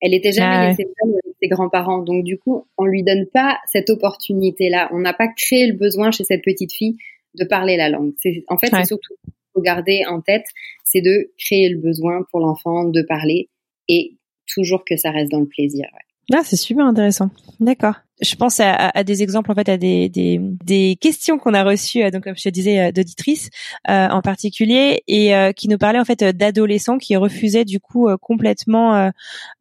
Elle 0.01 0.15
était 0.15 0.33
jamais 0.33 0.55
Ah 0.55 0.69
laissée 0.69 0.85
seule 1.03 1.11
avec 1.25 1.37
ses 1.43 1.49
grands-parents. 1.49 1.99
Donc 2.03 2.25
du 2.25 2.39
coup, 2.39 2.67
on 2.77 2.85
lui 2.85 3.03
donne 3.03 3.27
pas 3.27 3.59
cette 3.67 3.91
opportunité-là. 3.91 4.89
On 4.93 4.99
n'a 5.01 5.13
pas 5.13 5.29
créé 5.29 5.67
le 5.67 5.73
besoin 5.77 6.11
chez 6.13 6.25
cette 6.25 6.43
petite 6.45 6.73
fille 6.73 6.97
de 7.35 7.45
parler 7.45 7.77
la 7.77 7.89
langue. 7.89 8.13
C'est, 8.19 8.45
en 8.49 8.57
fait, 8.59 8.73
Ouais. 8.73 8.81
c'est 8.81 8.89
surtout 8.89 9.15
faut 9.55 9.63
garder 9.63 10.05
en 10.07 10.21
tête, 10.21 10.45
c'est 10.85 11.01
de 11.01 11.33
créer 11.39 11.69
le 11.71 11.79
besoin 11.79 12.23
pour 12.31 12.39
l'enfant 12.41 12.85
de 12.85 13.03
parler 13.03 13.49
et 13.89 14.18
toujours 14.53 14.85
que 14.85 14.97
ça 14.97 15.11
reste 15.11 15.31
dans 15.31 15.41
le 15.41 15.47
plaisir. 15.47 15.87
ouais. 15.93 16.37
Ah, 16.39 16.43
c'est 16.45 16.57
super 16.57 16.87
intéressant. 16.87 17.31
D'accord. 17.61 17.95
Je 18.21 18.35
pense 18.35 18.61
à, 18.61 18.73
à, 18.73 19.05
des 19.05 19.23
exemples 19.23 19.51
en 19.51 19.55
fait 19.55 19.69
à 19.69 19.77
des 19.77 20.09
des, 20.09 20.41
des 20.65 20.97
questions 21.01 21.39
qu'on 21.39 21.55
a 21.55 21.63
reçues 21.63 22.11
donc 22.11 22.25
comme 22.25 22.37
je 22.37 22.43
te 22.43 22.49
disais 22.49 22.93
d'auditrices 22.93 23.51
en 23.87 24.21
particulier 24.23 25.03
et 25.07 25.33
qui 25.55 25.69
nous 25.69 25.79
parlaient 25.79 25.99
en 25.99 26.05
fait 26.05 26.25
d'adolescents 26.25 26.99
qui 26.99 27.17
refusaient 27.17 27.65
du 27.65 27.81
coup 27.81 28.09
complètement 28.21 29.11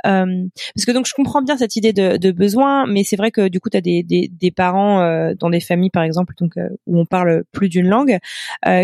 parce 0.04 0.86
que 0.86 0.92
donc 0.92 1.06
je 1.08 1.14
comprends 1.14 1.42
bien 1.42 1.58
cette 1.58 1.76
idée 1.76 1.94
de, 1.94 2.18
de 2.18 2.32
besoin 2.32 2.86
mais 2.88 3.04
c'est 3.04 3.16
vrai 3.16 3.32
que 3.32 3.48
du 3.48 3.60
coup 3.60 3.70
tu 3.70 3.78
as 3.78 3.82
des, 3.82 4.04
des, 4.04 4.30
des 4.32 4.52
parents 4.52 5.34
dans 5.40 5.50
des 5.50 5.60
familles 5.60 5.90
par 5.90 6.04
exemple 6.04 6.34
donc 6.40 6.54
où 6.86 7.00
on 7.00 7.06
parle 7.06 7.44
plus 7.52 7.70
d'une 7.70 7.88
langue 7.88 8.18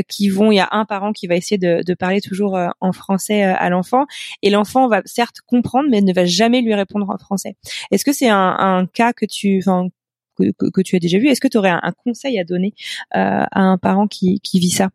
qui 0.07 0.29
vont 0.29 0.51
il 0.51 0.55
y 0.55 0.59
a 0.59 0.69
un 0.71 0.85
parent 0.85 1.13
qui 1.13 1.27
va 1.27 1.35
essayer 1.35 1.57
de, 1.57 1.83
de 1.83 1.93
parler 1.93 2.21
toujours 2.21 2.59
en 2.79 2.91
français 2.91 3.43
à 3.43 3.69
l'enfant 3.69 4.05
et 4.41 4.49
l'enfant 4.49 4.87
va 4.87 5.01
certes 5.05 5.41
comprendre 5.45 5.89
mais 5.89 6.01
ne 6.01 6.13
va 6.13 6.25
jamais 6.25 6.61
lui 6.61 6.73
répondre 6.73 7.09
en 7.09 7.17
français. 7.17 7.55
Est-ce 7.91 8.05
que 8.05 8.13
c'est 8.13 8.29
un, 8.29 8.55
un, 8.59 8.85
cas 8.85 9.13
que 9.13 9.25
tu, 9.25 9.61
que, 9.65 10.81
tu 10.81 10.95
as 10.95 10.99
déjà 10.99 11.17
vu 11.17 11.27
Est-ce 11.27 11.41
que 11.41 11.47
tu 11.47 11.57
aurais 11.57 11.69
un, 11.69 11.93
conseil 12.03 12.39
à 12.39 12.43
donner 12.43 12.73
euh, 13.15 13.45
à 13.51 13.61
un 13.61 13.77
parent 13.77 14.07
qui, 14.07 14.39
qui 14.41 14.59
vit 14.59 14.71
ça? 14.71 14.89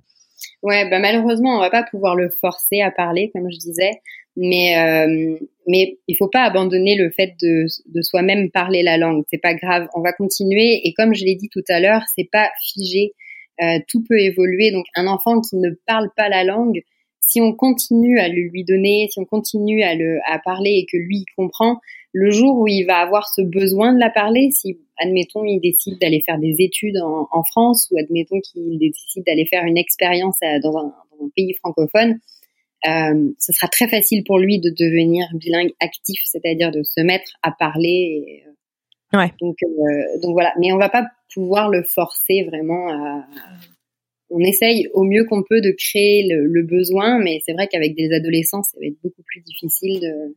Ouais, 0.63 0.89
bah 0.89 0.99
malheureusement, 0.99 1.57
on 1.57 1.61
va 1.61 1.71
pas 1.71 1.85
pouvoir 1.85 2.17
le 2.17 2.31
forcer 2.41 2.81
à 2.81 2.91
parler, 2.91 3.31
comme 3.33 3.51
je 3.51 3.59
disais, 3.59 3.91
mais 4.37 4.77
euh, 4.79 5.37
mais 5.67 5.99
il 6.07 6.17
faut 6.17 6.29
pas 6.29 6.43
abandonner 6.43 6.97
le 6.97 7.11
fait 7.11 7.35
de, 7.43 7.67
de 7.93 8.03
soi-même 8.03 8.51
parler 8.51 8.83
la 8.83 8.97
langue. 8.97 9.25
C'est 9.31 9.41
pas 9.41 9.55
grave, 9.55 9.89
on 9.95 10.01
va 10.01 10.13
continuer. 10.13 10.81
Et 10.85 10.93
comme 10.95 11.15
je 11.15 11.25
l'ai 11.25 11.35
dit 11.35 11.49
tout 11.49 11.65
à 11.69 11.81
l'heure, 11.81 12.03
c'est 12.17 12.29
pas 12.31 12.51
figé. 12.63 13.15
Euh, 13.61 13.79
tout 13.89 14.05
peut 14.09 14.21
évoluer. 14.21 14.71
Donc 14.71 14.87
un 14.95 15.07
enfant 15.07 15.41
qui 15.41 15.57
ne 15.57 15.71
parle 15.87 16.11
pas 16.17 16.29
la 16.29 16.45
langue, 16.45 16.83
si 17.21 17.41
on 17.41 17.53
continue 17.53 18.19
à 18.19 18.29
le 18.29 18.49
lui 18.49 18.65
donner, 18.65 19.09
si 19.11 19.19
on 19.19 19.25
continue 19.25 19.83
à 19.83 19.95
le 19.95 20.19
à 20.27 20.39
parler 20.39 20.71
et 20.71 20.87
que 20.91 20.97
lui 20.97 21.19
il 21.19 21.27
comprend, 21.37 21.81
le 22.13 22.31
jour 22.31 22.59
où 22.59 22.67
il 22.67 22.85
va 22.85 22.99
avoir 22.99 23.29
ce 23.29 23.43
besoin 23.43 23.93
de 23.93 23.99
la 23.99 24.11
parler, 24.11 24.51
si 24.51 24.79
admettons 24.99 25.45
il 25.45 25.61
décide 25.61 25.99
d'aller 26.01 26.23
faire 26.25 26.39
des 26.39 26.57
études 26.59 26.99
en, 26.99 27.29
en 27.31 27.43
France 27.45 27.89
ou 27.91 27.99
admettons 27.99 28.41
qu'il 28.41 28.79
décide 28.79 29.25
d'aller 29.27 29.47
faire 29.47 29.65
une 29.65 29.79
expérience 29.79 30.39
dans 30.63 30.77
un, 30.79 30.85
dans 30.85 31.25
un, 31.25 31.31
pays 31.37 31.55
francophone, 31.55 32.19
euh, 32.89 33.31
ce 33.39 33.53
sera 33.53 33.69
très 33.69 33.89
facile 33.89 34.23
pour 34.25 34.39
lui 34.39 34.61
de 34.61 34.71
devenir 34.71 35.27
bilingue 35.35 35.73
actif, 35.81 36.21
c'est-à-dire 36.25 36.71
de 36.71 36.83
se 36.83 37.01
mettre 37.01 37.33
à 37.43 37.51
parler. 37.51 38.25
Et, 38.27 38.45
euh, 38.47 39.19
ouais. 39.19 39.33
Donc, 39.41 39.57
euh, 39.63 40.21
donc 40.23 40.33
voilà, 40.33 40.53
mais 40.61 40.73
on 40.73 40.79
va 40.79 40.89
pas 40.89 41.07
pouvoir 41.35 41.69
le 41.69 41.83
forcer 41.83 42.45
vraiment 42.45 42.89
à, 42.89 43.27
on 44.31 44.41
essaye 44.41 44.89
au 44.93 45.05
mieux 45.05 45.25
qu'on 45.25 45.43
peut 45.43 45.61
de 45.61 45.71
créer 45.71 46.27
le, 46.29 46.63
besoin, 46.63 47.19
mais 47.19 47.41
c'est 47.45 47.53
vrai 47.53 47.67
qu'avec 47.67 47.95
des 47.95 48.13
adolescents, 48.13 48.63
ça 48.63 48.79
va 48.81 48.87
être 48.87 49.01
beaucoup 49.03 49.23
plus 49.23 49.41
difficile 49.41 50.01
de. 50.01 50.37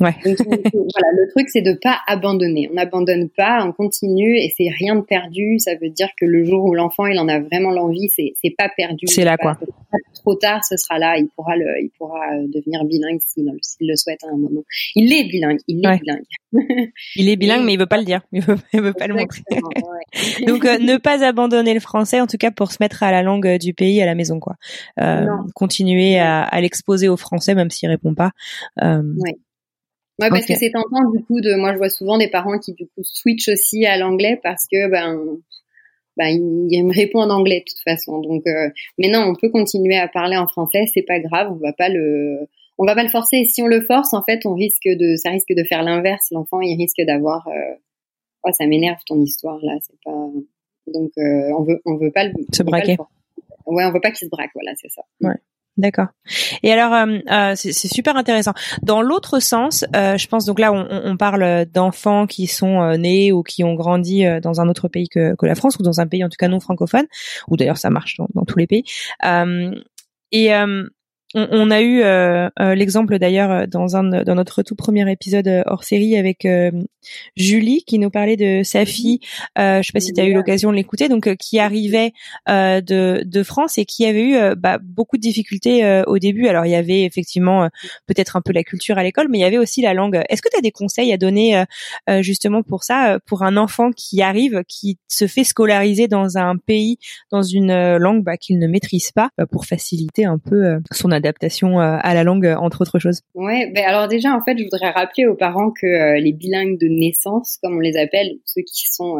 Ouais. 0.00 0.14
Donc, 0.24 0.36
voilà, 0.40 1.08
le 1.16 1.30
truc 1.30 1.48
c'est 1.48 1.62
de 1.62 1.78
pas 1.80 1.98
abandonner. 2.06 2.68
On 2.70 2.74
n'abandonne 2.74 3.28
pas, 3.28 3.64
on 3.66 3.72
continue 3.72 4.36
et 4.36 4.52
c'est 4.56 4.68
rien 4.68 4.96
de 4.96 5.02
perdu. 5.02 5.58
Ça 5.58 5.72
veut 5.80 5.90
dire 5.90 6.08
que 6.18 6.26
le 6.26 6.44
jour 6.44 6.64
où 6.64 6.74
l'enfant 6.74 7.06
il 7.06 7.18
en 7.18 7.28
a 7.28 7.40
vraiment 7.40 7.70
l'envie, 7.70 8.08
c'est 8.14 8.32
c'est 8.42 8.54
pas 8.56 8.70
perdu. 8.76 9.06
C'est 9.06 9.24
là 9.24 9.36
quoi 9.36 9.58
trop 10.20 10.34
tard, 10.34 10.64
ce 10.64 10.76
sera 10.76 10.98
là. 10.98 11.16
Il 11.18 11.28
pourra 11.28 11.56
le, 11.56 11.66
il 11.82 11.90
pourra 11.98 12.20
euh, 12.34 12.46
devenir 12.48 12.84
bilingue 12.84 13.20
s'il 13.26 13.46
le 13.46 13.96
souhaite 13.96 14.22
à 14.24 14.28
un 14.28 14.36
moment. 14.36 14.62
Il 14.94 15.12
est 15.12 15.24
bilingue, 15.24 15.58
il 15.66 15.78
est 15.78 15.98
bilingue. 15.98 16.24
il 17.16 17.28
est 17.28 17.36
bilingue, 17.36 17.64
mais 17.64 17.74
il 17.74 17.78
veut 17.78 17.86
pas 17.86 17.98
le 17.98 18.04
dire. 18.04 18.20
Il 18.32 18.42
veut, 18.42 18.56
veut 18.72 18.92
pas 18.92 19.06
le 19.06 19.14
montrer. 19.14 19.42
Donc, 20.46 20.64
euh, 20.64 20.78
ne 20.78 20.96
pas 20.96 21.24
abandonner 21.24 21.74
le 21.74 21.80
français, 21.80 22.20
en 22.20 22.26
tout 22.26 22.38
cas 22.38 22.50
pour 22.50 22.72
se 22.72 22.78
mettre 22.80 23.02
à 23.02 23.10
la 23.10 23.22
langue 23.22 23.46
euh, 23.46 23.58
du 23.58 23.74
pays 23.74 24.00
à 24.02 24.06
la 24.06 24.14
maison, 24.14 24.40
quoi. 24.40 24.56
Euh, 25.00 25.26
continuer 25.54 26.18
à, 26.18 26.42
à 26.42 26.60
l'exposer 26.60 27.08
au 27.08 27.16
français, 27.16 27.54
même 27.54 27.70
s'il 27.70 27.88
répond 27.88 28.14
pas. 28.14 28.32
Euh, 28.82 29.02
ouais. 29.18 29.36
Ouais, 30.20 30.28
parce 30.28 30.46
que 30.46 30.54
c'est 30.54 30.70
tentant 30.70 31.10
du 31.14 31.24
coup 31.24 31.40
de. 31.40 31.54
Moi, 31.54 31.72
je 31.72 31.78
vois 31.78 31.88
souvent 31.88 32.18
des 32.18 32.28
parents 32.28 32.58
qui 32.58 32.74
du 32.74 32.86
coup 32.86 33.02
switch 33.02 33.48
aussi 33.48 33.86
à 33.86 33.96
l'anglais 33.96 34.38
parce 34.42 34.66
que 34.70 34.90
ben 34.90 35.38
bah, 36.16 36.28
il, 36.28 36.84
me 36.84 36.92
répond 36.92 37.20
en 37.20 37.30
anglais 37.30 37.60
de 37.60 37.64
toute 37.64 37.82
façon. 37.82 38.20
Donc, 38.20 38.46
euh, 38.46 38.68
mais 38.98 39.08
non, 39.08 39.20
on 39.20 39.34
peut 39.34 39.48
continuer 39.48 39.96
à 39.96 40.08
parler 40.08 40.36
en 40.36 40.46
français, 40.46 40.84
c'est 40.92 41.02
pas 41.02 41.18
grave, 41.18 41.48
on 41.50 41.56
va 41.56 41.72
pas 41.72 41.88
le, 41.88 42.48
on 42.76 42.84
va 42.84 42.94
pas 42.94 43.02
le 43.02 43.08
forcer. 43.08 43.44
Si 43.44 43.62
on 43.62 43.66
le 43.66 43.80
force, 43.80 44.12
en 44.12 44.22
fait, 44.22 44.44
on 44.44 44.54
risque 44.54 44.86
de, 44.86 45.16
ça 45.16 45.30
risque 45.30 45.54
de 45.56 45.64
faire 45.64 45.82
l'inverse. 45.82 46.26
L'enfant, 46.30 46.60
il 46.60 46.76
risque 46.76 47.00
d'avoir, 47.06 47.48
euh, 47.48 47.74
oh, 48.44 48.50
ça 48.52 48.66
m'énerve 48.66 48.98
ton 49.06 49.20
histoire 49.22 49.58
là, 49.62 49.76
c'est 49.80 49.96
pas, 50.04 50.12
donc 50.88 51.10
euh, 51.16 51.52
on 51.56 51.62
veut, 51.62 51.80
on 51.86 51.96
veut 51.96 52.10
pas 52.10 52.24
le, 52.24 52.32
se 52.52 52.62
braquer. 52.62 52.96
ouais, 53.66 53.84
on 53.84 53.92
veut 53.92 54.00
pas 54.00 54.10
qu'il 54.10 54.26
se 54.26 54.30
braque, 54.30 54.50
voilà, 54.54 54.72
c'est 54.76 54.90
ça. 54.90 55.02
Ouais. 55.22 55.36
D'accord. 55.76 56.08
Et 56.62 56.72
alors, 56.72 56.92
euh, 56.92 57.18
euh 57.30 57.52
c'est 57.54 57.72
super 57.72 58.16
intéressant. 58.16 58.52
Dans 58.82 59.02
l'autre 59.02 59.40
sens, 59.40 59.84
euh, 59.96 60.18
je 60.18 60.26
pense 60.26 60.44
donc 60.44 60.58
là, 60.58 60.72
on, 60.72 60.86
on 60.90 61.16
parle 61.16 61.64
d'enfants 61.66 62.26
qui 62.26 62.46
sont 62.46 62.82
euh, 62.82 62.96
nés 62.96 63.32
ou 63.32 63.42
qui 63.42 63.64
ont 63.64 63.74
grandi 63.74 64.24
dans 64.42 64.60
un 64.60 64.68
autre 64.68 64.88
pays 64.88 65.08
que, 65.08 65.34
que, 65.36 65.46
la 65.46 65.54
France 65.54 65.76
ou 65.78 65.82
dans 65.82 66.00
un 66.00 66.06
pays 66.06 66.24
en 66.24 66.28
tout 66.28 66.36
cas 66.38 66.48
non 66.48 66.60
francophone, 66.60 67.06
ou 67.48 67.56
d'ailleurs 67.56 67.78
ça 67.78 67.90
marche 67.90 68.16
dans, 68.18 68.28
dans 68.34 68.44
tous 68.44 68.58
les 68.58 68.66
pays. 68.66 68.84
et 70.32 70.50
on, 71.34 71.46
on, 71.50 71.70
a 71.70 71.80
eu 71.80 72.02
euh, 72.02 72.48
euh, 72.58 72.74
l'exemple 72.74 73.18
d'ailleurs 73.18 73.50
euh, 73.50 73.66
dans 73.66 73.96
un 73.96 74.24
dans 74.24 74.34
notre 74.34 74.62
tout 74.62 74.74
premier 74.74 75.10
épisode 75.10 75.62
hors 75.66 75.84
série 75.84 76.16
avec 76.16 76.46
Julie 77.36 77.84
qui 77.86 77.98
nous 77.98 78.10
parlait 78.10 78.36
de 78.36 78.62
sa 78.64 78.84
fille. 78.84 79.20
je 79.56 79.82
sais 79.82 79.92
pas 79.92 80.00
si 80.00 80.12
tu 80.12 80.20
as 80.20 80.24
eu 80.24 80.34
l'occasion 80.34 80.70
de 80.70 80.76
l'écouter, 80.76 81.08
donc 81.08 81.34
qui 81.36 81.58
arrivait 81.58 82.12
de, 82.48 83.22
de 83.24 83.42
France 83.42 83.78
et 83.78 83.84
qui 83.84 84.06
avait 84.06 84.24
eu 84.24 84.54
bah, 84.56 84.78
beaucoup 84.82 85.16
de 85.16 85.22
difficultés 85.22 86.02
au 86.06 86.18
début. 86.18 86.48
Alors 86.48 86.66
il 86.66 86.72
y 86.72 86.74
avait 86.74 87.02
effectivement 87.02 87.68
peut-être 88.06 88.36
un 88.36 88.42
peu 88.42 88.52
la 88.52 88.64
culture 88.64 88.98
à 88.98 89.02
l'école, 89.02 89.28
mais 89.30 89.38
il 89.38 89.40
y 89.42 89.44
avait 89.44 89.58
aussi 89.58 89.82
la 89.82 89.94
langue. 89.94 90.22
Est-ce 90.28 90.42
que 90.42 90.48
tu 90.50 90.58
as 90.58 90.62
des 90.62 90.72
conseils 90.72 91.12
à 91.12 91.16
donner 91.16 91.64
justement 92.20 92.62
pour 92.62 92.84
ça, 92.84 93.18
pour 93.26 93.42
un 93.42 93.56
enfant 93.56 93.90
qui 93.92 94.22
arrive, 94.22 94.62
qui 94.68 94.98
se 95.08 95.26
fait 95.26 95.44
scolariser 95.44 96.08
dans 96.08 96.38
un 96.38 96.56
pays, 96.56 96.98
dans 97.30 97.42
une 97.42 97.96
langue 97.96 98.24
bah, 98.24 98.36
qu'il 98.36 98.58
ne 98.58 98.66
maîtrise 98.66 99.12
pas, 99.12 99.30
bah, 99.38 99.46
pour 99.46 99.66
faciliter 99.66 100.24
un 100.24 100.38
peu 100.38 100.78
son 100.92 101.10
adaptation 101.10 101.19
euh, 101.22 101.98
à 102.00 102.14
la 102.14 102.24
langue, 102.24 102.46
euh, 102.46 102.56
entre 102.56 102.82
autres 102.82 102.98
choses 102.98 103.22
Ouais, 103.34 103.70
ben 103.74 103.84
alors 103.84 104.08
déjà, 104.08 104.34
en 104.34 104.42
fait, 104.44 104.56
je 104.58 104.64
voudrais 104.64 104.90
rappeler 104.90 105.26
aux 105.26 105.34
parents 105.34 105.70
que 105.70 105.86
euh, 105.86 106.20
les 106.20 106.32
bilingues 106.32 106.78
de 106.78 106.88
naissance, 106.88 107.58
comme 107.62 107.76
on 107.76 107.80
les 107.80 107.96
appelle, 107.96 108.38
ceux 108.44 108.62
qui 108.62 108.90
sont 108.90 109.18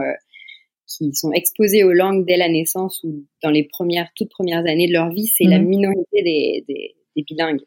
qui 0.87 1.15
sont 1.15 1.31
exposés 1.33 1.85
aux 1.85 1.93
langues 1.93 2.27
dès 2.27 2.37
la 2.37 2.49
naissance 2.49 3.01
ou 3.05 3.25
dans 3.45 3.51
les 3.51 3.63
premières, 3.63 4.09
toutes 4.17 4.31
premières 4.31 4.67
années 4.67 4.89
de 4.89 4.93
leur 4.93 5.09
vie, 5.11 5.29
c'est 5.29 5.45
la 5.45 5.61
mhm. 5.61 5.69
minorité 5.69 6.23
des, 6.23 6.65
des, 6.67 6.97
des 7.17 7.23
bilingues. 7.23 7.61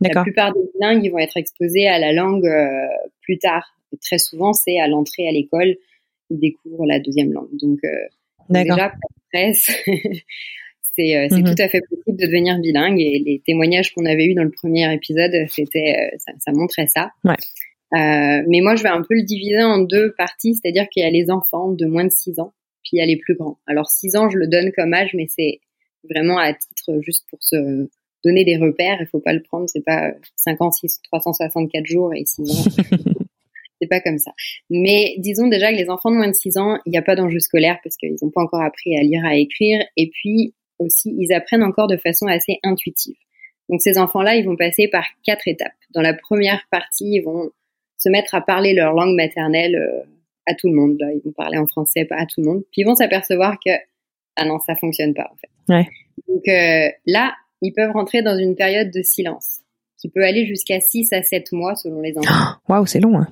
La 0.00 0.22
plupart 0.22 0.52
des 0.52 0.60
bilingues, 0.74 1.04
ils 1.04 1.10
vont 1.10 1.18
être 1.18 1.36
exposés 1.36 1.88
à 1.88 1.98
la 1.98 2.12
langue 2.12 2.48
plus 3.20 3.38
tard. 3.38 3.74
très 4.00 4.18
souvent, 4.18 4.52
c'est 4.52 4.78
à 4.78 4.86
l'entrée 4.86 5.26
à 5.26 5.32
l'école, 5.32 5.74
ils 6.30 6.38
découvrent 6.38 6.86
la 6.86 7.00
deuxième 7.00 7.32
langue. 7.32 7.48
Donc, 7.52 7.78
euh, 7.84 7.88
déjà, 8.50 8.90
pas 8.90 8.94
de 8.94 9.56
stress. 9.56 9.70
c'est 10.98 11.16
euh, 11.16 11.28
mhm. 11.30 11.44
tout 11.44 11.62
à 11.62 11.68
fait 11.68 11.80
possible 11.88 12.16
de 12.18 12.26
devenir 12.26 12.58
bilingue 12.58 13.00
et 13.00 13.22
les 13.24 13.40
témoignages 13.46 13.94
qu'on 13.94 14.04
avait 14.04 14.24
eus 14.24 14.34
dans 14.34 14.42
le 14.42 14.50
premier 14.50 14.92
épisode, 14.92 15.30
c'était 15.48 15.96
euh, 15.96 16.16
ça, 16.18 16.32
ça, 16.40 16.52
montrait 16.52 16.88
ça. 16.88 17.10
Ouais. 17.24 17.36
Euh, 17.94 18.42
mais 18.48 18.60
moi, 18.60 18.74
je 18.74 18.82
vais 18.82 18.88
un 18.88 19.02
peu 19.02 19.14
le 19.14 19.22
diviser 19.22 19.62
en 19.62 19.78
deux 19.78 20.12
parties, 20.18 20.54
c'est-à-dire 20.54 20.88
qu'il 20.88 21.04
y 21.04 21.06
a 21.06 21.10
les 21.10 21.30
enfants 21.30 21.70
de 21.70 21.86
moins 21.86 22.04
de 22.04 22.10
6 22.10 22.40
ans, 22.40 22.52
puis 22.82 22.90
il 22.94 22.98
y 22.98 23.02
a 23.02 23.06
les 23.06 23.16
plus 23.16 23.34
grands. 23.36 23.58
Alors 23.66 23.88
6 23.88 24.16
ans, 24.16 24.28
je 24.28 24.38
le 24.38 24.48
donne 24.48 24.72
comme 24.76 24.92
âge, 24.92 25.10
mais 25.14 25.26
c'est 25.28 25.60
vraiment 26.10 26.38
à 26.38 26.52
titre 26.52 27.00
juste 27.00 27.24
pour 27.30 27.38
se 27.42 27.88
donner 28.24 28.44
des 28.44 28.56
repères. 28.56 28.98
Il 29.00 29.06
faut 29.06 29.20
pas 29.20 29.32
le 29.32 29.42
prendre, 29.42 29.68
c'est 29.68 29.84
pas 29.84 30.12
5 30.36 30.60
ans, 30.60 30.70
6, 30.70 31.00
364 31.04 31.86
jours 31.86 32.12
et 32.12 32.24
6 32.26 32.50
ans. 32.50 32.70
c'est 33.80 33.88
pas 33.88 34.00
comme 34.00 34.18
ça. 34.18 34.32
Mais 34.68 35.14
disons 35.18 35.46
déjà 35.46 35.72
que 35.72 35.76
les 35.76 35.88
enfants 35.88 36.10
de 36.10 36.16
moins 36.16 36.28
de 36.28 36.34
6 36.34 36.58
ans, 36.58 36.78
il 36.84 36.90
n'y 36.90 36.98
a 36.98 37.02
pas 37.02 37.16
d'enjeu 37.16 37.38
scolaire 37.38 37.78
parce 37.82 37.96
qu'ils 37.96 38.16
n'ont 38.20 38.30
pas 38.30 38.42
encore 38.42 38.62
appris 38.62 38.96
à 38.96 39.02
lire, 39.02 39.24
à 39.24 39.36
écrire. 39.36 39.82
Et 39.96 40.10
puis, 40.10 40.54
aussi, 40.78 41.14
ils 41.18 41.32
apprennent 41.32 41.62
encore 41.62 41.88
de 41.88 41.96
façon 41.96 42.26
assez 42.26 42.58
intuitive. 42.62 43.16
Donc 43.68 43.80
ces 43.82 43.98
enfants-là, 43.98 44.36
ils 44.36 44.46
vont 44.46 44.56
passer 44.56 44.88
par 44.88 45.04
quatre 45.24 45.46
étapes. 45.46 45.72
Dans 45.90 46.02
la 46.02 46.14
première 46.14 46.62
partie, 46.70 47.16
ils 47.16 47.22
vont 47.22 47.50
se 47.98 48.08
mettre 48.08 48.34
à 48.34 48.40
parler 48.40 48.72
leur 48.74 48.94
langue 48.94 49.14
maternelle 49.14 49.76
euh, 49.76 50.02
à 50.46 50.54
tout 50.54 50.68
le 50.68 50.74
monde. 50.74 50.96
Là, 50.98 51.08
ils 51.12 51.20
vont 51.24 51.32
parler 51.32 51.58
en 51.58 51.66
français 51.66 52.06
à 52.10 52.24
tout 52.24 52.40
le 52.40 52.46
monde. 52.46 52.62
Puis 52.72 52.82
ils 52.82 52.84
vont 52.84 52.94
s'apercevoir 52.94 53.58
que 53.64 53.72
ah 54.36 54.44
non, 54.44 54.58
ça 54.60 54.76
fonctionne 54.76 55.14
pas 55.14 55.30
en 55.32 55.36
fait. 55.36 55.72
Ouais. 55.74 55.86
Donc 56.28 56.48
euh, 56.48 56.90
là, 57.06 57.34
ils 57.60 57.72
peuvent 57.72 57.90
rentrer 57.92 58.22
dans 58.22 58.38
une 58.38 58.54
période 58.54 58.90
de 58.90 59.02
silence 59.02 59.60
qui 59.98 60.08
peut 60.08 60.22
aller 60.22 60.46
jusqu'à 60.46 60.80
6 60.80 61.12
à 61.12 61.22
7 61.22 61.52
mois 61.52 61.74
selon 61.74 62.00
les 62.00 62.16
enfants. 62.16 62.56
Waouh, 62.68 62.86
c'est 62.86 63.00
long. 63.00 63.18
Hein. 63.18 63.28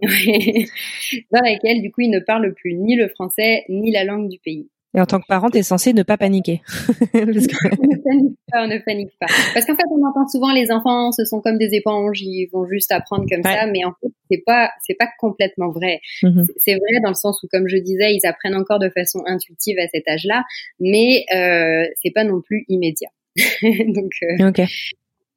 dans 0.02 1.40
laquelle 1.42 1.82
du 1.82 1.90
coup 1.90 2.02
ils 2.02 2.10
ne 2.10 2.20
parlent 2.20 2.54
plus 2.54 2.74
ni 2.74 2.94
le 2.94 3.08
français 3.08 3.64
ni 3.68 3.90
la 3.90 4.04
langue 4.04 4.28
du 4.28 4.38
pays. 4.38 4.70
Et 4.94 5.00
en 5.00 5.06
tant 5.06 5.20
que 5.20 5.26
parent, 5.28 5.50
tu 5.50 5.58
es 5.58 5.62
censé 5.62 5.92
ne 5.92 6.02
pas 6.02 6.16
paniquer. 6.16 6.62
Parce 7.12 7.46
que... 7.46 7.56
on 7.78 7.86
ne 7.86 8.02
panique 8.02 8.38
pas, 8.50 8.66
ne 8.66 8.78
panique 8.78 9.12
pas. 9.20 9.26
Parce 9.52 9.66
qu'en 9.66 9.76
fait, 9.76 9.84
on 9.90 10.06
entend 10.06 10.26
souvent 10.28 10.52
les 10.52 10.70
enfants, 10.72 11.12
ce 11.12 11.24
sont 11.24 11.40
comme 11.40 11.58
des 11.58 11.74
éponges, 11.74 12.22
ils 12.22 12.48
vont 12.52 12.66
juste 12.66 12.90
apprendre 12.90 13.26
comme 13.30 13.42
ça, 13.42 13.66
mais 13.66 13.84
en 13.84 13.92
fait, 14.00 14.08
c'est 14.30 14.42
pas, 14.46 14.70
c'est 14.86 14.94
pas 14.94 15.08
complètement 15.18 15.70
vrai. 15.70 16.00
Mm-hmm. 16.22 16.46
C'est 16.56 16.74
vrai 16.74 17.00
dans 17.02 17.10
le 17.10 17.14
sens 17.14 17.42
où, 17.42 17.48
comme 17.50 17.68
je 17.68 17.76
disais, 17.76 18.14
ils 18.14 18.26
apprennent 18.26 18.56
encore 18.56 18.78
de 18.78 18.88
façon 18.88 19.22
intuitive 19.26 19.78
à 19.78 19.88
cet 19.88 20.08
âge-là, 20.08 20.44
mais 20.80 21.24
euh, 21.34 21.86
c'est 22.02 22.12
pas 22.12 22.24
non 22.24 22.40
plus 22.40 22.64
immédiat. 22.68 23.10
donc, 23.62 24.12
euh, 24.22 24.50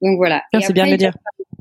donc 0.00 0.16
voilà. 0.16 0.42
C'est 0.60 0.72
bien 0.72 0.86
de 0.86 0.92
le 0.92 0.96
dire. 0.96 1.12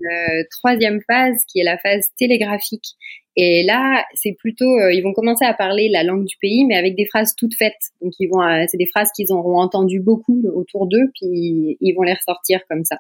Euh, 0.03 0.43
troisième 0.49 0.99
phase 1.05 1.43
qui 1.47 1.59
est 1.59 1.63
la 1.63 1.77
phase 1.77 2.05
télégraphique 2.17 2.95
Et 3.37 3.63
là, 3.63 4.03
c'est 4.13 4.35
plutôt, 4.37 4.77
euh, 4.77 4.93
ils 4.93 5.01
vont 5.01 5.13
commencer 5.13 5.45
à 5.45 5.53
parler 5.53 5.87
la 5.89 6.03
langue 6.03 6.25
du 6.25 6.35
pays, 6.41 6.65
mais 6.65 6.75
avec 6.75 6.95
des 6.95 7.05
phrases 7.05 7.33
toutes 7.37 7.55
faites. 7.55 7.73
Donc, 8.01 8.13
ils 8.19 8.27
vont, 8.27 8.41
c'est 8.67 8.77
des 8.77 8.87
phrases 8.87 9.09
qu'ils 9.15 9.31
auront 9.31 9.59
entendues 9.59 10.01
beaucoup 10.01 10.41
autour 10.53 10.87
d'eux, 10.87 11.09
puis 11.15 11.77
ils 11.79 11.93
vont 11.95 12.03
les 12.03 12.13
ressortir 12.13 12.59
comme 12.69 12.83
ça. 12.83 12.97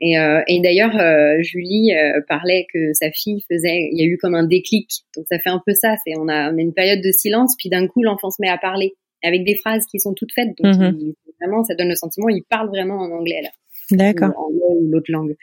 Et, 0.00 0.18
euh, 0.18 0.42
et 0.46 0.60
d'ailleurs, 0.60 0.94
euh, 0.98 1.40
Julie 1.40 1.94
euh, 1.94 2.20
parlait 2.28 2.66
que 2.72 2.92
sa 2.92 3.10
fille 3.10 3.42
faisait, 3.50 3.88
il 3.90 3.98
y 3.98 4.02
a 4.02 4.06
eu 4.06 4.18
comme 4.18 4.34
un 4.34 4.46
déclic. 4.46 4.90
Donc 5.16 5.24
ça 5.30 5.38
fait 5.38 5.48
un 5.48 5.62
peu 5.64 5.72
ça. 5.72 5.94
C'est 6.04 6.14
on 6.18 6.28
a, 6.28 6.52
on 6.52 6.58
a 6.58 6.60
une 6.60 6.74
période 6.74 7.00
de 7.02 7.10
silence, 7.12 7.54
puis 7.58 7.70
d'un 7.70 7.86
coup 7.86 8.02
l'enfant 8.02 8.30
se 8.30 8.36
met 8.40 8.48
à 8.48 8.58
parler 8.58 8.94
avec 9.24 9.44
des 9.44 9.54
phrases 9.56 9.86
qui 9.90 9.98
sont 9.98 10.12
toutes 10.12 10.32
faites. 10.34 10.50
Donc 10.58 10.76
Mhm. 10.76 11.14
vraiment, 11.40 11.64
ça 11.64 11.74
donne 11.74 11.88
le 11.88 11.94
sentiment, 11.94 12.28
il 12.28 12.42
parle 12.42 12.68
vraiment 12.68 12.96
en 12.96 13.10
anglais 13.10 13.40
là, 13.42 13.48
D'accord. 13.90 14.30
ou 14.30 14.40
en 14.40 14.46
anglais 14.46 14.80
ou 14.80 14.90
l'autre 14.90 15.10
langue. 15.10 15.36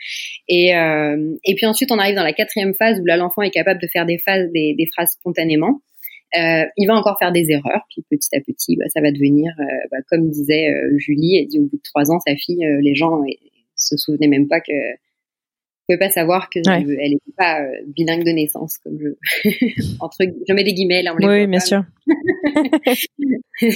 Et 0.47 0.75
euh, 0.75 1.35
et 1.45 1.55
puis 1.55 1.65
ensuite 1.65 1.91
on 1.91 1.99
arrive 1.99 2.15
dans 2.15 2.23
la 2.23 2.33
quatrième 2.33 2.73
phase 2.73 2.99
où 2.99 3.05
là 3.05 3.17
l'enfant 3.17 3.41
est 3.41 3.51
capable 3.51 3.81
de 3.81 3.87
faire 3.87 4.05
des 4.05 4.17
phases, 4.17 4.49
des, 4.51 4.75
des 4.77 4.87
phrases 4.93 5.11
spontanément. 5.11 5.81
Euh, 6.35 6.63
il 6.77 6.87
va 6.87 6.95
encore 6.95 7.17
faire 7.19 7.31
des 7.31 7.51
erreurs, 7.51 7.83
puis 7.89 8.03
petit 8.09 8.35
à 8.35 8.39
petit, 8.41 8.75
bah, 8.75 8.85
ça 8.89 9.01
va 9.01 9.11
devenir, 9.11 9.53
euh, 9.59 9.63
bah, 9.91 9.97
comme 10.09 10.31
disait 10.31 10.73
Julie, 10.97 11.37
elle 11.37 11.47
dit 11.47 11.59
au 11.59 11.65
bout 11.65 11.77
de 11.77 11.81
trois 11.83 12.09
ans, 12.09 12.19
sa 12.25 12.35
fille, 12.35 12.65
les 12.81 12.95
gens 12.95 13.21
se 13.75 13.97
souvenaient 13.97 14.27
même 14.27 14.47
pas 14.47 14.59
que, 14.59 14.73
pouvaient 15.87 15.99
pas 15.99 16.09
savoir 16.09 16.49
que 16.49 16.59
Ouais. 16.59 16.85
elle 17.01 17.11
n'était 17.11 17.31
pas 17.37 17.61
euh, 17.61 17.71
bilingue 17.87 18.23
de 18.23 18.31
naissance, 18.31 18.77
comme 18.79 18.97
je, 18.99 19.09
entre, 19.99 20.17
je 20.47 20.53
mets 20.53 20.63
des 20.63 20.73
guillemets 20.73 21.03
là, 21.03 21.13
on 21.13 21.17
les 21.17 21.27
Oui, 21.27 21.47
bien 21.47 21.59
pas, 21.59 21.65
sûr. 21.65 21.83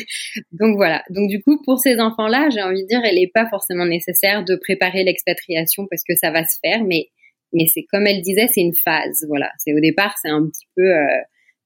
donc 0.52 0.76
voilà. 0.76 1.04
Donc 1.10 1.30
du 1.30 1.42
coup, 1.42 1.62
pour 1.64 1.80
ces 1.80 2.00
enfants-là, 2.00 2.50
j'ai 2.50 2.62
envie 2.62 2.84
de 2.84 2.88
dire, 2.88 3.02
elle 3.04 3.16
n'est 3.16 3.32
pas 3.34 3.48
forcément 3.50 3.86
nécessaire 3.86 4.44
de 4.44 4.56
préparer 4.56 5.04
l'expatriation 5.04 5.88
parce 5.90 6.04
que 6.08 6.16
ça 6.16 6.32
va 6.32 6.44
se 6.46 6.58
faire, 6.64 6.84
mais 6.84 7.08
mais 7.54 7.66
c'est 7.74 7.84
comme 7.92 8.06
elle 8.08 8.22
disait, 8.22 8.48
c'est 8.48 8.62
une 8.62 8.76
phase. 8.76 9.26
Voilà. 9.28 9.50
C'est 9.58 9.74
au 9.74 9.80
départ, 9.80 10.16
c'est 10.22 10.30
un 10.30 10.46
petit 10.48 10.68
peu, 10.76 10.84
euh, 10.84 11.06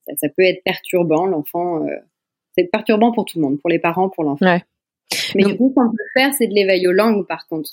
ça, 0.07 0.13
ça 0.17 0.27
peut 0.29 0.43
être 0.43 0.63
perturbant. 0.63 1.25
L'enfant, 1.25 1.83
euh, 1.85 1.95
c'est 2.55 2.65
perturbant 2.71 3.11
pour 3.11 3.25
tout 3.25 3.39
le 3.39 3.45
monde, 3.45 3.59
pour 3.59 3.69
les 3.69 3.79
parents, 3.79 4.09
pour 4.09 4.23
l'enfant. 4.23 4.45
Ouais. 4.45 4.61
Mais 5.35 5.43
Donc- 5.43 5.51
du 5.53 5.57
coup, 5.57 5.69
ce 5.69 5.81
qu'on 5.81 5.89
peut 5.89 6.03
faire, 6.13 6.33
c'est 6.35 6.47
de 6.47 6.53
l'éveil 6.53 6.85
aux 6.87 6.91
langues, 6.91 7.25
par 7.27 7.47
contre. 7.47 7.69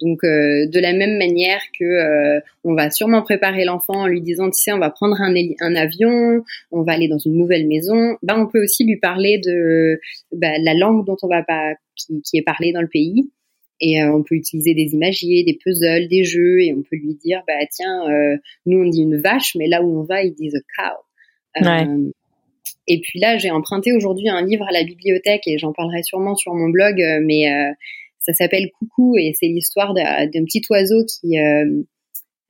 Donc, 0.00 0.24
euh, 0.24 0.66
de 0.66 0.80
la 0.80 0.92
même 0.92 1.16
manière 1.18 1.60
que 1.78 1.84
euh, 1.84 2.40
on 2.64 2.74
va 2.74 2.90
sûrement 2.90 3.22
préparer 3.22 3.64
l'enfant 3.64 4.02
en 4.02 4.06
lui 4.06 4.20
disant, 4.20 4.46
tu 4.46 4.60
sais, 4.60 4.72
on 4.72 4.78
va 4.78 4.90
prendre 4.90 5.20
un, 5.20 5.74
avion, 5.76 6.42
on 6.70 6.82
va 6.82 6.92
aller 6.92 7.08
dans 7.08 7.18
une 7.18 7.36
nouvelle 7.36 7.66
maison. 7.66 8.16
Ben, 8.22 8.38
on 8.38 8.46
peut 8.46 8.62
aussi 8.62 8.84
lui 8.84 8.96
parler 8.96 9.38
de 9.38 10.00
bah, 10.32 10.58
la 10.58 10.74
langue 10.74 11.06
dont 11.06 11.16
on 11.22 11.28
va 11.28 11.42
pas, 11.42 11.74
qui, 11.96 12.22
qui 12.22 12.38
est 12.38 12.42
parlée 12.42 12.72
dans 12.72 12.82
le 12.82 12.88
pays. 12.88 13.30
Et 13.80 14.02
euh, 14.02 14.12
on 14.14 14.22
peut 14.22 14.36
utiliser 14.36 14.74
des 14.74 14.94
imagiers, 14.94 15.44
des 15.44 15.58
puzzles, 15.62 16.08
des 16.08 16.24
jeux, 16.24 16.60
et 16.62 16.72
on 16.72 16.82
peut 16.82 16.96
lui 16.96 17.14
dire, 17.14 17.42
bah 17.46 17.54
tiens, 17.70 18.08
euh, 18.08 18.36
nous 18.66 18.78
on 18.78 18.88
dit 18.88 19.02
une 19.02 19.20
vache, 19.20 19.56
mais 19.56 19.66
là 19.66 19.82
où 19.82 20.00
on 20.00 20.04
va, 20.04 20.22
ils 20.22 20.32
disent 20.32 20.54
a 20.54 20.60
cow. 20.60 21.66
Ouais. 21.66 21.86
Euh, 21.86 22.10
et 22.86 23.00
puis 23.00 23.18
là, 23.18 23.38
j'ai 23.38 23.50
emprunté 23.50 23.92
aujourd'hui 23.92 24.28
un 24.28 24.44
livre 24.44 24.66
à 24.68 24.72
la 24.72 24.84
bibliothèque 24.84 25.42
et 25.46 25.58
j'en 25.58 25.72
parlerai 25.72 26.02
sûrement 26.02 26.34
sur 26.34 26.54
mon 26.54 26.68
blog, 26.68 27.00
euh, 27.00 27.20
mais 27.22 27.50
euh, 27.52 27.72
ça 28.24 28.32
s'appelle 28.32 28.70
Coucou 28.78 29.16
et 29.18 29.32
c'est 29.38 29.46
l'histoire 29.46 29.94
d'un 29.94 30.44
petit 30.44 30.62
oiseau 30.70 31.04
qui 31.04 31.38
euh, 31.38 31.82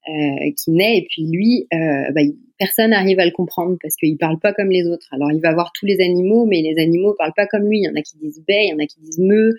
euh, 0.09 0.53
qui 0.63 0.71
naît 0.71 0.99
et 0.99 1.07
puis 1.09 1.27
lui, 1.31 1.67
euh, 1.73 2.13
bah, 2.15 2.21
personne 2.59 2.91
n'arrive 2.91 3.19
à 3.19 3.25
le 3.25 3.33
comprendre 3.33 3.77
parce 3.81 3.97
qu'il 3.97 4.17
parle 4.19 4.39
pas 4.39 4.53
comme 4.53 4.71
les 4.71 4.87
autres. 4.87 5.09
Alors 5.13 5.33
il 5.33 5.41
va 5.41 5.53
voir 5.53 5.73
tous 5.73 5.87
les 5.87 6.01
animaux, 6.01 6.47
mais 6.47 6.61
les 6.63 6.81
animaux 6.81 7.15
parlent 7.19 7.33
pas 7.35 7.47
comme 7.47 7.69
lui. 7.69 7.79
Il 7.79 7.85
y 7.85 7.89
en 7.89 7.95
a 7.95 8.03
qui 8.03 8.17
disent 8.19 8.43
baie, 8.47 8.67
il 8.67 8.71
y 8.71 8.75
en 8.75 8.79
a 8.79 8.87
qui 8.87 9.01
disent 9.01 9.19
me. 9.19 9.53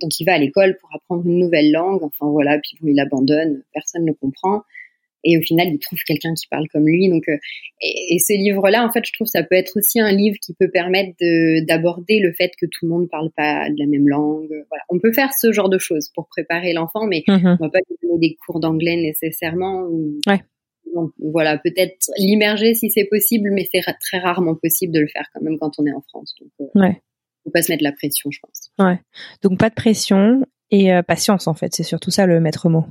Donc 0.00 0.20
il 0.20 0.24
va 0.24 0.34
à 0.34 0.38
l'école 0.38 0.76
pour 0.80 0.90
apprendre 0.94 1.26
une 1.26 1.38
nouvelle 1.38 1.72
langue. 1.72 2.02
Enfin 2.02 2.30
voilà, 2.30 2.58
puis 2.58 2.76
bon, 2.80 2.88
il 2.88 3.00
abandonne, 3.00 3.62
personne 3.72 4.02
ne 4.02 4.08
le 4.08 4.14
comprend. 4.14 4.62
Et 5.24 5.36
au 5.36 5.40
final, 5.42 5.68
il 5.68 5.78
trouve 5.78 5.98
quelqu'un 6.06 6.32
qui 6.34 6.46
parle 6.48 6.66
comme 6.68 6.86
lui. 6.86 7.08
Donc, 7.08 7.24
euh, 7.28 7.36
et, 7.80 8.14
et 8.14 8.18
ce 8.18 8.32
livre-là, 8.32 8.84
en 8.86 8.92
fait, 8.92 9.04
je 9.04 9.12
trouve 9.12 9.26
que 9.26 9.30
ça 9.32 9.42
peut 9.42 9.56
être 9.56 9.76
aussi 9.76 10.00
un 10.00 10.12
livre 10.12 10.36
qui 10.40 10.54
peut 10.54 10.70
permettre 10.70 11.10
de- 11.20 11.64
d'aborder 11.66 12.20
le 12.20 12.32
fait 12.32 12.50
que 12.60 12.66
tout 12.66 12.86
le 12.86 12.88
monde 12.88 13.08
parle 13.10 13.30
pas 13.36 13.68
de 13.68 13.74
la 13.78 13.86
même 13.86 14.08
langue. 14.08 14.46
Voilà, 14.68 14.84
on 14.88 14.98
peut 14.98 15.12
faire 15.12 15.30
ce 15.38 15.52
genre 15.52 15.68
de 15.68 15.78
choses 15.78 16.10
pour 16.14 16.28
préparer 16.28 16.72
l'enfant, 16.72 17.06
mais 17.06 17.24
Mhm. 17.28 17.56
on 17.60 17.64
va 17.64 17.70
pas 17.70 17.78
lui 17.88 17.96
donner 18.02 18.28
des 18.28 18.36
cours 18.46 18.60
d'anglais 18.60 18.96
nécessairement. 18.96 19.82
Ou, 19.90 20.18
Ouais. 20.26 20.40
Donc, 20.94 21.10
voilà, 21.18 21.58
peut-être 21.58 22.10
l'immerger 22.16 22.74
si 22.74 22.88
c'est 22.90 23.04
possible, 23.04 23.50
mais 23.52 23.66
c'est 23.72 23.80
ra- 23.80 23.94
très 24.00 24.18
rarement 24.18 24.54
possible 24.54 24.92
de 24.92 25.00
le 25.00 25.06
faire 25.08 25.26
quand 25.34 25.42
même 25.42 25.58
quand 25.58 25.72
on 25.78 25.86
est 25.86 25.92
en 25.92 26.00
France. 26.00 26.34
Donc, 26.40 26.50
euh, 26.60 26.80
Ouais. 26.80 27.02
faut 27.44 27.50
pas 27.50 27.60
se 27.62 27.70
mettre 27.70 27.84
la 27.84 27.92
pression, 27.92 28.30
je 28.30 28.38
pense. 28.40 28.70
Donc 29.42 29.58
pas 29.58 29.68
de 29.68 29.74
pression 29.74 30.44
et 30.70 30.92
euh, 30.92 31.02
patience 31.02 31.46
en 31.46 31.54
fait, 31.54 31.74
c'est 31.74 31.82
surtout 31.82 32.10
ça 32.10 32.24
le 32.26 32.40
maître 32.40 32.68
mot. 32.68 32.84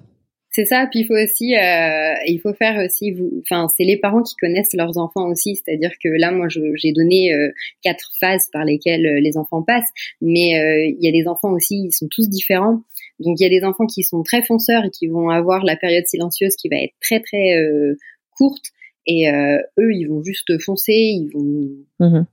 C'est 0.58 0.66
ça, 0.66 0.88
puis 0.89 1.01
il 1.01 1.05
faut 1.05 1.14
aussi, 1.14 1.55
euh, 1.55 2.16
il 2.26 2.39
faut 2.39 2.51
faire 2.51 2.84
aussi, 2.84 3.12
vous, 3.12 3.32
enfin, 3.43 3.68
c'est 3.78 3.84
les 3.84 3.95
parents 3.95 4.24
qui 4.24 4.34
connaissent 4.41 4.74
leurs 4.74 4.97
enfants 4.97 5.30
aussi, 5.30 5.55
c'est-à-dire 5.55 5.91
que 6.03 6.10
là, 6.10 6.32
moi, 6.32 6.47
j'ai 6.49 6.91
donné 6.93 7.32
euh, 7.32 7.51
quatre 7.84 8.10
phases 8.20 8.49
par 8.51 8.66
lesquelles 8.66 9.05
euh, 9.05 9.20
les 9.20 9.38
enfants 9.38 9.62
passent, 9.62 9.91
mais 10.20 10.60
euh, 10.60 10.95
il 10.99 11.05
y 11.05 11.08
a 11.08 11.12
des 11.12 11.28
enfants 11.28 11.51
aussi, 11.51 11.84
ils 11.86 11.91
sont 11.91 12.08
tous 12.10 12.28
différents. 12.28 12.82
Donc 13.20 13.39
il 13.39 13.43
y 13.43 13.45
a 13.45 13.49
des 13.49 13.64
enfants 13.64 13.86
qui 13.86 14.01
sont 14.01 14.24
très 14.24 14.41
fonceurs 14.41 14.86
et 14.86 14.89
qui 14.89 15.05
vont 15.05 15.30
avoir 15.30 15.64
la 15.64 15.76
période 15.76 16.08
silencieuse 16.08 16.55
qui 16.55 16.70
va 16.70 16.78
être 16.78 16.95
très 17.01 17.20
très 17.20 17.55
euh, 17.58 17.95
courte, 18.36 18.66
et 19.05 19.30
euh, 19.30 19.60
eux, 19.80 19.93
ils 19.93 20.05
vont 20.05 20.24
juste 20.24 20.60
foncer, 20.60 20.91
ils 20.91 21.30
vont 21.36 21.70
Mhm. 21.99 22.26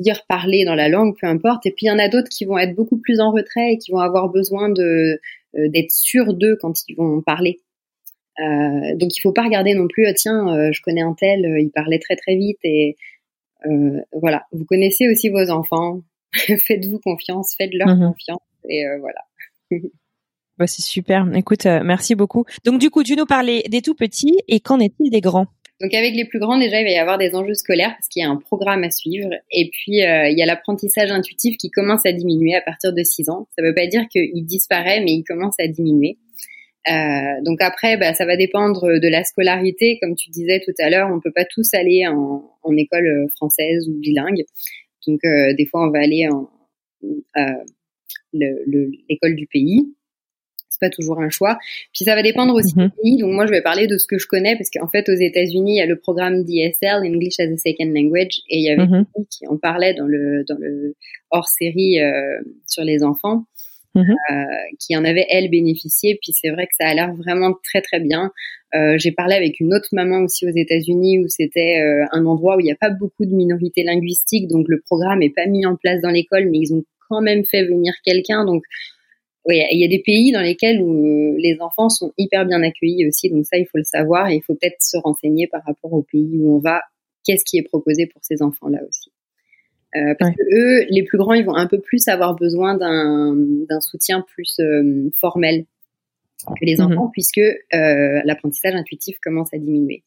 dire 0.00 0.22
parler 0.28 0.64
dans 0.64 0.74
la 0.74 0.88
langue, 0.88 1.14
peu 1.16 1.28
importe. 1.28 1.64
Et 1.66 1.70
puis 1.70 1.86
il 1.86 1.90
y 1.90 1.92
en 1.92 2.00
a 2.00 2.08
d'autres 2.08 2.28
qui 2.28 2.44
vont 2.44 2.58
être 2.58 2.74
beaucoup 2.74 2.98
plus 2.98 3.20
en 3.20 3.30
retrait 3.30 3.74
et 3.74 3.78
qui 3.78 3.92
vont 3.92 4.00
avoir 4.00 4.30
besoin 4.30 4.68
de 4.68 5.20
euh, 5.56 5.68
d'être 5.68 5.92
sûrs 5.92 6.34
d'eux 6.34 6.56
quand 6.60 6.74
ils 6.88 6.96
vont 6.96 7.22
parler. 7.22 7.60
Euh, 8.40 8.94
donc 8.96 9.16
il 9.16 9.20
faut 9.20 9.32
pas 9.32 9.42
regarder 9.42 9.74
non 9.74 9.88
plus, 9.88 10.06
ah, 10.06 10.14
tiens, 10.14 10.48
euh, 10.56 10.70
je 10.72 10.80
connais 10.82 11.00
un 11.00 11.14
tel, 11.14 11.44
euh, 11.44 11.60
il 11.60 11.70
parlait 11.70 11.98
très 11.98 12.16
très 12.16 12.36
vite 12.36 12.58
et 12.64 12.96
voilà. 14.12 14.44
Vous 14.52 14.64
connaissez 14.64 15.08
aussi 15.08 15.28
vos 15.30 15.50
enfants, 15.50 16.00
faites-vous 16.66 17.00
confiance, 17.00 17.54
faites-leur 17.58 17.88
Mhm. 17.88 18.12
confiance 18.12 18.40
et 18.68 18.84
voilà. 19.00 19.20
Bah, 20.58 20.66
c'est 20.66 20.82
super. 20.82 21.24
Écoute, 21.36 21.66
merci 21.66 22.16
beaucoup. 22.16 22.44
Donc 22.64 22.80
du 22.80 22.90
coup, 22.90 23.04
tu 23.04 23.14
nous 23.14 23.26
parlais 23.26 23.62
des 23.68 23.80
tout 23.80 23.94
petits 23.94 24.36
et 24.48 24.58
qu'en 24.58 24.80
est-il 24.80 25.08
des 25.08 25.20
grands? 25.20 25.46
Donc 25.80 25.94
avec 25.94 26.14
les 26.16 26.24
plus 26.24 26.40
grands, 26.40 26.58
déjà, 26.58 26.80
il 26.80 26.84
va 26.84 26.90
y 26.90 26.96
avoir 26.96 27.16
des 27.16 27.36
enjeux 27.36 27.54
scolaires 27.54 27.90
parce 27.94 28.08
qu'il 28.08 28.22
y 28.22 28.26
a 28.26 28.28
un 28.28 28.34
programme 28.38 28.82
à 28.82 28.90
suivre. 28.90 29.30
Et 29.52 29.70
puis, 29.70 30.02
euh, 30.02 30.28
il 30.28 30.36
y 30.36 30.42
a 30.42 30.46
l'apprentissage 30.46 31.12
intuitif 31.12 31.56
qui 31.58 31.70
commence 31.70 32.04
à 32.06 32.10
diminuer 32.12 32.56
à 32.56 32.60
partir 32.60 32.92
de 32.92 33.04
6 33.04 33.30
ans. 33.30 33.46
Ça 33.56 33.62
ne 33.62 33.68
veut 33.68 33.74
pas 33.74 33.86
dire 33.86 34.08
qu'il 34.08 34.44
disparaît, 34.44 35.00
mais 35.00 35.12
il 35.12 35.22
commence 35.22 35.54
à 35.60 35.68
diminuer. 35.68 36.18
Euh, 36.90 37.42
donc 37.44 37.60
après, 37.60 37.96
bah, 37.96 38.14
ça 38.14 38.24
va 38.24 38.36
dépendre 38.36 38.82
de 39.00 39.08
la 39.08 39.24
scolarité. 39.24 39.98
Comme 40.00 40.14
tu 40.14 40.30
disais 40.30 40.60
tout 40.64 40.72
à 40.78 40.88
l'heure, 40.90 41.08
on 41.12 41.20
peut 41.20 41.32
pas 41.34 41.44
tous 41.44 41.68
aller 41.74 42.06
en, 42.06 42.50
en 42.62 42.76
école 42.76 43.26
française 43.36 43.88
ou 43.88 43.92
bilingue. 43.98 44.44
Donc 45.06 45.20
euh, 45.24 45.54
des 45.54 45.66
fois, 45.66 45.86
on 45.86 45.90
va 45.90 46.00
aller 46.00 46.26
en 46.28 46.48
euh, 47.04 47.44
le- 48.32 48.62
le- 48.66 48.90
l'école 49.08 49.34
du 49.34 49.46
pays. 49.46 49.94
C'est 50.70 50.80
pas 50.80 50.90
toujours 50.90 51.20
un 51.20 51.30
choix. 51.30 51.58
Puis 51.94 52.04
ça 52.04 52.14
va 52.14 52.22
dépendre 52.22 52.54
aussi 52.54 52.72
Mhm. 52.76 52.84
du 52.84 52.90
pays. 53.02 53.16
Donc 53.18 53.32
moi, 53.32 53.46
je 53.46 53.50
vais 53.50 53.62
parler 53.62 53.86
de 53.86 53.98
ce 53.98 54.06
que 54.06 54.18
je 54.18 54.26
connais 54.26 54.54
parce 54.56 54.70
qu'en 54.70 54.86
fait, 54.88 55.08
aux 55.08 55.14
États-Unis, 55.14 55.74
il 55.74 55.78
y 55.78 55.80
a 55.80 55.86
le 55.86 55.96
programme 55.98 56.44
DSL, 56.44 57.04
English 57.04 57.40
as 57.40 57.44
a 57.44 57.56
Second 57.56 57.90
Language, 57.92 58.40
et 58.48 58.58
il 58.58 58.62
y 58.64 58.70
avait. 58.70 58.82
Julie 58.86 59.26
qui 59.30 59.46
en 59.46 59.56
parlait 59.56 59.94
dans 59.94 60.06
le 60.06 60.44
dans 60.48 60.56
le 60.58 60.94
hors 61.30 61.48
série 61.48 62.00
euh, 62.00 62.38
sur 62.66 62.84
les 62.84 63.02
enfants, 63.02 63.44
Mhm. 63.94 64.14
euh, 64.30 64.44
qui 64.78 64.96
en 64.96 65.04
avait 65.04 65.26
elle 65.30 65.50
bénéficié. 65.50 66.18
Puis 66.22 66.32
c'est 66.32 66.50
vrai 66.50 66.66
que 66.66 66.74
ça 66.78 66.88
a 66.88 66.94
l'air 66.94 67.14
vraiment 67.14 67.54
très 67.64 67.80
très 67.80 68.00
bien. 68.00 68.30
Euh, 68.74 68.96
J'ai 68.98 69.12
parlé 69.12 69.34
avec 69.34 69.60
une 69.60 69.74
autre 69.74 69.88
maman 69.92 70.20
aussi 70.24 70.46
aux 70.46 70.54
États-Unis 70.54 71.18
où 71.20 71.28
c'était 71.28 71.80
euh, 71.80 72.04
un 72.12 72.26
endroit 72.26 72.56
où 72.56 72.60
il 72.60 72.64
n'y 72.64 72.72
a 72.72 72.76
pas 72.76 72.90
beaucoup 72.90 73.24
de 73.24 73.34
minorités 73.34 73.82
linguistiques, 73.82 74.46
donc 74.48 74.66
le 74.68 74.80
programme 74.86 75.22
est 75.22 75.34
pas 75.34 75.46
mis 75.46 75.64
en 75.66 75.76
place 75.76 76.00
dans 76.02 76.10
l'école, 76.10 76.48
mais 76.50 76.58
ils 76.58 76.74
ont 76.74 76.84
quand 77.08 77.22
même 77.22 77.44
fait 77.46 77.64
venir 77.64 77.94
quelqu'un. 78.04 78.44
Donc 78.44 78.62
oui, 79.46 79.62
il 79.72 79.80
y 79.80 79.84
a 79.84 79.88
des 79.88 80.02
pays 80.04 80.32
dans 80.32 80.42
lesquels 80.42 80.82
où 80.82 81.34
les 81.38 81.56
enfants 81.60 81.88
sont 81.88 82.12
hyper 82.18 82.44
bien 82.46 82.62
accueillis 82.62 83.06
aussi, 83.08 83.30
donc 83.30 83.46
ça 83.46 83.56
il 83.56 83.66
faut 83.66 83.78
le 83.78 83.84
savoir 83.84 84.28
et 84.28 84.36
il 84.36 84.42
faut 84.42 84.54
peut-être 84.54 84.76
se 84.80 84.98
renseigner 84.98 85.46
par 85.46 85.62
rapport 85.66 85.92
au 85.92 86.02
pays 86.02 86.28
où 86.38 86.56
on 86.56 86.58
va. 86.58 86.82
Qu'est-ce 87.24 87.44
qui 87.44 87.58
est 87.58 87.62
proposé 87.62 88.06
pour 88.06 88.22
ces 88.24 88.42
enfants-là 88.42 88.80
aussi 88.88 89.10
Euh, 89.98 90.14
Parce 90.18 90.30
Ouais. 90.30 90.36
que 90.36 90.54
eux, 90.54 90.86
les 90.90 91.02
plus 91.02 91.18
grands, 91.18 91.34
ils 91.34 91.44
vont 91.44 91.54
un 91.56 91.66
peu 91.66 91.80
plus 91.80 92.06
avoir 92.08 92.36
besoin 92.36 92.76
d'un 92.76 93.80
soutien 93.80 94.24
plus 94.34 94.56
euh, 94.60 95.10
formel 95.14 95.64
que 96.46 96.64
les 96.64 96.76
Mhm. 96.76 96.92
enfants, 96.92 97.10
puisque 97.12 97.38
euh, 97.38 98.20
l'apprentissage 98.24 98.74
intuitif 98.74 99.18
commence 99.20 99.52
à 99.52 99.58
diminuer. 99.58 100.04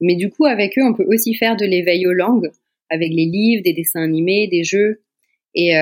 Mais 0.00 0.16
du 0.16 0.30
coup, 0.30 0.44
avec 0.46 0.76
eux, 0.78 0.82
on 0.82 0.94
peut 0.94 1.06
aussi 1.06 1.34
faire 1.34 1.56
de 1.56 1.64
l'éveil 1.64 2.06
aux 2.06 2.12
langues, 2.12 2.50
avec 2.90 3.10
les 3.10 3.26
livres, 3.26 3.62
des 3.62 3.72
dessins 3.72 4.02
animés, 4.02 4.48
des 4.48 4.64
jeux. 4.64 5.00
Et, 5.54 5.72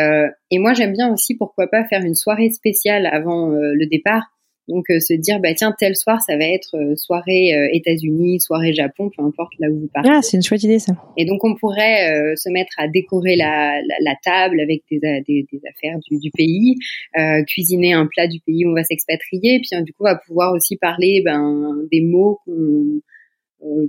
et 0.51 0.59
moi, 0.59 0.73
j'aime 0.73 0.93
bien 0.93 1.13
aussi, 1.13 1.37
pourquoi 1.37 1.67
pas, 1.67 1.85
faire 1.85 2.03
une 2.03 2.15
soirée 2.15 2.49
spéciale 2.51 3.07
avant 3.07 3.49
le 3.51 3.87
départ. 3.87 4.23
Donc, 4.69 4.85
euh, 4.91 4.99
se 5.01 5.15
dire, 5.15 5.39
bah 5.41 5.55
tiens, 5.55 5.73
tel 5.79 5.95
soir, 5.95 6.21
ça 6.23 6.37
va 6.37 6.45
être 6.45 6.75
euh, 6.77 6.97
soirée 6.97 7.55
euh, 7.55 7.69
États-Unis, 7.73 8.41
soirée 8.41 8.73
Japon, 8.73 9.11
peu 9.17 9.23
importe 9.23 9.53
là 9.61 9.69
où 9.71 9.79
vous 9.81 9.89
partez. 9.93 10.11
Ah, 10.13 10.23
c'est 10.23 10.37
une 10.37 10.43
chouette 10.43 10.65
idée 10.65 10.79
ça. 10.81 10.93
Et 11.17 11.25
donc, 11.25 11.45
on 11.45 11.55
pourrait 11.55 12.11
euh, 12.11 12.35
se 12.37 12.49
mettre 12.51 12.73
à 12.79 12.89
décorer 12.89 13.37
la, 13.37 13.81
la, 13.81 13.95
la 14.01 14.15
table 14.25 14.59
avec 14.61 14.83
des, 14.91 14.99
a- 15.07 15.21
des, 15.21 15.47
des 15.53 15.61
affaires 15.69 15.99
du, 16.11 16.19
du 16.19 16.31
pays, 16.33 16.75
euh, 17.19 17.43
cuisiner 17.45 17.93
un 17.93 18.07
plat 18.07 18.27
du 18.27 18.41
pays 18.41 18.65
où 18.67 18.71
on 18.71 18.75
va 18.75 18.83
s'expatrier, 18.85 19.61
puis 19.61 19.79
euh, 19.79 19.83
du 19.83 19.93
coup, 19.93 20.03
on 20.05 20.11
va 20.11 20.17
pouvoir 20.27 20.53
aussi 20.53 20.77
parler 20.77 21.23
ben, 21.25 21.73
des 21.93 22.01
mots 22.01 22.41
qu'on 22.45 23.01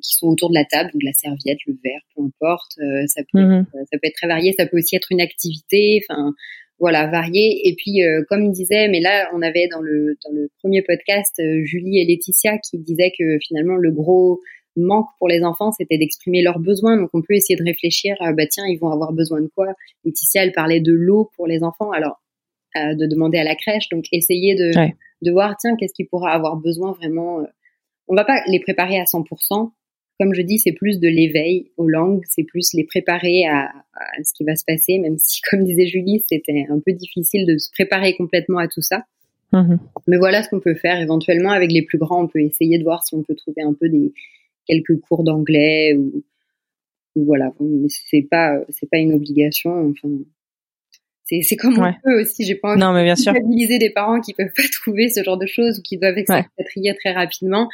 qui 0.01 0.13
sont 0.15 0.27
autour 0.27 0.49
de 0.49 0.55
la 0.55 0.63
table, 0.65 0.89
donc 0.93 1.03
la 1.03 1.11
serviette, 1.13 1.57
le 1.67 1.73
verre, 1.83 2.01
peu 2.15 2.23
importe. 2.23 2.79
ça 3.07 3.21
peut, 3.31 3.39
Mhm. 3.39 3.65
ça 3.73 3.97
peut 4.01 4.07
être 4.07 4.15
très 4.15 4.27
varié. 4.27 4.53
Ça 4.57 4.65
peut 4.65 4.77
aussi 4.77 4.95
être 4.95 5.11
une 5.11 5.21
activité. 5.21 6.01
Enfin, 6.09 6.33
voilà, 6.79 7.07
varié. 7.07 7.67
Et 7.67 7.75
puis, 7.75 8.03
euh, 8.03 8.23
comme 8.29 8.51
disait, 8.51 8.87
mais 8.87 8.99
là, 8.99 9.29
on 9.33 9.41
avait 9.41 9.67
dans 9.67 9.81
le 9.81 10.17
dans 10.25 10.31
le 10.33 10.49
premier 10.61 10.81
podcast 10.81 11.35
euh, 11.39 11.63
Julie 11.65 11.99
et 11.99 12.05
Laetitia 12.05 12.57
qui 12.59 12.77
disaient 12.77 13.11
que 13.17 13.37
finalement 13.47 13.75
le 13.75 13.91
gros 13.91 14.41
manque 14.75 15.07
pour 15.17 15.27
les 15.27 15.41
enfants, 15.43 15.71
c'était 15.71 15.97
d'exprimer 15.97 16.43
leurs 16.43 16.59
besoins. 16.59 16.97
Donc, 16.97 17.09
on 17.13 17.21
peut 17.23 17.33
essayer 17.33 17.57
de 17.57 17.63
réfléchir. 17.63 18.15
euh, 18.21 18.31
bah 18.33 18.45
tiens, 18.45 18.65
ils 18.67 18.77
vont 18.77 18.89
avoir 18.91 19.11
besoin 19.11 19.41
de 19.41 19.47
quoi? 19.55 19.73
Laetitia, 20.05 20.43
elle 20.43 20.51
parlait 20.51 20.81
de 20.81 20.93
l'eau 20.93 21.31
pour 21.35 21.47
les 21.47 21.63
enfants. 21.63 21.91
Alors, 21.91 22.21
euh, 22.77 22.93
de 22.93 23.07
demander 23.07 23.39
à 23.39 23.43
la 23.43 23.55
crèche. 23.55 23.89
Donc, 23.89 24.05
essayer 24.11 24.53
de 24.53 24.77
Ouais. 24.77 24.93
de 25.23 25.31
voir 25.31 25.55
tiens, 25.59 25.75
qu'est-ce 25.79 25.93
qu'ils 25.95 26.07
pourra 26.07 26.31
avoir 26.31 26.57
besoin 26.57 26.91
vraiment. 26.91 27.39
euh. 27.39 27.45
On 28.07 28.15
va 28.15 28.23
pas 28.23 28.39
les 28.47 28.59
préparer 28.59 28.99
à 28.99 29.05
100%. 29.05 29.71
Comme 30.19 30.33
je 30.33 30.41
dis, 30.41 30.57
c'est 30.57 30.71
plus 30.71 30.99
de 30.99 31.07
l'éveil 31.07 31.69
aux 31.77 31.87
langues, 31.87 32.23
c'est 32.27 32.43
plus 32.43 32.73
les 32.73 32.83
préparer 32.85 33.45
à, 33.45 33.65
à 33.93 34.23
ce 34.23 34.33
qui 34.33 34.43
va 34.43 34.55
se 34.55 34.63
passer, 34.65 34.97
même 34.97 35.17
si, 35.19 35.41
comme 35.49 35.63
disait 35.63 35.87
Julie, 35.87 36.23
c'était 36.29 36.65
un 36.69 36.79
peu 36.79 36.93
difficile 36.93 37.45
de 37.45 37.57
se 37.57 37.69
préparer 37.71 38.15
complètement 38.15 38.57
à 38.57 38.67
tout 38.67 38.81
ça. 38.81 39.03
Mhm. 39.53 39.79
Mais 40.07 40.17
voilà 40.17 40.43
ce 40.43 40.49
qu'on 40.49 40.59
peut 40.59 40.75
faire 40.75 40.99
éventuellement 40.99 41.51
avec 41.51 41.71
les 41.71 41.81
plus 41.83 41.97
grands. 41.97 42.23
On 42.23 42.27
peut 42.27 42.41
essayer 42.41 42.77
de 42.79 42.83
voir 42.83 43.05
si 43.05 43.15
on 43.15 43.23
peut 43.23 43.35
trouver 43.35 43.61
un 43.61 43.73
peu 43.73 43.87
des 43.89 44.11
quelques 44.65 44.99
cours 44.99 45.23
d'anglais 45.23 45.93
ou, 45.95 46.23
ou 47.15 47.23
voilà. 47.25 47.53
Mais 47.61 47.87
c'est 47.89 48.27
pas 48.29 48.59
c'est 48.69 48.89
pas 48.89 48.97
une 48.97 49.13
obligation. 49.13 49.71
Enfin, 49.89 50.09
c'est 51.23 51.41
c'est 51.43 51.55
comme 51.55 51.77
Ouais. 51.79 51.91
on 52.03 52.09
peut 52.09 52.21
aussi. 52.21 52.43
J'ai 52.45 52.55
pas 52.55 52.71
envie 52.71 52.81
Non, 52.81 52.91
mais 52.91 53.03
bien 53.05 53.13
de 53.13 53.21
culpabiliser 53.21 53.77
des 53.79 53.89
parents 53.91 54.19
qui 54.19 54.33
peuvent 54.33 54.51
pas 54.55 54.63
trouver 54.71 55.07
ce 55.09 55.23
genre 55.23 55.37
de 55.37 55.45
choses 55.47 55.79
ou 55.79 55.81
qui 55.81 55.97
doivent 55.97 56.15
s'expatrier 56.17 56.95
très 56.95 57.13
rapidement. 57.13 57.69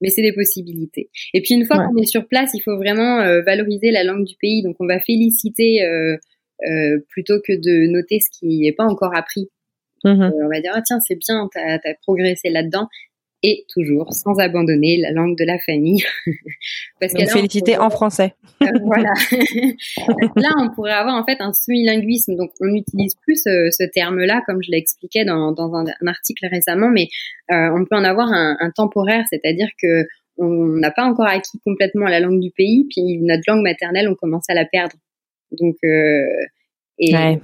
Mais 0.00 0.08
c'est 0.10 0.22
des 0.22 0.32
possibilités. 0.32 1.10
Et 1.34 1.42
puis 1.42 1.54
une 1.54 1.64
fois 1.66 1.78
Ouais. 1.78 1.84
qu'on 1.86 1.96
est 2.02 2.06
sur 2.06 2.26
place, 2.26 2.50
il 2.54 2.60
faut 2.60 2.76
vraiment 2.76 3.20
euh, 3.20 3.42
valoriser 3.42 3.90
la 3.90 4.04
langue 4.04 4.24
du 4.24 4.34
pays. 4.40 4.62
Donc 4.62 4.76
on 4.80 4.86
va 4.86 4.98
féliciter 5.00 5.82
euh, 5.84 6.16
euh, 6.66 6.98
plutôt 7.10 7.40
que 7.46 7.52
de 7.52 7.90
noter 7.90 8.18
ce 8.20 8.30
qui 8.38 8.60
n'est 8.60 8.72
pas 8.72 8.84
encore 8.84 9.14
appris. 9.14 9.48
Mhm. 10.04 10.22
Euh, 10.22 10.30
on 10.44 10.48
va 10.48 10.60
dire 10.60 10.72
ah, 10.74 10.82
tiens 10.84 10.98
c'est 11.06 11.16
bien, 11.16 11.48
t'as 11.52 11.74
as 11.84 11.94
progressé 12.02 12.48
là-dedans. 12.48 12.88
Et 13.42 13.64
toujours 13.72 14.12
sans 14.12 14.38
abandonner 14.38 14.98
la 14.98 15.12
langue 15.12 15.36
de 15.38 15.44
la 15.44 15.58
famille. 15.58 16.02
Parce 17.00 17.14
Donc 17.14 17.22
là, 17.26 17.32
féliciter 17.32 17.74
pourrait- 17.74 17.86
en 17.86 17.90
français. 17.90 18.34
euh, 18.62 18.66
voilà. 18.84 19.08
là, 20.36 20.50
on 20.58 20.70
pourrait 20.74 20.92
avoir 20.92 21.14
en 21.14 21.24
fait 21.24 21.38
un 21.40 21.52
semi-linguisme. 21.54 22.36
Donc, 22.36 22.50
on 22.60 22.66
n'utilise 22.66 23.14
plus 23.22 23.36
ce, 23.36 23.70
ce 23.70 23.84
terme-là, 23.84 24.42
comme 24.46 24.62
je 24.62 24.70
l'expliquais 24.70 25.24
dans, 25.24 25.52
dans 25.52 25.74
un, 25.74 25.86
un 25.86 26.06
article 26.06 26.46
récemment, 26.50 26.90
mais 26.90 27.08
euh, 27.50 27.70
on 27.74 27.84
peut 27.86 27.96
en 27.96 28.04
avoir 28.04 28.30
un, 28.32 28.56
un 28.60 28.70
temporaire, 28.70 29.24
c'est-à-dire 29.30 29.68
que 29.82 30.06
on 30.36 30.76
n'a 30.78 30.90
pas 30.90 31.04
encore 31.04 31.26
acquis 31.26 31.58
complètement 31.64 32.06
la 32.06 32.20
langue 32.20 32.40
du 32.40 32.50
pays, 32.50 32.86
puis 32.90 33.18
notre 33.22 33.42
langue 33.46 33.62
maternelle, 33.62 34.08
on 34.08 34.14
commence 34.14 34.44
à 34.48 34.54
la 34.54 34.64
perdre. 34.66 34.96
Donc, 35.52 35.76
euh, 35.84 36.22
et 36.98 37.14
Ouais. 37.14 37.40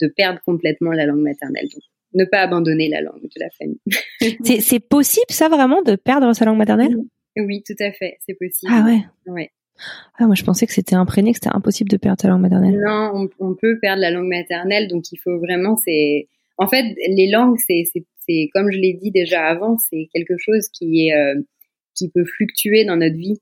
de 0.00 0.08
perdre 0.08 0.40
complètement 0.46 0.92
la 0.92 1.04
langue 1.06 1.20
maternelle. 1.22 1.66
Donc, 1.72 1.82
ne 2.14 2.24
pas 2.24 2.40
abandonner 2.40 2.88
la 2.88 3.00
langue 3.00 3.22
de 3.22 3.40
la 3.40 3.50
famille. 3.50 3.80
C'est 4.60 4.80
possible 4.80 5.26
ça 5.30 5.48
vraiment 5.48 5.82
de 5.82 5.96
perdre 5.96 6.32
sa 6.32 6.44
langue 6.44 6.58
maternelle? 6.58 6.96
Oui, 7.36 7.62
tout 7.66 7.74
à 7.80 7.90
fait, 7.90 8.16
c'est 8.20 8.34
possible. 8.34 8.72
Ah 8.72 8.84
ouais. 8.84 9.04
Ouais. 9.26 9.50
Ah 10.18 10.26
moi 10.26 10.36
je 10.36 10.44
pensais 10.44 10.66
que 10.66 10.72
c'était 10.72 10.94
imprégné, 10.94 11.32
que 11.32 11.38
c'était 11.42 11.54
impossible 11.54 11.90
de 11.90 11.96
perdre 11.96 12.22
sa 12.22 12.28
langue 12.28 12.42
maternelle. 12.42 12.80
Non, 12.80 13.10
on, 13.14 13.28
on 13.40 13.54
peut 13.54 13.78
perdre 13.80 14.00
la 14.00 14.12
langue 14.12 14.28
maternelle, 14.28 14.86
donc 14.86 15.10
il 15.10 15.16
faut 15.16 15.38
vraiment, 15.38 15.76
c'est, 15.76 16.28
en 16.58 16.68
fait, 16.68 16.94
les 17.08 17.28
langues, 17.28 17.58
c'est, 17.66 17.82
c'est, 17.92 18.04
c'est 18.20 18.50
comme 18.54 18.70
je 18.70 18.78
l'ai 18.78 18.92
dit 18.92 19.10
déjà 19.10 19.46
avant, 19.46 19.78
c'est 19.78 20.08
quelque 20.14 20.36
chose 20.38 20.68
qui 20.68 21.08
est, 21.08 21.16
euh, 21.16 21.40
qui 21.96 22.08
peut 22.08 22.24
fluctuer 22.24 22.84
dans 22.84 22.96
notre 22.96 23.16
vie. 23.16 23.40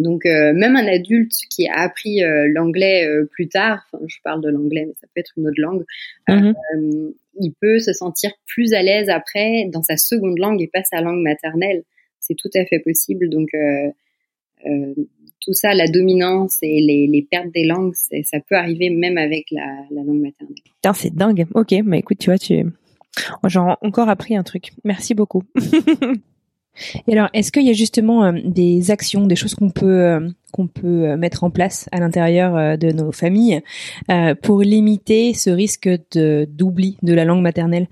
Donc 0.00 0.26
euh, 0.26 0.52
même 0.52 0.74
un 0.76 0.86
adulte 0.86 1.32
qui 1.50 1.68
a 1.68 1.80
appris 1.80 2.22
euh, 2.24 2.48
l'anglais 2.52 3.06
euh, 3.06 3.26
plus 3.30 3.48
tard, 3.48 3.86
je 4.06 4.16
parle 4.24 4.42
de 4.42 4.48
l'anglais, 4.48 4.86
mais 4.86 4.94
ça 5.00 5.06
peut 5.14 5.20
être 5.20 5.32
une 5.36 5.46
autre 5.46 5.60
langue, 5.60 5.84
Mhm. 6.28 6.54
il 7.40 7.52
peut 7.60 7.78
se 7.78 7.92
sentir 7.92 8.32
plus 8.46 8.74
à 8.74 8.82
l'aise 8.82 9.08
après 9.08 9.68
dans 9.72 9.82
sa 9.82 9.96
seconde 9.96 10.38
langue 10.38 10.60
et 10.60 10.66
pas 10.68 10.82
sa 10.82 11.00
langue 11.00 11.22
maternelle. 11.22 11.84
C'est 12.20 12.34
tout 12.36 12.50
à 12.54 12.64
fait 12.64 12.78
possible. 12.80 13.28
Donc 13.28 13.50
tout 15.40 15.52
ça, 15.52 15.74
la 15.74 15.86
dominance 15.86 16.56
et 16.62 16.80
les, 16.80 17.06
les 17.06 17.22
pertes 17.22 17.52
des 17.52 17.64
langues, 17.64 17.94
ça 17.94 18.38
peut 18.48 18.54
arriver 18.56 18.88
même 18.90 19.18
avec 19.18 19.50
la, 19.50 19.66
la 19.90 20.02
langue 20.02 20.22
maternelle. 20.22 20.56
Putain, 20.64 20.94
c'est 20.94 21.14
dingue. 21.14 21.46
Ok, 21.54 21.74
bah 21.84 21.98
écoute, 21.98 22.18
tu 22.18 22.30
vois, 22.30 22.38
tu 22.38 22.64
j'ai 23.46 23.58
encore 23.58 24.08
appris 24.08 24.36
un 24.36 24.42
truc. 24.42 24.72
Merci 24.84 25.14
beaucoup. 25.14 25.42
Et 27.06 27.12
alors, 27.12 27.28
est-ce 27.32 27.52
qu'il 27.52 27.64
y 27.64 27.70
a 27.70 27.74
justement 27.74 28.24
euh, 28.24 28.32
des 28.44 28.90
actions, 28.90 29.26
des 29.26 29.36
choses 29.36 29.54
qu'on 29.54 29.70
peut 29.70 29.86
euh, 29.86 30.28
qu'on 30.52 30.66
peut 30.66 31.08
euh, 31.08 31.16
mettre 31.16 31.44
en 31.44 31.50
place 31.50 31.88
à 31.92 31.98
l'intérieur 31.98 32.78
de 32.78 32.92
nos 32.92 33.10
familles 33.10 33.60
pour 34.42 34.60
limiter 34.60 35.34
ce 35.34 35.50
risque 35.50 35.88
d'oubli 36.14 36.96
de 37.02 37.12
la 37.12 37.24
langue 37.24 37.42
maternelle 37.42 37.88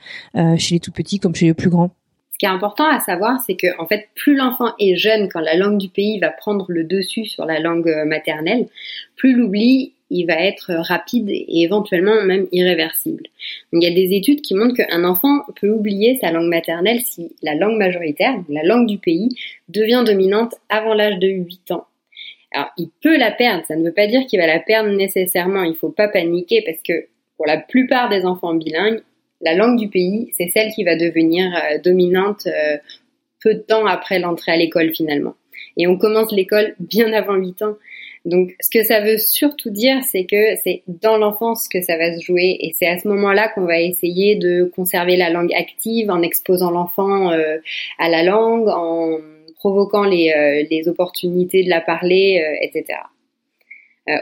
chez 0.58 0.76
les 0.76 0.80
tout 0.80 0.92
petits 0.92 1.18
comme 1.18 1.34
chez 1.34 1.46
les 1.46 1.54
plus 1.54 1.70
grands? 1.70 1.90
Ce 2.32 2.38
qui 2.38 2.46
est 2.46 2.48
important 2.48 2.88
à 2.88 3.00
savoir, 3.00 3.40
c'est 3.46 3.56
que 3.56 3.66
en 3.80 3.86
fait, 3.86 4.08
plus 4.14 4.36
l'enfant 4.36 4.74
est 4.78 4.96
jeune, 4.96 5.28
quand 5.28 5.40
la 5.40 5.56
langue 5.56 5.78
du 5.78 5.88
pays 5.88 6.18
va 6.20 6.30
prendre 6.30 6.66
le 6.68 6.84
dessus 6.84 7.24
sur 7.24 7.46
la 7.46 7.58
langue 7.60 7.92
maternelle, 8.06 8.68
plus 9.16 9.34
l'oubli 9.34 9.94
il 10.12 10.26
va 10.26 10.34
être 10.34 10.72
rapide 10.74 11.28
et 11.30 11.62
éventuellement 11.62 12.22
même 12.22 12.46
irréversible. 12.52 13.24
Il 13.72 13.82
y 13.82 13.86
a 13.86 13.94
des 13.94 14.14
études 14.14 14.42
qui 14.42 14.54
montrent 14.54 14.76
qu'un 14.76 15.04
enfant 15.04 15.40
peut 15.60 15.70
oublier 15.70 16.18
sa 16.20 16.30
langue 16.30 16.48
maternelle 16.48 17.00
si 17.00 17.34
la 17.42 17.54
langue 17.54 17.78
majoritaire, 17.78 18.36
la 18.48 18.62
langue 18.62 18.86
du 18.86 18.98
pays, 18.98 19.30
devient 19.68 20.04
dominante 20.06 20.54
avant 20.68 20.94
l'âge 20.94 21.18
de 21.18 21.28
8 21.28 21.70
ans. 21.72 21.86
Alors, 22.54 22.68
il 22.76 22.90
peut 23.02 23.16
la 23.16 23.30
perdre, 23.30 23.64
ça 23.66 23.76
ne 23.76 23.84
veut 23.84 23.94
pas 23.94 24.06
dire 24.06 24.26
qu'il 24.26 24.38
va 24.38 24.46
la 24.46 24.60
perdre 24.60 24.90
nécessairement, 24.90 25.62
il 25.62 25.74
faut 25.74 25.88
pas 25.88 26.08
paniquer 26.08 26.62
parce 26.66 26.82
que 26.86 27.06
pour 27.36 27.46
la 27.46 27.56
plupart 27.56 28.10
des 28.10 28.26
enfants 28.26 28.54
bilingues, 28.54 29.00
la 29.40 29.54
langue 29.54 29.78
du 29.78 29.88
pays, 29.88 30.30
c'est 30.36 30.48
celle 30.48 30.70
qui 30.72 30.84
va 30.84 30.96
devenir 30.96 31.50
euh, 31.54 31.78
dominante 31.78 32.46
euh, 32.46 32.76
peu 33.42 33.54
de 33.54 33.60
temps 33.60 33.86
après 33.86 34.18
l'entrée 34.18 34.52
à 34.52 34.56
l'école 34.56 34.94
finalement. 34.94 35.34
Et 35.76 35.86
on 35.86 35.96
commence 35.96 36.30
l'école 36.32 36.74
bien 36.78 37.12
avant 37.12 37.34
8 37.34 37.62
ans. 37.62 37.76
Donc, 38.24 38.54
ce 38.60 38.70
que 38.70 38.84
ça 38.84 39.00
veut 39.00 39.18
surtout 39.18 39.70
dire, 39.70 40.00
c'est 40.04 40.24
que 40.24 40.54
c'est 40.62 40.82
dans 40.86 41.16
l'enfance 41.16 41.68
que 41.68 41.82
ça 41.82 41.96
va 41.96 42.16
se 42.16 42.24
jouer, 42.24 42.56
et 42.60 42.72
c'est 42.78 42.86
à 42.86 42.98
ce 42.98 43.08
moment-là 43.08 43.48
qu'on 43.48 43.64
va 43.64 43.80
essayer 43.80 44.36
de 44.36 44.70
conserver 44.76 45.16
la 45.16 45.30
langue 45.30 45.52
active 45.54 46.08
en 46.08 46.22
exposant 46.22 46.70
l'enfant 46.70 47.32
euh, 47.32 47.58
à 47.98 48.08
la 48.08 48.22
langue, 48.22 48.68
en 48.68 49.18
provoquant 49.56 50.04
les, 50.04 50.30
euh, 50.30 50.90
opportunités 50.90 51.64
de 51.64 51.70
la 51.70 51.80
parler, 51.80 52.42
euh, 52.44 52.66
etc. 52.66 52.98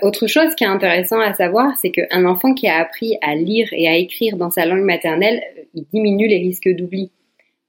Autre 0.03 0.27
chose 0.27 0.55
qui 0.55 0.65
est 0.65 0.67
intéressant 0.67 1.19
à 1.21 1.33
savoir, 1.33 1.75
c'est 1.81 1.91
qu'un 1.91 2.27
enfant 2.27 2.53
qui 2.53 2.69
a 2.69 2.77
appris 2.77 3.17
à 3.23 3.35
lire 3.35 3.67
et 3.73 3.89
à 3.89 3.97
écrire 3.97 4.37
dans 4.37 4.51
sa 4.51 4.67
langue 4.67 4.85
maternelle, 4.85 5.43
il 5.75 5.87
diminue 5.91 6.29
les 6.29 6.37
risques 6.37 6.69
d'oubli. 6.69 7.11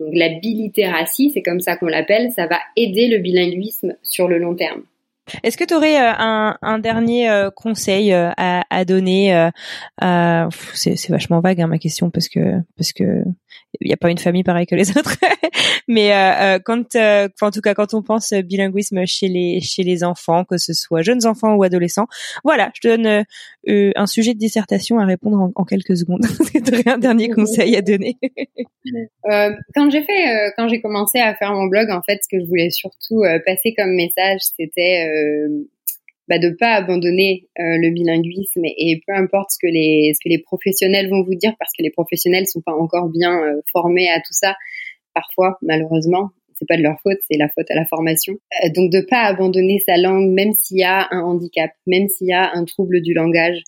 Donc 0.01 0.09
la 0.13 0.27
bilittératie, 0.27 1.31
c'est 1.33 1.41
comme 1.41 1.61
ça 1.61 1.77
qu'on 1.77 1.85
l'appelle, 1.85 2.31
ça 2.35 2.47
va 2.47 2.59
aider 2.75 3.07
le 3.07 3.19
bilinguisme 3.19 3.95
sur 4.03 4.27
le 4.27 4.39
long 4.39 4.55
terme. 4.55 4.83
Est-ce 5.43 5.57
que 5.57 5.63
tu 5.63 5.73
aurais 5.73 5.99
euh, 6.01 6.53
un, 6.61 6.79
dernier 6.79 7.29
euh, 7.29 7.49
conseil 7.51 8.13
euh, 8.13 8.31
à, 8.37 8.63
à 8.69 8.85
donner 8.85 9.49
c'est 10.73 11.09
vachement 11.09 11.39
vague 11.39 11.61
hein, 11.61 11.67
ma 11.67 11.77
question 11.77 12.09
parce 12.09 12.29
que 12.29 12.59
parce 12.77 12.93
que 12.93 13.23
il 13.79 13.87
n'y 13.87 13.93
a 13.93 13.97
pas 13.97 14.09
une 14.09 14.17
famille 14.17 14.43
pareille 14.43 14.65
que 14.65 14.75
les 14.75 14.89
autres. 14.97 15.17
Mais 15.87 16.13
euh, 16.13 16.55
euh, 16.55 16.59
quand, 16.63 16.95
euh, 16.95 17.27
en 17.41 17.51
tout 17.51 17.61
cas, 17.61 17.73
quand 17.73 17.93
on 17.93 18.01
pense 18.01 18.33
bilinguisme 18.33 19.05
chez 19.05 19.27
les 19.27 19.59
chez 19.61 19.83
les 19.83 20.03
enfants, 20.03 20.45
que 20.45 20.57
ce 20.57 20.73
soit 20.73 21.01
jeunes 21.01 21.25
enfants 21.25 21.55
ou 21.55 21.63
adolescents, 21.63 22.07
voilà, 22.43 22.71
je 22.75 22.81
te 22.81 22.87
donne 22.87 23.07
euh, 23.07 23.23
euh, 23.69 23.91
un 23.95 24.07
sujet 24.07 24.33
de 24.33 24.39
dissertation 24.39 24.99
à 24.99 25.05
répondre 25.05 25.39
en, 25.39 25.51
en 25.55 25.65
quelques 25.65 25.97
secondes. 25.97 26.25
Tu 26.63 26.89
un 26.89 26.97
dernier 26.97 27.29
conseil 27.29 27.75
à 27.75 27.81
donner 27.81 28.17
Euh, 29.29 29.51
quand 29.75 29.89
j'ai 29.89 30.03
fait, 30.03 30.27
euh, 30.27 30.51
quand 30.57 30.67
j'ai 30.67 30.81
commencé 30.81 31.19
à 31.19 31.35
faire 31.35 31.53
mon 31.53 31.65
blog, 31.65 31.89
en 31.91 32.01
fait, 32.01 32.19
ce 32.23 32.27
que 32.29 32.41
je 32.41 32.47
voulais 32.47 32.69
surtout 32.71 33.23
euh, 33.23 33.39
passer 33.45 33.73
comme 33.77 33.93
message, 33.95 34.39
c'était 34.57 35.07
euh, 35.07 35.67
bah, 36.31 36.39
de 36.39 36.55
pas 36.55 36.75
abandonner 36.75 37.49
euh, 37.59 37.75
le 37.77 37.89
bilinguisme 37.89 38.61
et, 38.63 39.01
peu 39.05 39.13
importe 39.13 39.51
ce 39.51 39.57
que 39.61 39.67
les 39.69 40.13
ce 40.13 40.19
que 40.23 40.29
les 40.29 40.39
professionnels 40.39 41.09
vont 41.09 41.23
vous 41.23 41.35
dire, 41.35 41.53
parce 41.59 41.73
que 41.77 41.83
les 41.83 41.89
professionnels 41.89 42.47
sont 42.47 42.61
pas 42.61 42.71
encore 42.71 43.09
bien 43.09 43.37
euh, 43.43 43.59
formés 43.69 44.09
à 44.09 44.19
tout 44.19 44.31
ça. 44.31 44.55
Parfois, 45.13 45.57
malheureusement, 45.61 46.29
c'est 46.53 46.65
pas 46.65 46.77
de 46.77 46.83
leur 46.83 47.01
faute, 47.01 47.17
c'est 47.29 47.37
la 47.37 47.49
faute 47.49 47.69
à 47.69 47.75
la 47.75 47.85
formation. 47.85 48.35
Euh, 48.63 48.69
donc, 48.73 48.89
de 48.93 49.01
pas 49.01 49.23
abandonner 49.23 49.79
sa 49.79 49.97
langue, 49.97 50.31
même 50.31 50.53
s'il 50.53 50.77
y 50.77 50.83
a 50.83 51.09
un 51.11 51.19
handicap, 51.19 51.71
même 51.85 52.07
s'il 52.07 52.27
y 52.27 52.33
a 52.33 52.49
un 52.53 52.63
trouble 52.63 53.01
du 53.01 53.13
langage, 53.13 53.61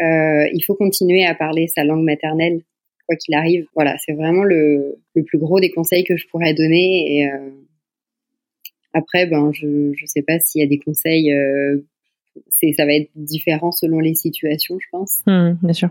il 0.00 0.62
faut 0.66 0.76
continuer 0.76 1.26
à 1.26 1.34
parler 1.34 1.66
sa 1.66 1.84
langue 1.84 2.04
maternelle 2.04 2.60
quoi 3.06 3.16
qu'il 3.16 3.34
arrive. 3.34 3.66
Voilà, 3.74 3.96
c'est 3.98 4.12
vraiment 4.12 4.44
le, 4.44 4.98
le 5.14 5.24
plus 5.24 5.38
gros 5.38 5.60
des 5.60 5.70
conseils 5.70 6.04
que 6.04 6.16
je 6.16 6.26
pourrais 6.28 6.54
donner. 6.54 7.18
Et 7.18 7.28
après, 8.94 9.26
ben, 9.26 9.50
je 9.52 9.92
je 9.92 10.06
sais 10.06 10.22
pas 10.22 10.38
s'il 10.38 10.62
y 10.62 10.64
a 10.64 10.68
des 10.68 10.78
conseils. 10.78 11.34
C'est 12.48 12.72
ça 12.72 12.86
va 12.86 12.94
être 12.94 13.10
différent 13.14 13.72
selon 13.72 14.00
les 14.00 14.14
situations, 14.14 14.76
je 14.80 14.86
pense. 14.90 15.20
Hmm, 15.26 15.52
Bien 15.62 15.72
sûr. 15.72 15.90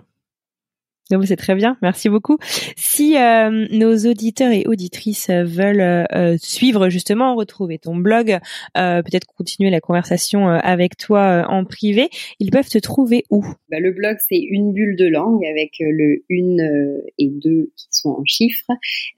c'est 1.24 1.36
très 1.36 1.56
bien, 1.56 1.78
merci 1.82 2.10
beaucoup. 2.10 2.38
Si 2.76 3.18
euh, 3.18 3.68
nos 3.72 3.96
auditeurs 4.10 4.52
et 4.52 4.66
auditrices 4.68 5.30
veulent 5.30 6.08
euh, 6.14 6.38
suivre 6.38 6.90
justement, 6.90 7.36
retrouver 7.36 7.80
ton 7.80 7.96
blog, 7.96 8.38
euh, 8.78 9.02
peut-être 9.02 9.28
continuer 9.28 9.70
la 9.70 9.82
conversation 9.82 10.48
avec 10.48 10.98
toi 10.98 11.46
en 11.50 11.64
privé, 11.66 12.10
ils 12.40 12.52
peuvent 12.52 12.70
te 12.70 12.80
trouver 12.80 13.24
où? 13.30 13.46
Bah, 13.70 13.80
Le 13.80 13.92
blog 13.92 14.18
c'est 14.28 14.40
une 14.40 14.74
bulle 14.74 14.96
de 14.96 15.06
langue 15.06 15.46
avec 15.46 15.72
le 15.80 16.24
une 16.30 17.02
et 17.18 17.30
deux 17.30 17.72
qui 17.76 17.88
sont 17.92 18.10
en 18.10 18.26
chiffres, 18.26 18.72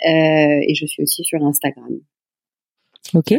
et 0.06 0.74
je 0.76 0.86
suis 0.86 1.04
aussi 1.04 1.24
sur 1.24 1.44
Instagram. 1.44 2.00
Ok. 3.14 3.34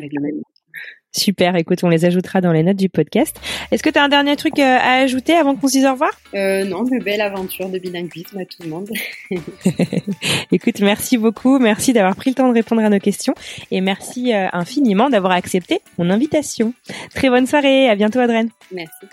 Super, 1.12 1.56
écoute, 1.56 1.82
on 1.82 1.88
les 1.88 2.04
ajoutera 2.04 2.40
dans 2.40 2.52
les 2.52 2.62
notes 2.62 2.76
du 2.76 2.88
podcast. 2.88 3.40
Est-ce 3.72 3.82
que 3.82 3.90
tu 3.90 3.98
as 3.98 4.04
un 4.04 4.08
dernier 4.08 4.36
truc 4.36 4.58
euh, 4.61 4.62
à 4.62 5.00
ajouter 5.00 5.34
avant 5.34 5.56
qu'on 5.56 5.66
se 5.66 5.72
dise 5.72 5.86
au 5.86 5.92
revoir 5.92 6.12
euh, 6.34 6.64
Non, 6.64 6.84
de 6.84 7.02
belles 7.02 7.20
aventures 7.20 7.68
de 7.68 7.78
bilinguisme 7.80 8.38
à 8.38 8.44
tout 8.44 8.62
le 8.62 8.68
monde. 8.68 8.88
écoute, 10.52 10.80
merci 10.80 11.18
beaucoup, 11.18 11.58
merci 11.58 11.92
d'avoir 11.92 12.14
pris 12.14 12.30
le 12.30 12.36
temps 12.36 12.48
de 12.48 12.54
répondre 12.54 12.82
à 12.82 12.88
nos 12.88 13.00
questions 13.00 13.34
et 13.72 13.80
merci 13.80 14.32
euh, 14.32 14.46
infiniment 14.52 15.11
d'avoir 15.11 15.32
accepté 15.32 15.80
mon 15.98 16.11
invitation. 16.11 16.74
Très 17.12 17.28
bonne 17.28 17.48
soirée, 17.48 17.88
à 17.88 17.96
bientôt 17.96 18.20
Adrien. 18.20 18.46
Merci. 18.72 19.06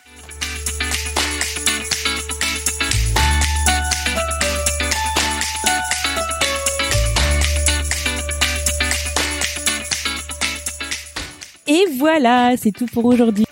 Et 11.67 11.85
voilà, 11.97 12.55
c'est 12.55 12.71
tout 12.71 12.85
pour 12.85 13.05
aujourd'hui. 13.05 13.45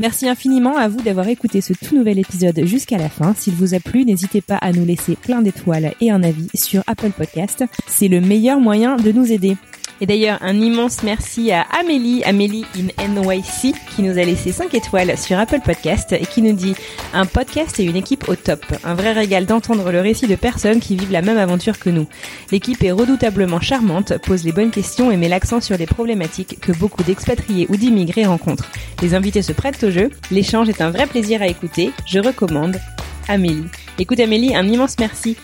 Merci 0.00 0.28
infiniment 0.28 0.76
à 0.76 0.88
vous 0.88 1.00
d'avoir 1.00 1.28
écouté 1.28 1.60
ce 1.60 1.72
tout 1.72 1.94
nouvel 1.94 2.18
épisode 2.18 2.64
jusqu'à 2.64 2.98
la 2.98 3.08
fin. 3.08 3.32
S'il 3.34 3.54
vous 3.54 3.74
a 3.74 3.80
plu, 3.80 4.04
n'hésitez 4.04 4.40
pas 4.40 4.56
à 4.56 4.72
nous 4.72 4.84
laisser 4.84 5.14
plein 5.14 5.40
d'étoiles 5.40 5.94
et 6.00 6.10
un 6.10 6.24
avis 6.24 6.48
sur 6.54 6.82
Apple 6.88 7.10
Podcast. 7.10 7.64
C'est 7.86 8.08
le 8.08 8.20
meilleur 8.20 8.58
moyen 8.58 8.96
de 8.96 9.12
nous 9.12 9.30
aider. 9.30 9.56
Et 10.00 10.06
d'ailleurs, 10.06 10.38
un 10.42 10.60
immense 10.60 11.02
merci 11.02 11.52
à 11.52 11.66
Amélie, 11.78 12.22
Amélie 12.24 12.64
in 12.76 13.08
NYC, 13.08 13.74
qui 13.94 14.02
nous 14.02 14.18
a 14.18 14.24
laissé 14.24 14.52
5 14.52 14.74
étoiles 14.74 15.16
sur 15.16 15.38
Apple 15.38 15.60
Podcast 15.64 16.12
et 16.12 16.26
qui 16.26 16.42
nous 16.42 16.52
dit 16.52 16.74
un 17.12 17.26
podcast 17.26 17.78
et 17.78 17.84
une 17.84 17.96
équipe 17.96 18.28
au 18.28 18.34
top. 18.34 18.64
Un 18.82 18.94
vrai 18.94 19.12
régal 19.12 19.46
d'entendre 19.46 19.92
le 19.92 20.00
récit 20.00 20.26
de 20.26 20.34
personnes 20.34 20.80
qui 20.80 20.96
vivent 20.96 21.12
la 21.12 21.22
même 21.22 21.38
aventure 21.38 21.78
que 21.78 21.90
nous. 21.90 22.08
L'équipe 22.50 22.82
est 22.82 22.92
redoutablement 22.92 23.60
charmante, 23.60 24.18
pose 24.18 24.44
les 24.44 24.52
bonnes 24.52 24.72
questions 24.72 25.10
et 25.10 25.16
met 25.16 25.28
l'accent 25.28 25.60
sur 25.60 25.78
les 25.78 25.86
problématiques 25.86 26.58
que 26.60 26.72
beaucoup 26.72 27.02
d'expatriés 27.04 27.66
ou 27.70 27.76
d'immigrés 27.76 28.26
rencontrent. 28.26 28.70
Les 29.00 29.14
invités 29.14 29.42
se 29.42 29.52
prêtent 29.52 29.84
au 29.84 29.90
jeu. 29.90 30.10
L'échange 30.30 30.68
est 30.68 30.80
un 30.80 30.90
vrai 30.90 31.06
plaisir 31.06 31.40
à 31.40 31.46
écouter. 31.46 31.92
Je 32.06 32.18
recommande 32.18 32.80
Amélie. 33.28 33.64
Écoute 33.98 34.20
Amélie, 34.20 34.54
un 34.56 34.66
immense 34.66 34.96
merci 34.98 35.36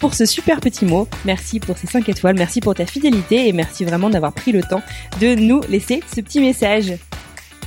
pour 0.00 0.14
ce 0.14 0.26
super 0.26 0.60
petit 0.60 0.84
mot. 0.84 1.08
Merci 1.24 1.60
pour 1.60 1.76
ces 1.76 1.86
5 1.86 2.08
étoiles, 2.08 2.36
merci 2.36 2.60
pour 2.60 2.74
ta 2.74 2.86
fidélité 2.86 3.48
et 3.48 3.52
merci 3.52 3.84
vraiment 3.84 4.10
d'avoir 4.10 4.32
pris 4.32 4.52
le 4.52 4.62
temps 4.62 4.82
de 5.20 5.34
nous 5.34 5.60
laisser 5.68 6.02
ce 6.14 6.20
petit 6.20 6.40
message. 6.40 6.94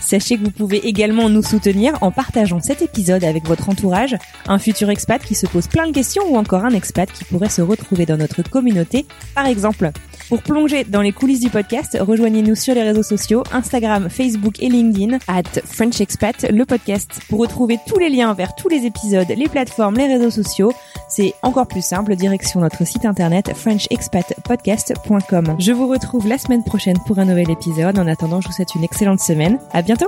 Sachez 0.01 0.37
que 0.37 0.43
vous 0.43 0.51
pouvez 0.51 0.87
également 0.87 1.29
nous 1.29 1.43
soutenir 1.43 1.93
en 2.01 2.11
partageant 2.11 2.59
cet 2.59 2.81
épisode 2.81 3.23
avec 3.23 3.45
votre 3.45 3.69
entourage, 3.69 4.17
un 4.47 4.57
futur 4.57 4.89
expat 4.89 5.23
qui 5.23 5.35
se 5.35 5.45
pose 5.45 5.67
plein 5.67 5.87
de 5.87 5.93
questions 5.93 6.23
ou 6.27 6.37
encore 6.37 6.65
un 6.65 6.71
expat 6.71 7.09
qui 7.11 7.23
pourrait 7.23 7.49
se 7.49 7.61
retrouver 7.61 8.05
dans 8.05 8.17
notre 8.17 8.41
communauté, 8.41 9.05
par 9.35 9.45
exemple. 9.45 9.91
Pour 10.31 10.41
plonger 10.43 10.83
dans 10.85 11.01
les 11.01 11.11
coulisses 11.11 11.41
du 11.41 11.49
podcast, 11.49 11.97
rejoignez-nous 11.99 12.55
sur 12.55 12.73
les 12.73 12.83
réseaux 12.83 13.03
sociaux, 13.03 13.43
Instagram, 13.51 14.09
Facebook 14.09 14.63
et 14.63 14.69
LinkedIn, 14.69 15.17
at 15.27 15.43
French 15.65 15.99
Expat, 15.99 16.49
le 16.49 16.63
podcast. 16.63 17.19
Pour 17.27 17.41
retrouver 17.41 17.79
tous 17.85 17.99
les 17.99 18.07
liens 18.07 18.33
vers 18.33 18.55
tous 18.55 18.69
les 18.69 18.85
épisodes, 18.85 19.27
les 19.27 19.49
plateformes, 19.49 19.95
les 19.95 20.07
réseaux 20.07 20.31
sociaux, 20.31 20.71
c'est 21.09 21.33
encore 21.41 21.67
plus 21.67 21.83
simple, 21.83 22.15
direction 22.15 22.61
notre 22.61 22.87
site 22.87 23.05
internet 23.05 23.51
frenchexpatpodcast.com. 23.53 25.57
Je 25.59 25.73
vous 25.73 25.89
retrouve 25.89 26.25
la 26.25 26.37
semaine 26.37 26.63
prochaine 26.63 26.99
pour 27.05 27.19
un 27.19 27.25
nouvel 27.25 27.51
épisode. 27.51 27.99
En 27.99 28.07
attendant, 28.07 28.39
je 28.39 28.47
vous 28.47 28.53
souhaite 28.53 28.73
une 28.73 28.85
excellente 28.85 29.19
semaine. 29.19 29.59
À 29.73 29.81
bientôt! 29.81 30.07